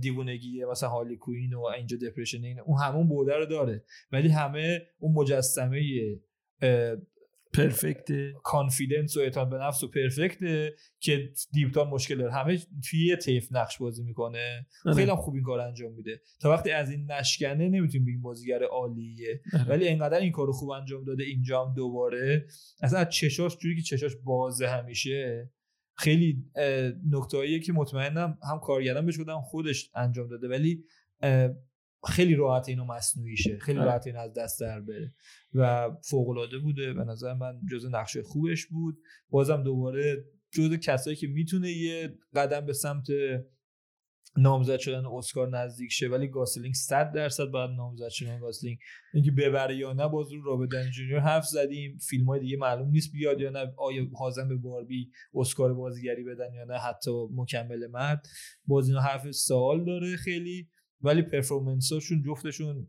دیوونگی 0.00 0.64
مثلا 0.64 0.88
هالی 0.88 1.16
کوین 1.16 1.54
و 1.54 1.64
اینجا 1.64 1.96
دپرشن 1.96 2.44
این 2.44 2.60
اون 2.60 2.78
همون 2.82 3.08
بوده 3.08 3.36
رو 3.36 3.46
داره. 3.46 3.84
ولی 4.12 4.28
همه 4.28 4.82
اون 4.98 5.14
مجسمه 5.14 5.80
پرفکت 7.54 8.08
کانفیدنس 8.42 9.16
و 9.16 9.20
اعتماد 9.20 9.50
به 9.50 9.58
نفس 9.58 9.82
و 9.82 9.88
پرفکته 9.88 10.74
که 11.00 11.32
دیپتان 11.52 11.88
مشکل 11.88 12.18
داره. 12.18 12.32
همه 12.32 12.58
توی 12.90 13.06
یه 13.06 13.16
تیف 13.16 13.48
نقش 13.50 13.78
بازی 13.78 14.02
می‌کنه. 14.02 14.66
آره. 14.86 14.96
خیلی 14.96 15.10
هم 15.10 15.16
خوب 15.16 15.34
این 15.34 15.44
کار 15.44 15.60
انجام 15.60 15.92
میده. 15.92 16.20
تا 16.40 16.50
وقتی 16.50 16.70
از 16.70 16.90
این 16.90 17.10
نشکنه 17.10 17.68
نمی‌تونیم 17.68 18.06
بگیم 18.06 18.22
بازیگر 18.22 18.62
عالیه. 18.62 19.40
آره. 19.52 19.64
ولی 19.68 19.88
انقدر 19.88 20.18
این 20.18 20.32
کارو 20.32 20.52
خوب 20.52 20.70
انجام 20.70 21.04
داده 21.04 21.24
اینجا 21.24 21.64
هم 21.64 21.74
دوباره. 21.74 22.46
اصلا 22.82 22.98
از 22.98 23.08
چشاش 23.08 23.56
جوری 23.56 23.76
که 23.76 23.82
چشاش 23.82 24.12
بازه 24.24 24.68
همیشه 24.68 25.50
خیلی 25.96 26.44
نکته 27.10 27.58
که 27.60 27.72
مطمئنم 27.72 28.38
هم 28.50 28.60
کارگردان 28.60 29.06
بهش 29.06 29.16
خودش 29.44 29.90
انجام 29.94 30.28
داده. 30.28 30.48
ولی 30.48 30.84
خیلی 32.06 32.34
راحت 32.34 32.68
اینو 32.68 32.84
مصنوعی 32.84 33.36
شه 33.36 33.58
خیلی 33.58 33.78
آره. 33.78 33.88
راحت 33.88 34.06
این 34.06 34.16
از 34.16 34.32
دست 34.32 34.60
در 34.60 34.80
بره 34.80 35.14
و 35.54 35.90
فوق 36.10 36.28
العاده 36.28 36.58
بوده. 36.58 36.92
به 36.92 37.04
نظر 37.04 37.34
من 37.34 37.60
جزء 37.70 37.88
نقشه 37.88 38.22
خوبش 38.22 38.66
بود. 38.66 38.98
بازم 39.30 39.62
دوباره 39.62 40.24
جزء 40.50 40.76
کسایی 40.76 41.16
که 41.16 41.26
می‌تونه 41.26 41.70
یه 41.70 42.18
قدم 42.34 42.66
به 42.66 42.72
سمت 42.72 43.06
نامزد 44.36 44.78
شدن 44.78 45.06
اسکار 45.06 45.48
نزدیک 45.48 45.92
شه 45.92 46.08
ولی 46.08 46.28
گاسلینگ 46.28 46.74
100 46.74 47.12
درصد 47.12 47.50
بعد 47.50 47.70
نامزد 47.70 48.08
شدن 48.08 48.40
گاسلینگ. 48.40 48.78
اینکه 49.14 49.30
ببره 49.30 49.76
یا 49.76 49.92
نه 49.92 50.08
باز 50.08 50.32
رو 50.32 50.42
رابرت 50.44 50.90
جونیور 50.90 51.20
حرف 51.20 51.44
زدیم. 51.46 51.98
فیلم 51.98 52.26
های 52.26 52.40
دیگه 52.40 52.56
معلوم 52.56 52.90
نیست 52.90 53.12
بیاد 53.12 53.40
یا 53.40 53.50
نه 53.50 53.72
آیا 53.76 54.06
حاضرن 54.18 54.48
به 54.48 54.56
باربی 54.56 55.10
اسکار 55.34 55.74
بازیگری 55.74 56.24
بدن 56.24 56.54
یا 56.54 56.64
نه 56.64 56.78
حتی 56.78 57.10
مکمل 57.34 57.86
مرد. 57.86 58.26
باز 58.66 58.88
اینا 58.88 59.00
حرف 59.00 59.30
سوال 59.30 59.84
داره 59.84 60.16
خیلی. 60.16 60.68
ولی 61.00 61.22
performance 61.22 61.95
اشون 61.95 62.22
جفتشون 62.26 62.88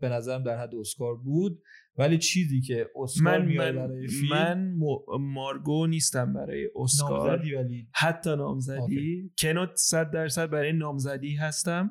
به 0.00 0.08
نظرم 0.08 0.42
در 0.42 0.58
حد 0.58 0.74
اسکار 0.74 1.16
بود 1.16 1.62
ولی 1.98 2.18
چیزی 2.18 2.60
که 2.60 2.86
اسکار 3.02 3.38
من 3.38 3.54
من, 3.54 3.76
برای 3.76 4.08
فیلم 4.08 4.30
من 4.30 4.74
مارگو 5.20 5.86
نیستم 5.86 6.32
برای 6.32 6.68
اسکار. 6.76 7.30
نامزدی 7.30 7.54
ولی. 7.54 7.88
حتی 7.94 8.36
نامزدی. 8.36 9.32
کنو 9.38 9.70
صد 9.74 10.10
درصد 10.10 10.50
برای 10.50 10.72
نامزدی 10.72 11.34
هستم. 11.34 11.90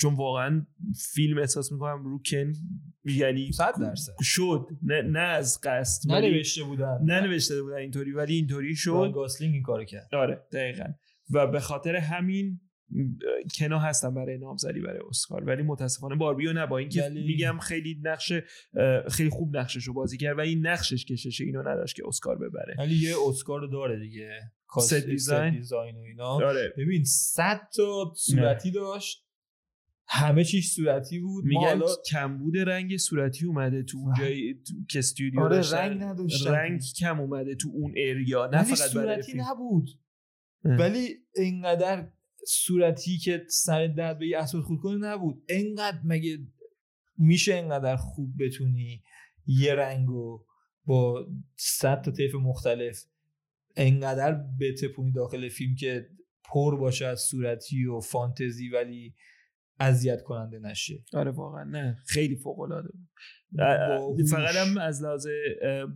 چون 0.00 0.14
واقعا 0.14 0.66
فیلم 1.14 1.38
احساس 1.38 1.72
می‌کنم 1.72 2.04
رو 2.04 2.22
کن 2.30 2.52
یعنی 3.04 3.52
صد 3.52 3.74
درصد. 3.80 4.12
شد. 4.22 4.66
نه, 4.82 5.02
نه 5.02 5.18
از 5.18 5.60
قصد 5.62 6.12
ننوشته 6.12 6.62
بودن. 6.62 6.98
ننوشته 7.04 7.62
بودن 7.62 7.76
اینطوری 7.76 8.12
ولی 8.12 8.34
اینطوری 8.34 8.74
شد. 8.74 9.12
گاسلینگ 9.14 9.54
این 9.54 9.62
کارو 9.62 9.84
کرد. 9.84 10.08
آره 10.12 10.46
دقیقا. 10.52 10.84
و 11.30 11.46
به 11.46 11.60
خاطر 11.60 11.96
همین 11.96 12.60
کنا 13.58 13.78
هستم 13.78 14.14
برای 14.14 14.38
نامزدی 14.38 14.80
برای 14.80 15.00
اسکار 15.08 15.44
ولی 15.44 15.62
متاسفانه 15.62 16.16
باربیو 16.16 16.52
نه. 16.52 16.66
با 16.66 16.78
اینکه 16.78 17.08
میگم 17.08 17.58
خیلی 17.58 18.00
نقش 18.02 18.32
خیلی 19.10 19.30
خوب 19.30 19.56
نقشش 19.56 19.84
رو 19.84 19.94
بازی 19.94 20.16
کرد 20.16 20.38
و 20.38 20.40
این 20.40 20.66
نقشش 20.66 21.04
کشش 21.04 21.40
اینو 21.40 21.62
نداشت 21.68 21.96
که 21.96 22.02
اسکار 22.06 22.38
ببره. 22.38 22.74
ولی 22.78 22.94
یه 22.94 23.14
اسکار 23.28 23.60
رو 23.60 23.66
داره 23.66 23.98
دیگه. 23.98 24.30
set 24.80 24.94
design. 24.94 25.54
design 25.54 25.96
و 25.96 26.00
اینا. 26.00 26.40
داره. 26.40 26.74
ببین 26.78 27.04
100 27.04 27.60
تا 27.76 28.12
صورتی 28.16 28.70
داشت. 28.70 29.24
همه 30.06 30.44
چیش 30.44 30.68
صورتی 30.68 31.20
بود. 31.20 31.44
میگن 31.44 31.60
حالا... 31.60 31.86
کمبود 32.10 32.58
رنگ 32.58 32.96
صورتی 32.96 33.46
اومده 33.46 33.82
تو 33.82 33.98
اونجایی 33.98 34.62
که 34.90 34.98
استودیو 34.98 35.40
آره 35.40 35.70
رنگ 35.72 36.02
نداشت 36.02 36.46
رنگ 36.46 36.80
کم 36.98 37.20
اومده 37.20 37.54
تو 37.54 37.70
اون 37.74 37.94
area 37.96 38.46
نه 38.46 38.62
فقط 38.62 38.78
صورتی 38.78 39.32
نبود. 39.36 39.88
ولی 40.64 41.08
اینقدر 41.36 42.08
صورتی 42.46 43.18
که 43.18 43.44
سر 43.48 43.86
درد 43.86 44.18
به 44.18 44.26
یه 44.26 44.44
خود 44.44 44.78
کنه 44.82 44.96
نبود. 44.96 45.42
انقدر 45.48 45.98
مگه 46.04 46.38
میشه 47.18 47.54
انقدر 47.54 47.96
خوب 47.96 48.34
بتونی 48.40 49.02
یه 49.46 49.74
رنگو 49.74 50.44
با 50.84 51.26
صد 51.56 52.02
تا 52.02 52.10
طیف 52.10 52.34
مختلف 52.34 53.04
انقدر 53.76 54.44
بتپونی 54.60 55.12
داخل 55.12 55.48
فیلم 55.48 55.74
که 55.74 56.08
پر 56.44 56.76
باشه 56.76 57.06
از 57.06 57.20
صورتی 57.20 57.86
و 57.86 58.00
فانتزی 58.00 58.68
ولی 58.68 59.14
اذیت 59.80 60.22
کننده 60.22 60.58
نشه 60.58 61.04
آره 61.14 61.30
واقعا. 61.30 61.64
نه 61.64 61.98
خیلی 62.06 62.36
فوق 62.36 62.60
العاده 62.60 62.88
بود 62.88 63.08
فقط 64.30 64.54
هم 64.54 64.78
از 64.78 65.02
لحاظ 65.02 65.26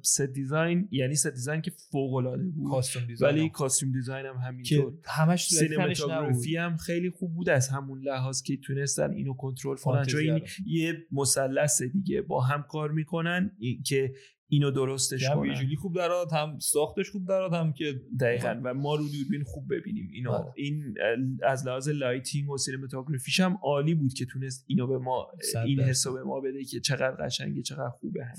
set 0.02 0.20
design 0.20 0.88
یعنی 0.90 1.14
set 1.14 1.26
design 1.26 1.60
که 1.60 1.72
فوق 1.90 2.14
العاده 2.14 2.44
بود. 2.44 2.70
costume 2.70 3.06
design 3.06 3.34
ولی 3.34 3.48
costume 3.48 3.92
design 3.92 4.26
هم 4.26 4.36
همینطور. 4.36 4.92
همش 5.04 5.48
cinematography 5.48 6.56
هم 6.56 6.76
خیلی 6.76 7.10
خوب 7.10 7.34
بود 7.34 7.48
از 7.48 7.68
همون 7.68 8.00
لحاظ 8.00 8.42
که 8.42 8.56
تونستن 8.56 9.12
اینو 9.12 9.34
کنترل 9.34 9.76
کنن. 9.76 10.04
چون 10.04 10.20
این 10.20 10.40
یه 10.66 10.94
مثلث 11.12 11.82
دیگه. 11.82 12.22
با 12.22 12.40
هم 12.40 12.62
کار 12.62 12.90
می‌کنن 12.90 13.56
که 13.86 14.14
اینو 14.50 14.70
درستش 14.70 15.28
کنن. 15.28 15.40
visually 15.40 15.76
خوب 15.76 15.96
درات 15.96 16.32
هم 16.32 16.58
ساختش 16.58 17.10
خوب 17.10 17.28
درات 17.28 17.52
هم 17.52 17.72
که 17.72 18.00
دقیقا. 18.20 18.60
و 18.64 18.74
ما 18.74 18.94
رو 18.94 19.04
دوربین 19.08 19.44
خوب 19.44 19.74
ببینیم. 19.74 20.10
اینو 20.12 20.30
آره. 20.30 20.52
این 20.56 20.94
از 21.42 21.66
لحاظ 21.66 21.88
lighting 21.88 22.50
و 22.50 22.58
cinematography 22.58 23.30
ش 23.30 23.40
هم 23.40 23.58
عالی 23.62 23.94
بود 23.94 24.12
که 24.14 24.26
تونست 24.26 24.64
اینو 24.68 24.86
به 24.86 24.98
ما 24.98 25.26
این 25.66 25.80
حسو 25.80 26.12
به 26.12 26.22
ما 26.22 26.40
بده 26.40 26.64
که 26.64 26.80
چقدر 26.80 27.16
قشنگه 27.26 27.62
چقدر 27.62 27.90
خوبه 27.90 28.24
همه 28.24 28.36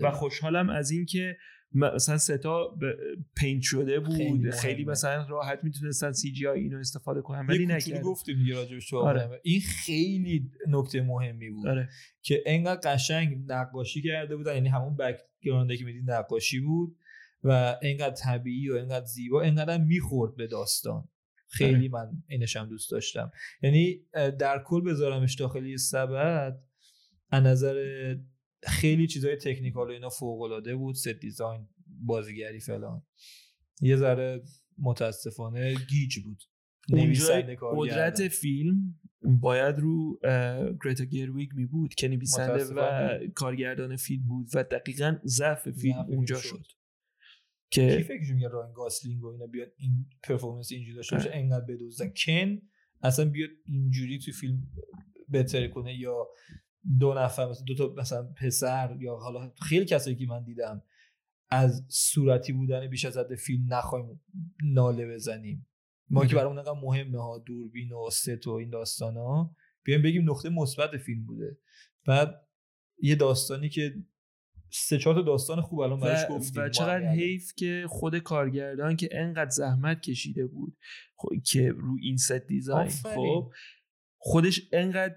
و 0.00 0.10
خوشحالم 0.10 0.70
از 0.70 0.90
اینکه 0.90 1.36
مثلا 1.72 2.18
set 2.18 2.78
ا 3.36 3.40
paint 3.40 3.62
شده 3.62 4.00
بود. 4.00 4.16
خیلی, 4.16 4.50
خیلی 4.50 4.84
مثلا 4.84 5.26
راحت 5.28 5.58
می‌تونستن 5.62 6.12
CGI 6.12 6.60
اینو 6.60 6.78
استفاده 6.78 7.22
کنن. 7.22 7.46
ولی 7.46 7.66
نکردن. 7.66 8.02
گفتیم 8.02 8.38
دیگه 8.38 8.54
راجبش 8.54 8.94
آره. 8.94 9.40
این 9.42 9.60
خیلی 9.60 10.50
نکته 10.68 11.02
مهمی 11.02 11.50
بود 11.50 11.66
آره. 11.66 11.88
که 12.22 12.42
انقدر 12.46 12.92
قشنگ 12.92 13.38
نقاشی 13.46 14.02
کرده 14.02 14.36
بودن. 14.36 14.54
یعنی 14.54 14.68
همون 14.68 14.96
background 15.48 15.73
ی 15.73 15.76
که 15.76 15.84
می‌دیدین 15.84 16.10
نقاشی 16.10 16.60
بود 16.60 16.96
و 17.44 17.78
انقدر 17.82 18.14
طبیعی 18.14 18.68
و 18.68 18.74
انقدر 18.76 19.04
زیبا 19.04 19.42
انقدر 19.42 19.78
می‌خورد 19.78 20.36
به 20.36 20.46
داستان. 20.46 21.08
خیلی 21.50 21.74
آره. 21.74 21.88
من 21.88 22.22
اینش 22.28 22.56
هم 22.56 22.68
دوست 22.68 22.90
داشتم. 22.90 23.30
یعنی 23.62 24.00
در 24.12 24.62
کل 24.66 24.80
بذارمش 24.80 25.34
داخلی 25.34 25.78
سبد 25.78 26.60
از 27.30 27.42
نظر 27.42 27.76
خیلی 28.62 29.06
چیزای 29.06 29.36
technical 29.36 29.88
و 29.88 29.92
اینا 29.92 30.08
فوق 30.08 30.40
العاده 30.40 30.76
بود 30.76 30.94
set 30.94 31.08
design 31.08 31.68
بازیگری 31.86 32.60
فلان. 32.60 33.02
یه 33.80 33.96
ذره 33.96 34.42
متاسفانه 34.78 35.74
گیج 35.74 36.18
بود. 36.18 36.42
قدرت 37.72 38.28
فیلم 38.28 39.00
باید 39.22 39.78
رو 39.78 40.18
گرتا 40.84 41.04
گرویگ 41.04 41.52
می 41.54 41.66
بود 41.66 41.94
که 41.94 42.08
نویسنده 42.08 42.64
و 42.64 43.18
کارگردان 43.34 43.96
فیلم 43.96 44.28
بود 44.28 44.48
و 44.54 44.64
دقیقا 44.64 45.16
ضعف 45.24 45.70
فیلم 45.70 46.06
اونجا 46.08 46.36
شد, 46.36 46.48
شد. 46.48 46.66
که 47.70 47.96
کی 47.96 48.02
فکرش 48.02 48.30
میگه 48.30 48.48
راین 48.48 48.72
گاسلینگ 48.72 49.24
و 49.24 49.26
اینا 49.26 49.46
بیاد 49.46 49.68
این 49.76 50.06
performance 50.22 50.72
اینجوری 50.72 50.96
داشته 50.96 51.16
باشه 51.16 51.30
انقدر 51.32 51.64
بدوزن 51.64 52.12
کن 52.26 52.58
اصلا 53.02 53.24
بیاد 53.30 53.50
اینجوری 53.66 54.18
تو 54.18 54.32
فیلم 54.32 54.62
بهتر 55.28 55.68
کنه 55.68 55.98
یا 55.98 56.28
دو 56.98 57.14
نفر 57.14 57.50
مثلا 57.50 57.64
دو 57.64 57.74
تا 57.74 57.94
مثلا 57.96 58.32
پسر 58.36 58.96
یا 59.00 59.16
حالا 59.16 59.52
خیلی 59.62 59.84
کسایی 59.84 60.16
که 60.16 60.26
من 60.26 60.44
دیدم 60.44 60.82
از 61.50 61.84
صورتی 61.88 62.52
بودن 62.52 62.86
بیش 62.86 63.04
از 63.04 63.16
حد 63.16 63.34
فیلم 63.34 63.74
نخوایم 63.74 64.20
ناله 64.64 65.14
بزنیم. 65.14 65.66
ما 66.10 66.26
که 66.26 66.36
برامون 66.36 66.58
انقدر 66.58 66.80
مهمه 66.82 67.22
ها 67.22 67.38
دوربین 67.38 67.92
و 67.92 68.10
ست 68.10 68.46
و 68.46 68.50
این 68.50 68.70
داستان 68.70 69.16
ها. 69.16 69.56
بیایم 69.84 70.02
بگیم 70.02 70.30
نقطه 70.30 70.48
مثبت 70.48 70.96
فیلم 70.96 71.26
بوده. 71.26 71.58
بعد 72.06 72.46
یه 73.02 73.14
داستانی 73.14 73.68
که 73.68 73.94
سه 74.70 74.98
چهار 74.98 75.14
تا 75.14 75.22
داستان 75.22 75.60
خوب 75.60 75.78
الان 75.80 76.00
براش 76.00 76.30
گفتیم 76.30 76.62
و 76.62 76.68
چقدر 76.68 77.12
حیف 77.12 77.52
که 77.56 77.86
خود 77.88 78.18
کارگردان 78.18 78.96
که 78.96 79.08
انقدر 79.12 79.50
زحمت 79.50 80.00
کشیده 80.00 80.46
بود 80.46 80.76
که 81.44 81.72
رو 81.72 81.96
این 82.02 82.16
set 82.16 82.32
design. 82.32 82.88
خب 82.88 83.52
خودش 84.18 84.68
انقدر 84.72 85.16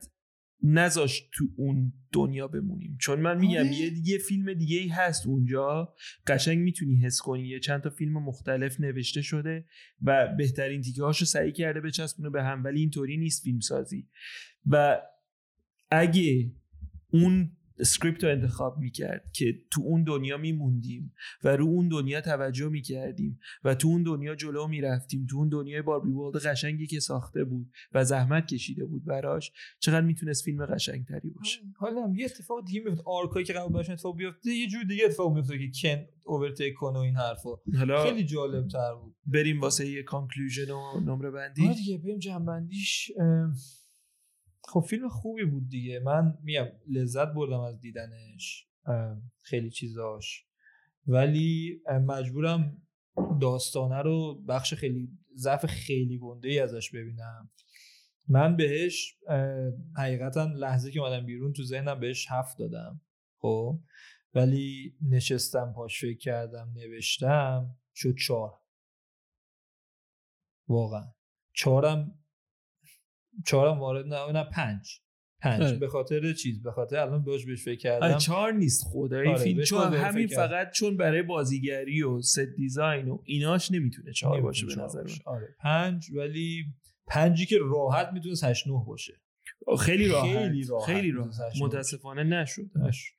نذاشت 0.64 1.30
تو 1.34 1.46
اون 1.56 1.94
دنیا 2.12 2.48
بمونیم. 2.48 2.98
چون 3.00 3.20
من 3.20 3.38
میگم 3.38 3.60
آره. 3.60 3.76
یه, 3.76 3.92
یه 4.04 4.18
فیلم 4.18 4.54
دیگه 4.54 4.78
ای 4.78 4.88
هست 4.88 5.28
اونجا. 5.28 5.94
قشنگ 6.28 6.58
می‌تونی 6.60 6.96
حس 6.96 7.22
کنی. 7.22 7.48
یه 7.48 7.60
چند 7.60 7.82
تا 7.82 7.90
فیلم 7.90 8.14
مختلف 8.14 8.80
نوشته 8.80 9.22
شده 9.22 9.66
و 10.02 10.36
بهترین 10.38 10.82
تیکه 10.82 11.04
هاشو 11.04 11.26
سعی 11.26 11.52
کرده 11.52 11.82
بچسبونه 11.82 12.30
به 12.30 12.44
هم 12.44 12.64
ولی 12.64 12.80
اینطوری 12.80 13.18
نیست 13.18 13.44
فیلم 13.44 13.60
سازی 13.60 14.08
و 14.66 15.02
اگه 15.92 16.52
اون 17.14 17.52
script 17.82 18.24
رو 18.24 18.30
انتخاب 18.30 18.78
می‌کرد 18.78 19.32
که 19.34 19.54
تو 19.72 19.82
اون 19.82 20.04
دنیا 20.04 20.38
میموندیم 20.38 21.14
و 21.44 21.56
رو 21.56 21.66
اون 21.66 21.88
دنیا 21.88 22.22
توجه 22.22 22.70
می‌کردیم 22.70 23.40
و 23.64 23.76
تو 23.76 23.88
اون 23.88 24.04
دنیا 24.04 24.36
جلو 24.36 24.68
می‌رفتیم. 24.68 25.26
تو 25.30 25.38
اون 25.38 25.50
دنیای 25.50 25.82
Barbie 25.82 26.10
World 26.10 26.36
قشنگی 26.36 26.88
که 26.88 27.00
ساخته 27.00 27.44
بود 27.44 27.72
و 27.94 28.04
زحمت 28.04 28.48
کشیده 28.48 28.86
بود 28.86 29.06
براش 29.06 29.52
چقدر 29.80 30.06
می‌تونست 30.06 30.44
فیلم 30.44 30.66
قشنگتری 30.66 31.30
باشه. 31.30 31.60
حالا 31.76 32.14
یه 32.16 32.26
اتفاق 32.26 32.66
دیگه 32.66 32.82
میفته 32.86 33.04
arc 33.06 33.26
هایی 33.26 33.46
که 33.46 33.54
قرار 33.54 33.70
باشه 33.70 33.92
اتفاق 33.92 34.18
بیفته 34.18 34.50
یه 34.50 34.68
جور 34.68 34.84
دیگه 34.84 35.06
اتفاق 35.06 35.36
میفته 35.36 35.58
که 35.58 35.72
کن 35.82 36.06
overtake 36.26 36.74
کنه 36.74 37.00
و 37.00 37.02
این 37.02 37.16
حرفا. 37.16 37.50
خیلی 38.04 38.24
جالب 38.24 38.68
تر 38.68 38.96
بود. 38.96 39.16
بریم 39.26 39.62
واسه 39.62 39.88
یه 39.88 40.04
conclusion 40.04 40.72
و 40.72 41.00
نمره 41.06 41.32
بندی. 41.32 41.66
آره 41.68 41.76
دیگه 41.76 41.98
بریم 41.98 42.20
جمع‌بندیش. 42.20 43.12
خب 44.64 44.80
فیلم 44.80 45.10
خوبی 45.10 45.46
بود 45.46 45.70
دیگه. 45.70 46.00
من 46.00 46.38
میام 46.44 46.68
لذت 46.88 47.28
بردم 47.28 47.60
از 47.60 47.80
دیدنش 47.80 48.68
خیلی 49.42 49.70
چیزاش. 49.70 50.46
ولی 51.08 51.82
مجبورم 52.08 52.82
داستانه 53.42 54.02
رو 54.02 54.44
بخش 54.48 54.74
خیلی 54.74 55.10
ضعف 55.36 55.66
خیلی 55.66 56.20
گنده 56.20 56.50
ای 56.50 56.60
ازش 56.60 56.92
ببینم. 56.92 57.50
من 58.28 58.56
بهش 58.56 59.18
حقیقتا 59.98 60.44
لحظه 60.44 60.92
که 60.92 61.00
اومدم 61.00 61.26
بیرون 61.26 61.54
تو 61.54 61.64
ذهنم 61.64 62.00
بهش 62.00 62.28
هفت 62.30 62.58
دادم. 62.58 63.02
خب؟ 63.38 63.80
ولی 64.34 64.96
نشستم 65.10 65.74
پاش 65.76 66.02
فکر 66.02 66.18
کردم 66.18 66.74
نوشتم 66.76 67.76
شد 67.96 68.16
چهار. 68.16 68.60
واقعا. 70.68 71.14
چهارم 71.54 72.21
چهارم 73.46 73.80
وارد 73.80 74.06
نه 74.06 74.32
نه 74.32 74.44
پنج. 74.44 75.00
پنج. 75.42 75.62
آره. 75.62 75.78
به 75.78 75.88
خاطر 75.88 76.34
چیز 76.34 76.64
به 76.64 76.72
خاطر 76.72 76.98
الان 76.98 77.24
بهش 77.24 77.46
بهش 77.46 77.64
فکر 77.66 77.80
کردم. 77.80 78.18
چهار 78.18 78.54
نیست 78.54 78.84
خدایی 78.88 79.30
آره 79.30 79.38
فیلم 79.44 79.64
چون 79.64 79.94
همین 79.94 80.28
فقط 80.28 80.72
چون 80.72 80.98
برای 80.98 81.22
بازیگری 81.22 82.04
و 82.04 82.22
ست 82.22 82.40
دیزاین 82.40 83.08
و 83.08 83.22
ایناش 83.26 83.72
نمی‌تونه 83.72 84.12
چهار 84.14 84.42
باشه 84.42 84.66
به 84.66 84.76
نظر 84.76 85.04
من. 85.04 85.10
آره 85.26 85.56
پنج 85.60 86.12
ولی 86.16 86.66
پنجی 87.08 87.46
که 87.46 87.58
راحت 87.62 88.10
می‌تونه 88.14 88.36
8 88.44 88.68
9 88.68 88.84
باشه. 88.88 89.14
خیلی 89.80 90.08
راحت. 90.08 90.38
خیلی 90.38 90.64
راحت, 90.64 90.86
خیلی 90.86 91.12
راحت. 91.12 91.34
متاسفانه 91.62 92.24
نشد. 92.24 92.70
نشد 92.76 93.14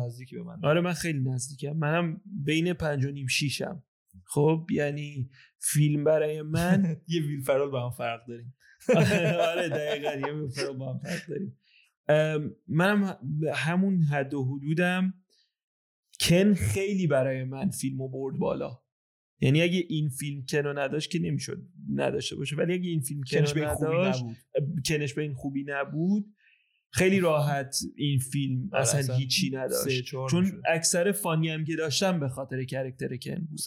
نزدیکی 0.00 0.36
به 0.36 0.42
من 0.42 0.64
آره 0.64 0.80
من 0.80 0.92
خیلی 0.92 1.20
نزدیکم. 1.20 1.72
منم 1.72 2.20
بین 2.44 2.72
پنج 2.72 3.04
و 3.04 3.10
نیم 3.10 3.26
شیشم. 3.26 3.82
خب 4.24 4.66
یعنی 4.70 5.30
فیلم 5.58 6.04
برای 6.04 6.42
من 6.42 6.96
یه 7.08 7.22
ویل 7.22 7.40
فرال 7.40 7.70
با 7.70 7.84
هم 7.84 7.90
فرق 7.90 8.26
داریم. 8.28 8.54
آره 8.88 9.68
دقیقا 9.68 10.28
یه 10.28 10.48
فرق 10.48 10.72
با 10.72 10.92
هم 10.92 10.98
فرق 10.98 11.20
داریم. 11.28 11.56
منم 12.68 13.18
همون 13.54 14.02
حد 14.02 14.34
و 14.34 14.44
حدودم 14.44 15.14
کن 16.20 16.54
خیلی 16.54 17.06
برای 17.06 17.44
من 17.44 17.70
فیلمو 17.70 18.08
برد 18.08 18.38
بالا. 18.38 18.82
یعنی 19.40 19.62
اگه 19.62 19.84
این 19.88 20.08
فیلم 20.08 20.44
کنو 20.48 20.72
نداشت 20.72 21.10
که 21.10 21.18
نمی‌شد 21.18 21.62
نداشته 21.94 22.36
باشه. 22.36 22.56
ولی 22.56 22.72
اگه 22.74 22.88
این 22.88 23.00
فیلم 23.00 23.20
کنش 23.22 23.54
به 23.54 23.60
نداشت 23.60 24.24
کنش 24.88 25.14
به 25.14 25.22
این 25.22 25.34
خوبی 25.34 25.64
نبود 25.66 26.34
خیلی 26.90 27.20
راحت 27.20 27.76
این 27.96 28.18
فیلم 28.18 28.70
اصلا 28.72 29.14
هیچی 29.14 29.50
نداشت. 29.50 30.04
چون 30.30 30.62
اکثر 30.66 31.12
فانی 31.12 31.48
هم 31.48 31.64
که 31.64 31.76
داشتم 31.76 32.20
به 32.20 32.28
خاطر 32.28 32.64
کرکتر 32.64 33.16
کن 33.16 33.48
بود. 33.50 33.60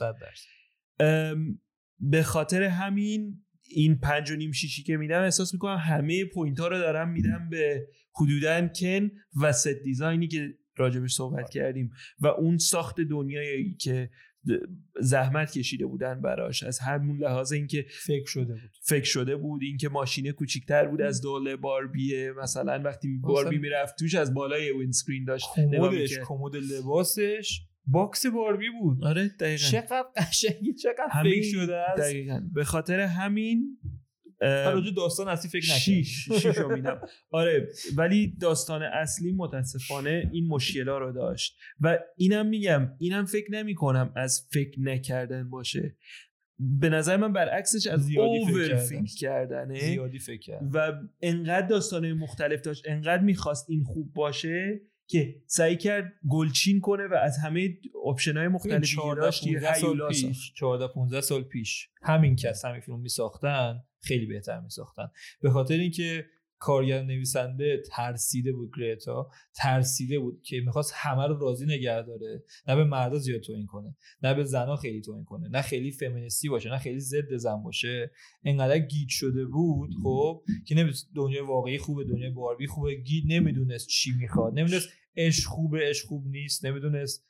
به 1.99 2.23
خاطر 2.23 2.63
همین 2.63 3.44
این 3.69 3.99
پنج 3.99 4.31
و 4.31 4.35
نیم 4.35 4.51
شیشی 4.51 4.83
که 4.83 4.97
میدم 4.97 5.21
احساس 5.21 5.53
می‌کنم 5.53 5.77
همه 5.77 6.25
point 6.25 6.59
ها 6.59 6.67
رو 6.67 6.77
دارم 6.77 7.11
میدم 7.11 7.47
به 7.51 7.87
حدودا 8.15 8.67
کن 8.67 9.11
و 9.41 9.51
set 9.51 9.67
design 9.67 10.19
ی 10.19 10.27
که 10.27 10.53
راجبش 10.77 11.13
صحبت 11.13 11.43
آره. 11.43 11.51
کردیم 11.51 11.91
و 12.19 12.27
اون 12.27 12.57
ساخت 12.57 13.01
دنیایی 13.01 13.75
که 13.75 14.09
زحمت 15.01 15.51
کشیده 15.51 15.85
بودن 15.85 16.21
براش. 16.21 16.63
از 16.63 16.79
همون 16.79 17.17
لحاظ 17.17 17.51
اینکه 17.51 17.85
فکر 17.89 18.25
شده 18.25 18.53
بود. 18.53 18.71
فکر 18.83 19.03
شده 19.03 19.35
بود 19.35 19.61
اینکه 19.63 19.89
ماشینه 19.89 20.31
کوچیکتر 20.31 20.87
بود 20.87 21.01
از 21.01 21.21
doll 21.21 21.55
باربیه 21.55 22.31
مثلا. 22.31 22.81
وقتی 22.85 23.17
باربی 23.17 23.57
می‌رفت 23.57 23.95
توش 23.99 24.15
از 24.15 24.33
بالای 24.33 24.71
windscreen 24.71 25.25
داشت. 25.25 25.47
کمدش 25.55 26.19
کمد 26.25 26.55
لباسش. 26.55 27.61
box 27.87 28.25
باربی 28.25 28.69
بود. 28.69 29.03
آره 29.03 29.27
دقیقا. 29.27 29.63
چقدر 29.71 30.05
قشنگی 30.17 30.73
چقدر 30.73 31.23
فکر 31.23 31.51
شده 31.51 31.75
است. 31.75 32.01
دقیقا. 32.01 32.41
به 32.53 32.63
خاطر 32.63 32.99
همین 32.99 33.77
راجع 34.41 34.91
داستان 34.95 35.27
اصلی 35.27 35.49
فکر 35.49 35.65
نکنم 35.65 35.79
شیش. 35.79 36.29
شیشو 36.41 36.69
میدم 36.69 37.01
آره 37.31 37.67
ولی 37.97 38.37
داستان 38.41 38.83
اصلی 38.83 39.31
متاسفانه 39.31 40.29
این 40.33 40.47
مشکلا 40.47 40.97
رو 40.97 41.11
داشت. 41.11 41.57
و 41.79 41.99
اینم 42.17 42.47
میگم 42.47 42.91
اینم 42.99 43.25
فکر 43.25 43.51
نمی 43.51 43.75
کنم 43.75 44.13
از 44.15 44.47
فکر 44.51 44.81
نکردن 44.81 45.49
باشه. 45.49 45.97
به 46.59 46.89
نظر 46.89 47.17
من 47.17 47.33
برعکسش 47.33 47.87
از 47.87 48.01
زیادی 48.01 48.45
فکر, 48.45 48.75
فکر 48.75 49.15
کردنه. 49.19 49.79
زیادی 49.79 50.19
فکر 50.19 50.59
و 50.73 50.93
انقدر 51.21 51.67
داستانه 51.67 52.13
مختلف 52.13 52.61
داشت 52.61 52.83
انقدر 52.87 53.23
می‌خواست 53.23 53.69
این 53.69 53.83
خوب 53.83 54.13
باشه 54.13 54.81
که 55.07 55.35
سعی 55.47 55.77
کرد 55.77 56.13
گلچین 56.29 56.79
کنه 56.81 57.07
و 57.07 57.13
از 57.13 57.37
همه 57.37 57.77
option 58.09 58.37
های 58.37 58.47
مختلفی 58.47 58.95
داشت 59.15 59.43
14 59.81 60.07
پیش 60.07 60.53
14 60.53 60.93
15 60.93 61.21
سال 61.21 61.43
پیش 61.43 61.89
همین 62.01 62.35
کس 62.35 62.65
همین 62.65 62.81
فیلم 62.81 62.99
می 62.99 63.09
ساختن 63.09 63.83
خیلی 64.01 64.25
بهتر 64.25 64.59
می 64.59 64.69
ساختن 64.69 65.11
به 65.41 65.49
خاطر 65.49 65.73
اینکه 65.73 66.25
کارگر 66.59 67.03
نویسنده 67.03 67.83
ترسیده 67.91 68.51
بود 68.51 68.71
گرتا 68.77 69.29
ترسیده 69.55 70.19
بود 70.19 70.41
که 70.41 70.61
می‌خواست 70.65 70.91
همه 70.95 71.27
رو 71.27 71.39
راضی 71.39 71.65
نگه 71.65 72.01
داره. 72.01 72.43
نه 72.67 72.75
به 72.75 72.83
مردا 72.83 73.17
زیاد 73.17 73.41
توهین 73.41 73.65
کنه 73.65 73.95
نه 74.23 74.33
به 74.33 74.43
زنا 74.43 74.75
خیلی 74.75 75.01
توهین 75.01 75.23
کنه 75.23 75.49
نه 75.49 75.61
خیلی 75.61 75.91
فمینیستی 75.91 76.49
باشه 76.49 76.69
نه 76.69 76.77
خیلی 76.77 76.99
ضد 76.99 77.35
زن 77.35 77.63
باشه. 77.63 78.11
انقدر 78.43 78.79
گیج 78.79 79.09
شده 79.09 79.45
بود 79.45 79.89
خب 80.03 80.43
که 80.65 80.75
نمی‌دونست 80.75 81.09
دنیای 81.15 81.41
واقعی 81.41 81.77
خوبه 81.77 82.03
دنیای 82.03 82.31
باربی 82.31 82.67
خوبه 82.67 82.95
گیج 82.95 83.23
نمی‌دونست 83.27 83.87
چی 83.87 84.11
می‌خواد 84.19 84.59
نمی‌دونست 84.59 84.89
عشق 85.17 85.49
خوبه 85.49 85.79
عشق 85.89 86.05
خوب 86.05 86.27
نیست 86.27 86.65
نمی‌دونست 86.65 87.25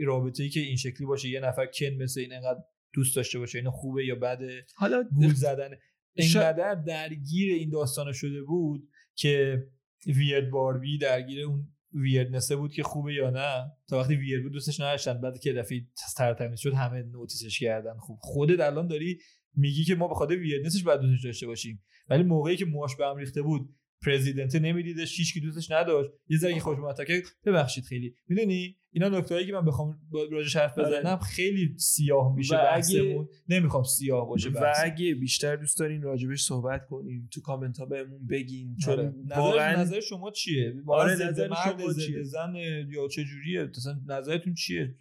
رابطه 0.00 0.42
ای 0.42 0.48
که 0.48 0.60
این 0.60 0.76
شکلی 0.76 1.06
باشه 1.06 1.28
یه 1.28 1.40
نفر 1.40 1.66
کن 1.66 2.02
مثل 2.02 2.20
این 2.20 2.32
انقدر 2.32 2.60
دوست 2.92 3.16
داشته 3.16 3.38
باشه 3.38 3.58
اینو 3.58 3.70
خوبه 3.70 4.06
یا 4.06 4.14
بده. 4.14 4.66
حالا 4.74 5.04
گول 5.14 5.34
زدن 5.34 5.70
اینقدر 6.14 6.74
درگیر 6.74 7.54
این 7.54 7.70
داستان 7.70 8.12
شده 8.12 8.42
بود 8.42 8.88
که 9.14 9.62
ویرد 10.06 10.50
باربی 10.50 10.98
درگیر 10.98 11.44
اون 11.44 11.68
ویردنسه 11.92 12.56
بود 12.56 12.72
که 12.72 12.82
خوبه 12.82 13.14
یا 13.14 13.30
نه؟ 13.30 13.72
تا 13.88 13.98
وقتی 13.98 14.14
ویرد 14.14 14.42
بود 14.42 14.52
دوستش 14.52 14.80
نداشتن. 14.80 15.20
بعد 15.20 15.38
که 15.38 15.52
دفعه 15.52 15.86
ترتمیز 16.16 16.60
شد 16.60 16.74
همه 16.74 17.02
نوتیسش 17.02 17.60
کردن. 17.60 17.98
خوب 17.98 18.18
خودت 18.20 18.60
الان 18.60 18.86
داری 18.86 19.18
میگی 19.56 19.84
که 19.84 19.94
ما 19.94 20.08
به 20.08 20.14
خاطر 20.14 20.36
ویردنسش 20.36 20.82
باید 20.82 21.00
دوستش 21.00 21.24
داشته 21.24 21.46
باشیم. 21.46 21.82
ولی 22.08 22.22
موقعی 22.22 22.56
که 22.56 22.64
موهاش 22.64 22.96
به 22.96 23.06
هم 23.06 23.16
ریخته 23.16 23.42
بود 23.42 23.74
پرزیدنت 24.06 24.54
نمیدیدش 24.54 25.18
هیچ 25.18 25.34
کی 25.34 25.40
دوستش 25.40 25.70
نداشت. 25.70 26.10
یه 26.28 26.38
ذره 26.38 26.58
خوش 26.58 26.76
که 27.06 27.22
ببخشید 27.44 27.84
خیلی. 27.84 28.14
می‌دونی؟ 28.28 28.76
اینا 28.94 29.08
نکتهایی 29.08 29.46
که 29.46 29.52
من 29.52 29.64
بخوام 29.64 29.98
راجع 30.32 30.60
حرف 30.60 30.78
آره. 30.78 31.00
بزنم 31.00 31.18
خیلی 31.18 31.74
سیاه 31.78 32.36
میشه 32.36 32.56
بحثمون. 32.56 33.28
نمی‌خوام 33.48 33.82
سیاه 33.82 34.28
باشه 34.28 34.50
و 34.50 34.72
اگه 34.82 35.14
بیشتر 35.14 35.56
دوست 35.56 35.78
دارین 35.78 36.02
راجبش 36.02 36.42
صحبت 36.42 36.86
کنیم 36.86 37.28
تو 37.32 37.40
کامنت 37.40 37.78
ها 37.78 37.86
بهمون 37.86 38.26
بگین 38.26 38.76
چون 38.76 38.92
آره. 38.92 39.14
واقعا 39.36 39.80
نظر 39.80 40.00
شما 40.00 40.30
چیه؟ 40.30 40.74
آره 40.86 41.12
نظر 41.12 41.48
شما 41.64 41.92
چیه؟ 41.92 42.22
زن 42.22 42.54
یا 42.88 43.08
چه 43.08 43.24
جوریه؟ 43.24 43.64
مثلا 43.76 44.00
نظرتون 44.06 44.54
چیه؟ 44.54 44.94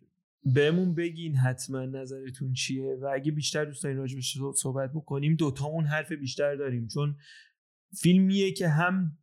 بهمون 0.46 0.96
بگین 0.96 1.36
حتما 1.36 1.86
نظرتون 1.86 2.54
چیه 2.54 2.98
و 3.02 3.10
اگه 3.14 3.32
بیشتر 3.32 3.66
دوست 3.66 3.84
دارین 3.84 3.98
راجبش 3.98 4.38
صحبت 4.56 4.91
بکنیم 4.94 5.36
دوتامون 5.36 5.86
حرف 5.86 6.12
بیشتر 6.12 6.56
داریم 6.56 6.88
چون 6.88 7.16
فیلمیه 8.02 8.52
که 8.52 8.68
هم 8.68 9.18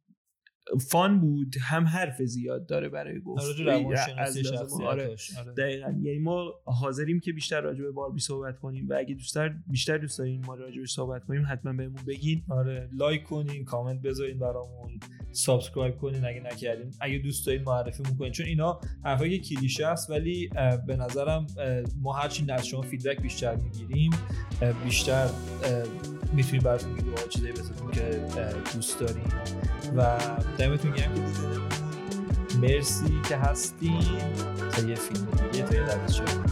fun 0.79 1.21
بود 1.21 1.55
هم 1.61 1.85
حرف 1.85 2.23
زیاد 2.23 2.67
داره 2.67 2.89
برای 2.89 3.21
گفت. 3.21 3.45
آره. 4.83 5.17
آره. 5.39 5.53
دقیقا. 5.59 5.95
یعنی 6.03 6.19
ما 6.19 6.55
حاضریم 6.65 7.21
که 7.21 7.33
بیشتر 7.33 7.61
راجع 7.61 7.83
به 7.83 7.91
باربی 7.91 8.21
صحبت 8.21 8.59
کنیم 8.59 8.89
و 8.89 8.95
اگه 8.99 9.15
دوست 9.15 9.39
بیشتر 9.67 9.99
دوست 9.99 10.19
دارین 10.19 10.45
ما 10.47 10.55
راجع 10.55 10.85
صحبت 10.85 11.25
کنیم 11.25 11.43
حتما 11.49 11.73
بهمون 11.73 12.03
بگین. 12.07 12.43
آره 12.49 12.89
like 12.93 13.25
کنین 13.25 13.65
کامنت 13.65 14.03
بذارین 14.03 14.39
برامون 14.39 15.01
subscribe 15.33 15.97
کنین 15.97 16.25
اگه 16.25 16.41
نکردین. 16.41 16.91
اگه 17.01 17.19
دوست 17.19 17.47
دارین 17.47 17.63
معرفی 17.63 18.03
می‌کنین. 18.11 18.33
چون 18.33 18.47
اینا 18.47 18.81
حرفای 19.05 19.39
کلیشه 19.39 19.87
است 19.87 20.11
ولی 20.11 20.51
به 20.87 20.97
نظرم 20.97 21.47
ما 22.03 22.13
هرچی 22.13 22.47
از 22.53 22.67
شما 22.67 22.83
feedback 22.83 23.23
بیشتر 23.23 23.57
می‌گیریم 23.57 24.11
بیشتر 24.85 25.31
می‌تونیم 26.33 26.63
براتون 26.63 26.93
ویدیوها 26.93 27.23
چیزایی 27.29 27.53
بسازیم 27.53 27.91
که 27.91 28.21
دوست 28.75 29.01
داریم 29.01 29.25
و 29.97 30.19
دمتون 30.61 30.91
گرم. 30.91 31.13
مرسی 32.63 33.21
که 33.29 33.37
هستین. 33.37 34.03
تا 34.73 34.83
یه 34.83 34.95
فیلم 34.95 35.27
دیگه 35.53 35.65
تا 35.65 35.75
یه 35.75 35.83
شد 36.13 36.51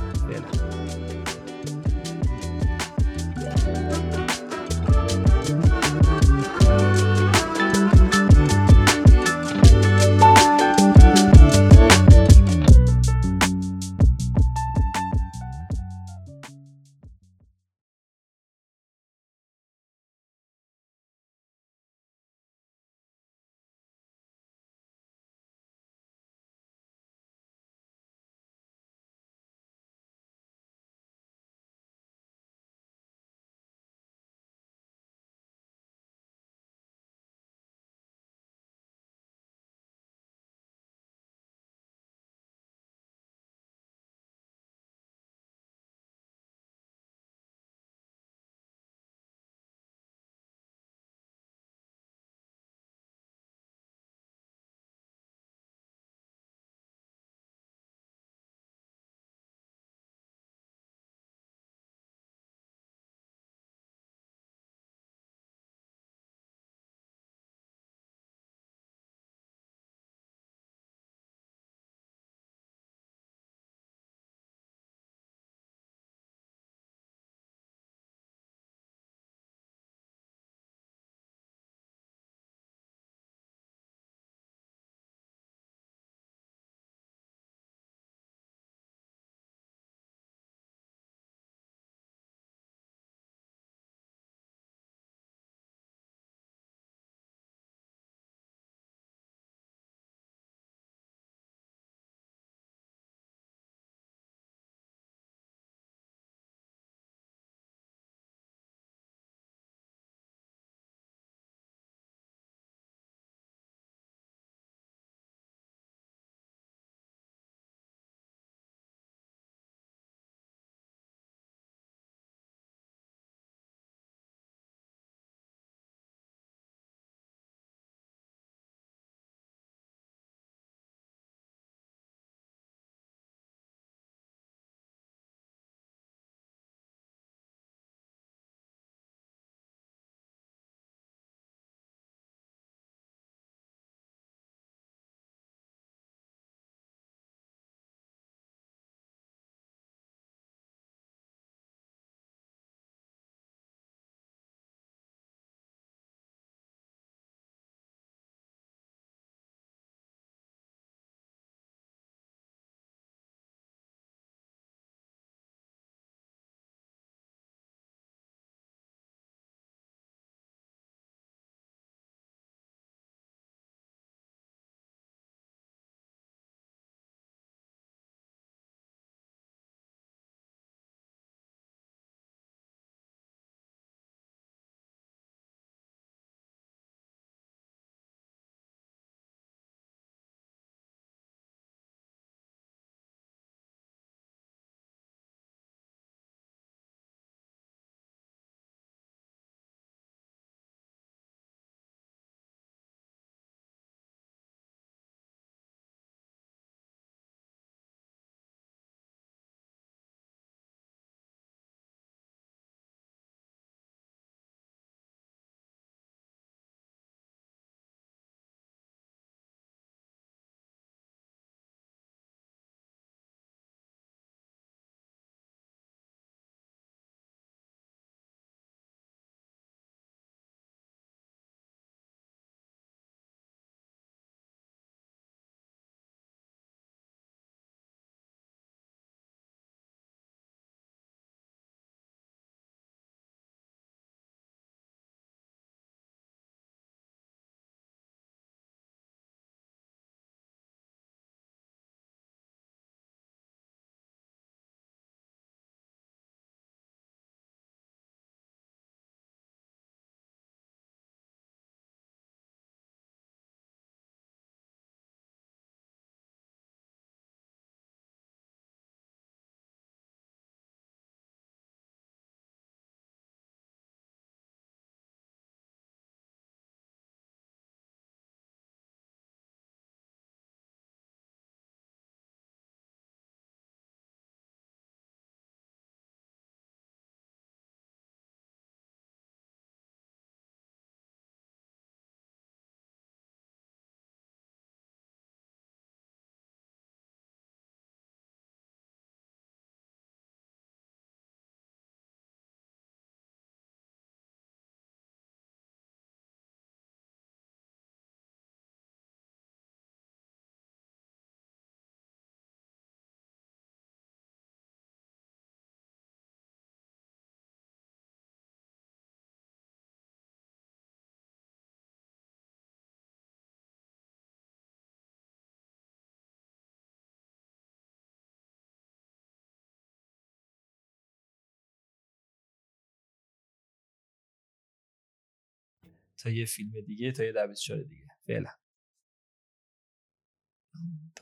تا 336.18 336.30
یه 336.30 336.44
فیلم 336.44 336.80
دیگه 336.80 337.12
تا 337.12 337.24
یه 337.24 337.32
در 337.32 337.46
دیگه. 337.88 338.06
فعلا. 338.26 338.50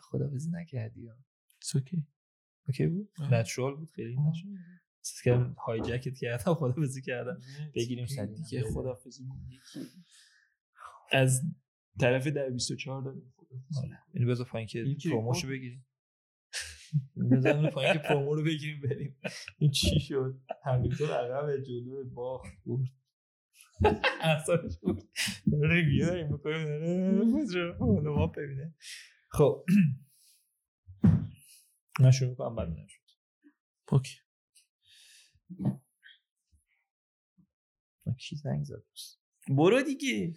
خدا 0.01 0.27
بزی 0.27 0.51
نکردی 0.51 1.11
اوکی 1.75 2.07
اوکی 2.69 2.87
بود؟ 2.87 3.11
نچرال 3.21 3.77
بود 3.77 3.91
خیلی 3.91 4.17
نچرال 4.17 4.59
که 5.25 5.55
های 5.59 5.81
جکت 5.81 6.19
کردم 6.19 6.55
خدا 6.55 6.73
بزی 6.73 7.03
کردم 7.03 7.41
بگیریم 7.75 8.07
سری 8.07 8.35
دیگه. 8.35 8.65
خدا 8.75 8.99
از 11.13 11.43
طرف 12.01 12.27
در 12.27 12.51
24 12.51 13.03
داریم. 13.03 13.35
آره. 13.85 13.99
اینو 14.15 14.31
بذار 14.31 14.47
پایین 14.47 14.69
که 14.69 14.97
پروموشو 15.05 15.49
بگیریم. 15.49 15.87
بذار 17.31 17.71
پایین 17.71 17.93
که 17.93 17.99
پرومو 17.99 18.35
رو 18.35 18.45
بگیریم 18.45 18.81
بریم. 18.81 19.17
این 19.59 19.71
چی 19.71 20.01
شد؟ 20.01 20.41
همیلتون 20.65 21.11
عقب 21.11 21.57
جلو 21.57 22.05
باخت. 22.05 22.63
بود 22.65 22.89
اصلاش 24.21 24.79
بود. 24.83 25.03
ریویو 25.63 26.07
داریم 26.07 26.29
بکنیم 26.29 26.67
ببینه. 28.37 28.75
خب. 29.29 29.65
من 32.01 32.11
شروع 32.11 32.35
کنم 32.35 32.57
بعد 32.57 32.69
نشد 32.69 33.01
اوکی. 33.93 34.17
کی 38.19 38.37
زنگ 38.37 38.65
زد 38.65 38.85
برو 39.49 39.83
دیگه. 39.83 40.35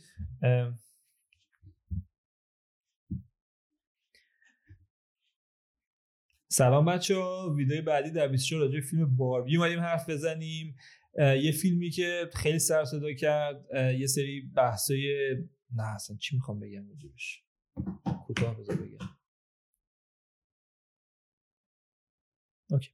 سلام 6.52 6.86
بچه 6.86 7.16
ها 7.16 7.54
ویدیو 7.58 7.82
بعدی 7.82 8.12
در 8.12 8.28
24 8.28 8.66
راجع 8.66 8.82
فیلم 8.82 9.16
باربی 9.16 9.58
اومدیم 9.58 9.80
حرف 9.80 10.10
بزنیم. 10.10 10.76
یه 11.18 11.52
فیلمی 11.52 11.90
که 11.90 12.30
خیلی 12.34 12.60
سر 12.60 12.86
صدا 12.86 13.14
کرد 13.14 13.66
یه 14.00 14.08
سری 14.08 14.42
بحثای 14.56 15.36
نه 15.76 15.84
اصلا 15.96 16.18
چی 16.18 16.36
می‌خوام 16.36 16.60
بگم 16.60 16.90
راجبش؟ 16.90 17.44
کوتاه 18.28 18.60
بذار 18.60 18.76
بگم. 18.76 19.10
okay. 22.72 22.92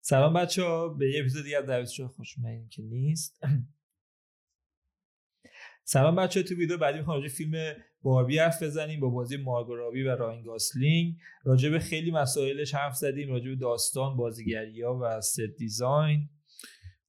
سلام 0.00 0.34
بچه 0.34 0.62
ها 0.62 0.88
به 0.88 1.10
یه 1.10 1.20
اپیزود 1.20 1.44
دیگه 1.44 1.58
از 1.58 1.66
دویست 1.66 2.06
خوش 2.06 2.38
اومدین 2.38 2.68
که 2.68 2.82
نیست. 2.82 3.40
سلام 5.84 6.16
بچه 6.16 6.40
ها 6.40 6.46
تو 6.46 6.54
ویدیو 6.54 6.78
بعدی 6.78 6.98
می‌خوام 6.98 7.16
راجع 7.22 7.34
فیلم 7.34 7.76
باربی 8.06 8.38
حرف 8.38 8.62
بزنیم 8.62 9.00
با 9.00 9.10
بازی 9.10 9.36
مارگو 9.36 9.72
و 9.72 10.16
راین 10.18 10.42
گاسلینگ. 10.42 11.16
راجع 11.44 11.70
به 11.70 11.78
خیلی 11.78 12.10
مسائلش 12.10 12.74
حرف 12.74 12.96
زدیم 12.96 13.28
راجع 13.28 13.48
به 13.48 13.56
داستان 13.56 14.16
بازیگری 14.16 14.82
ها 14.82 14.98
و 15.02 15.20
ست 15.20 15.40
دیزاین. 15.58 16.28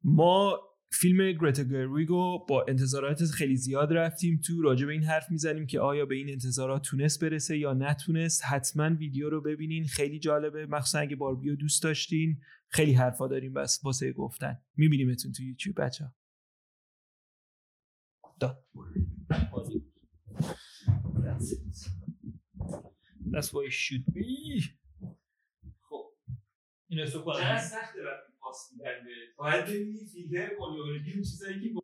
ما 0.03 0.59
فیلم 0.91 1.31
گرتا 1.31 1.63
گرویگو 1.63 2.45
با 2.49 2.65
انتظارات 2.67 3.25
خیلی 3.25 3.55
زیاد 3.55 3.93
رفتیم 3.93 4.41
تو 4.47 4.61
راجع 4.61 4.85
به 4.85 4.93
این 4.93 5.03
حرف 5.03 5.31
می‌زنیم 5.31 5.65
که 5.65 5.79
آیا 5.79 6.05
به 6.05 6.15
این 6.15 6.29
انتظارات 6.29 6.81
تونست 6.81 7.23
برسه 7.23 7.57
یا 7.57 7.73
نتونست. 7.73 8.41
حتما 8.45 8.95
ویدیو 8.95 9.29
رو 9.29 9.41
ببینین 9.41 9.85
خیلی 9.85 10.19
جالبه. 10.19 10.65
مخصوصا 10.65 10.99
اگه 10.99 11.15
باربیو 11.15 11.55
دوست 11.55 11.83
داشتین 11.83 12.41
خیلی 12.67 12.93
حرفا 12.93 13.27
داریم 13.27 13.53
بس 13.53 13.79
واسه 13.83 14.13
گفتن. 14.13 14.57
میبینیمتون 14.77 15.31
تو 15.31 15.43
یوتیوب 15.43 15.81
بچه 15.81 16.05
That's 21.37 21.51
it. 21.51 21.89
That's 23.29 23.53
what 23.53 23.65
it 23.65 23.73
should 23.73 24.05
be. 24.11 24.63
خب 25.81 26.13
این 26.89 26.99
کنم 27.21 27.35
چقدر 27.35 27.57
سخته 27.57 28.03
وقتی 28.03 28.33
پاس 28.39 28.71
میدن 28.71 28.93
باید 29.37 29.65
ببینی 29.65 30.05
فیلتر 30.05 30.55
کنی 30.55 31.03
چیزایی 31.23 31.61
که 31.61 31.81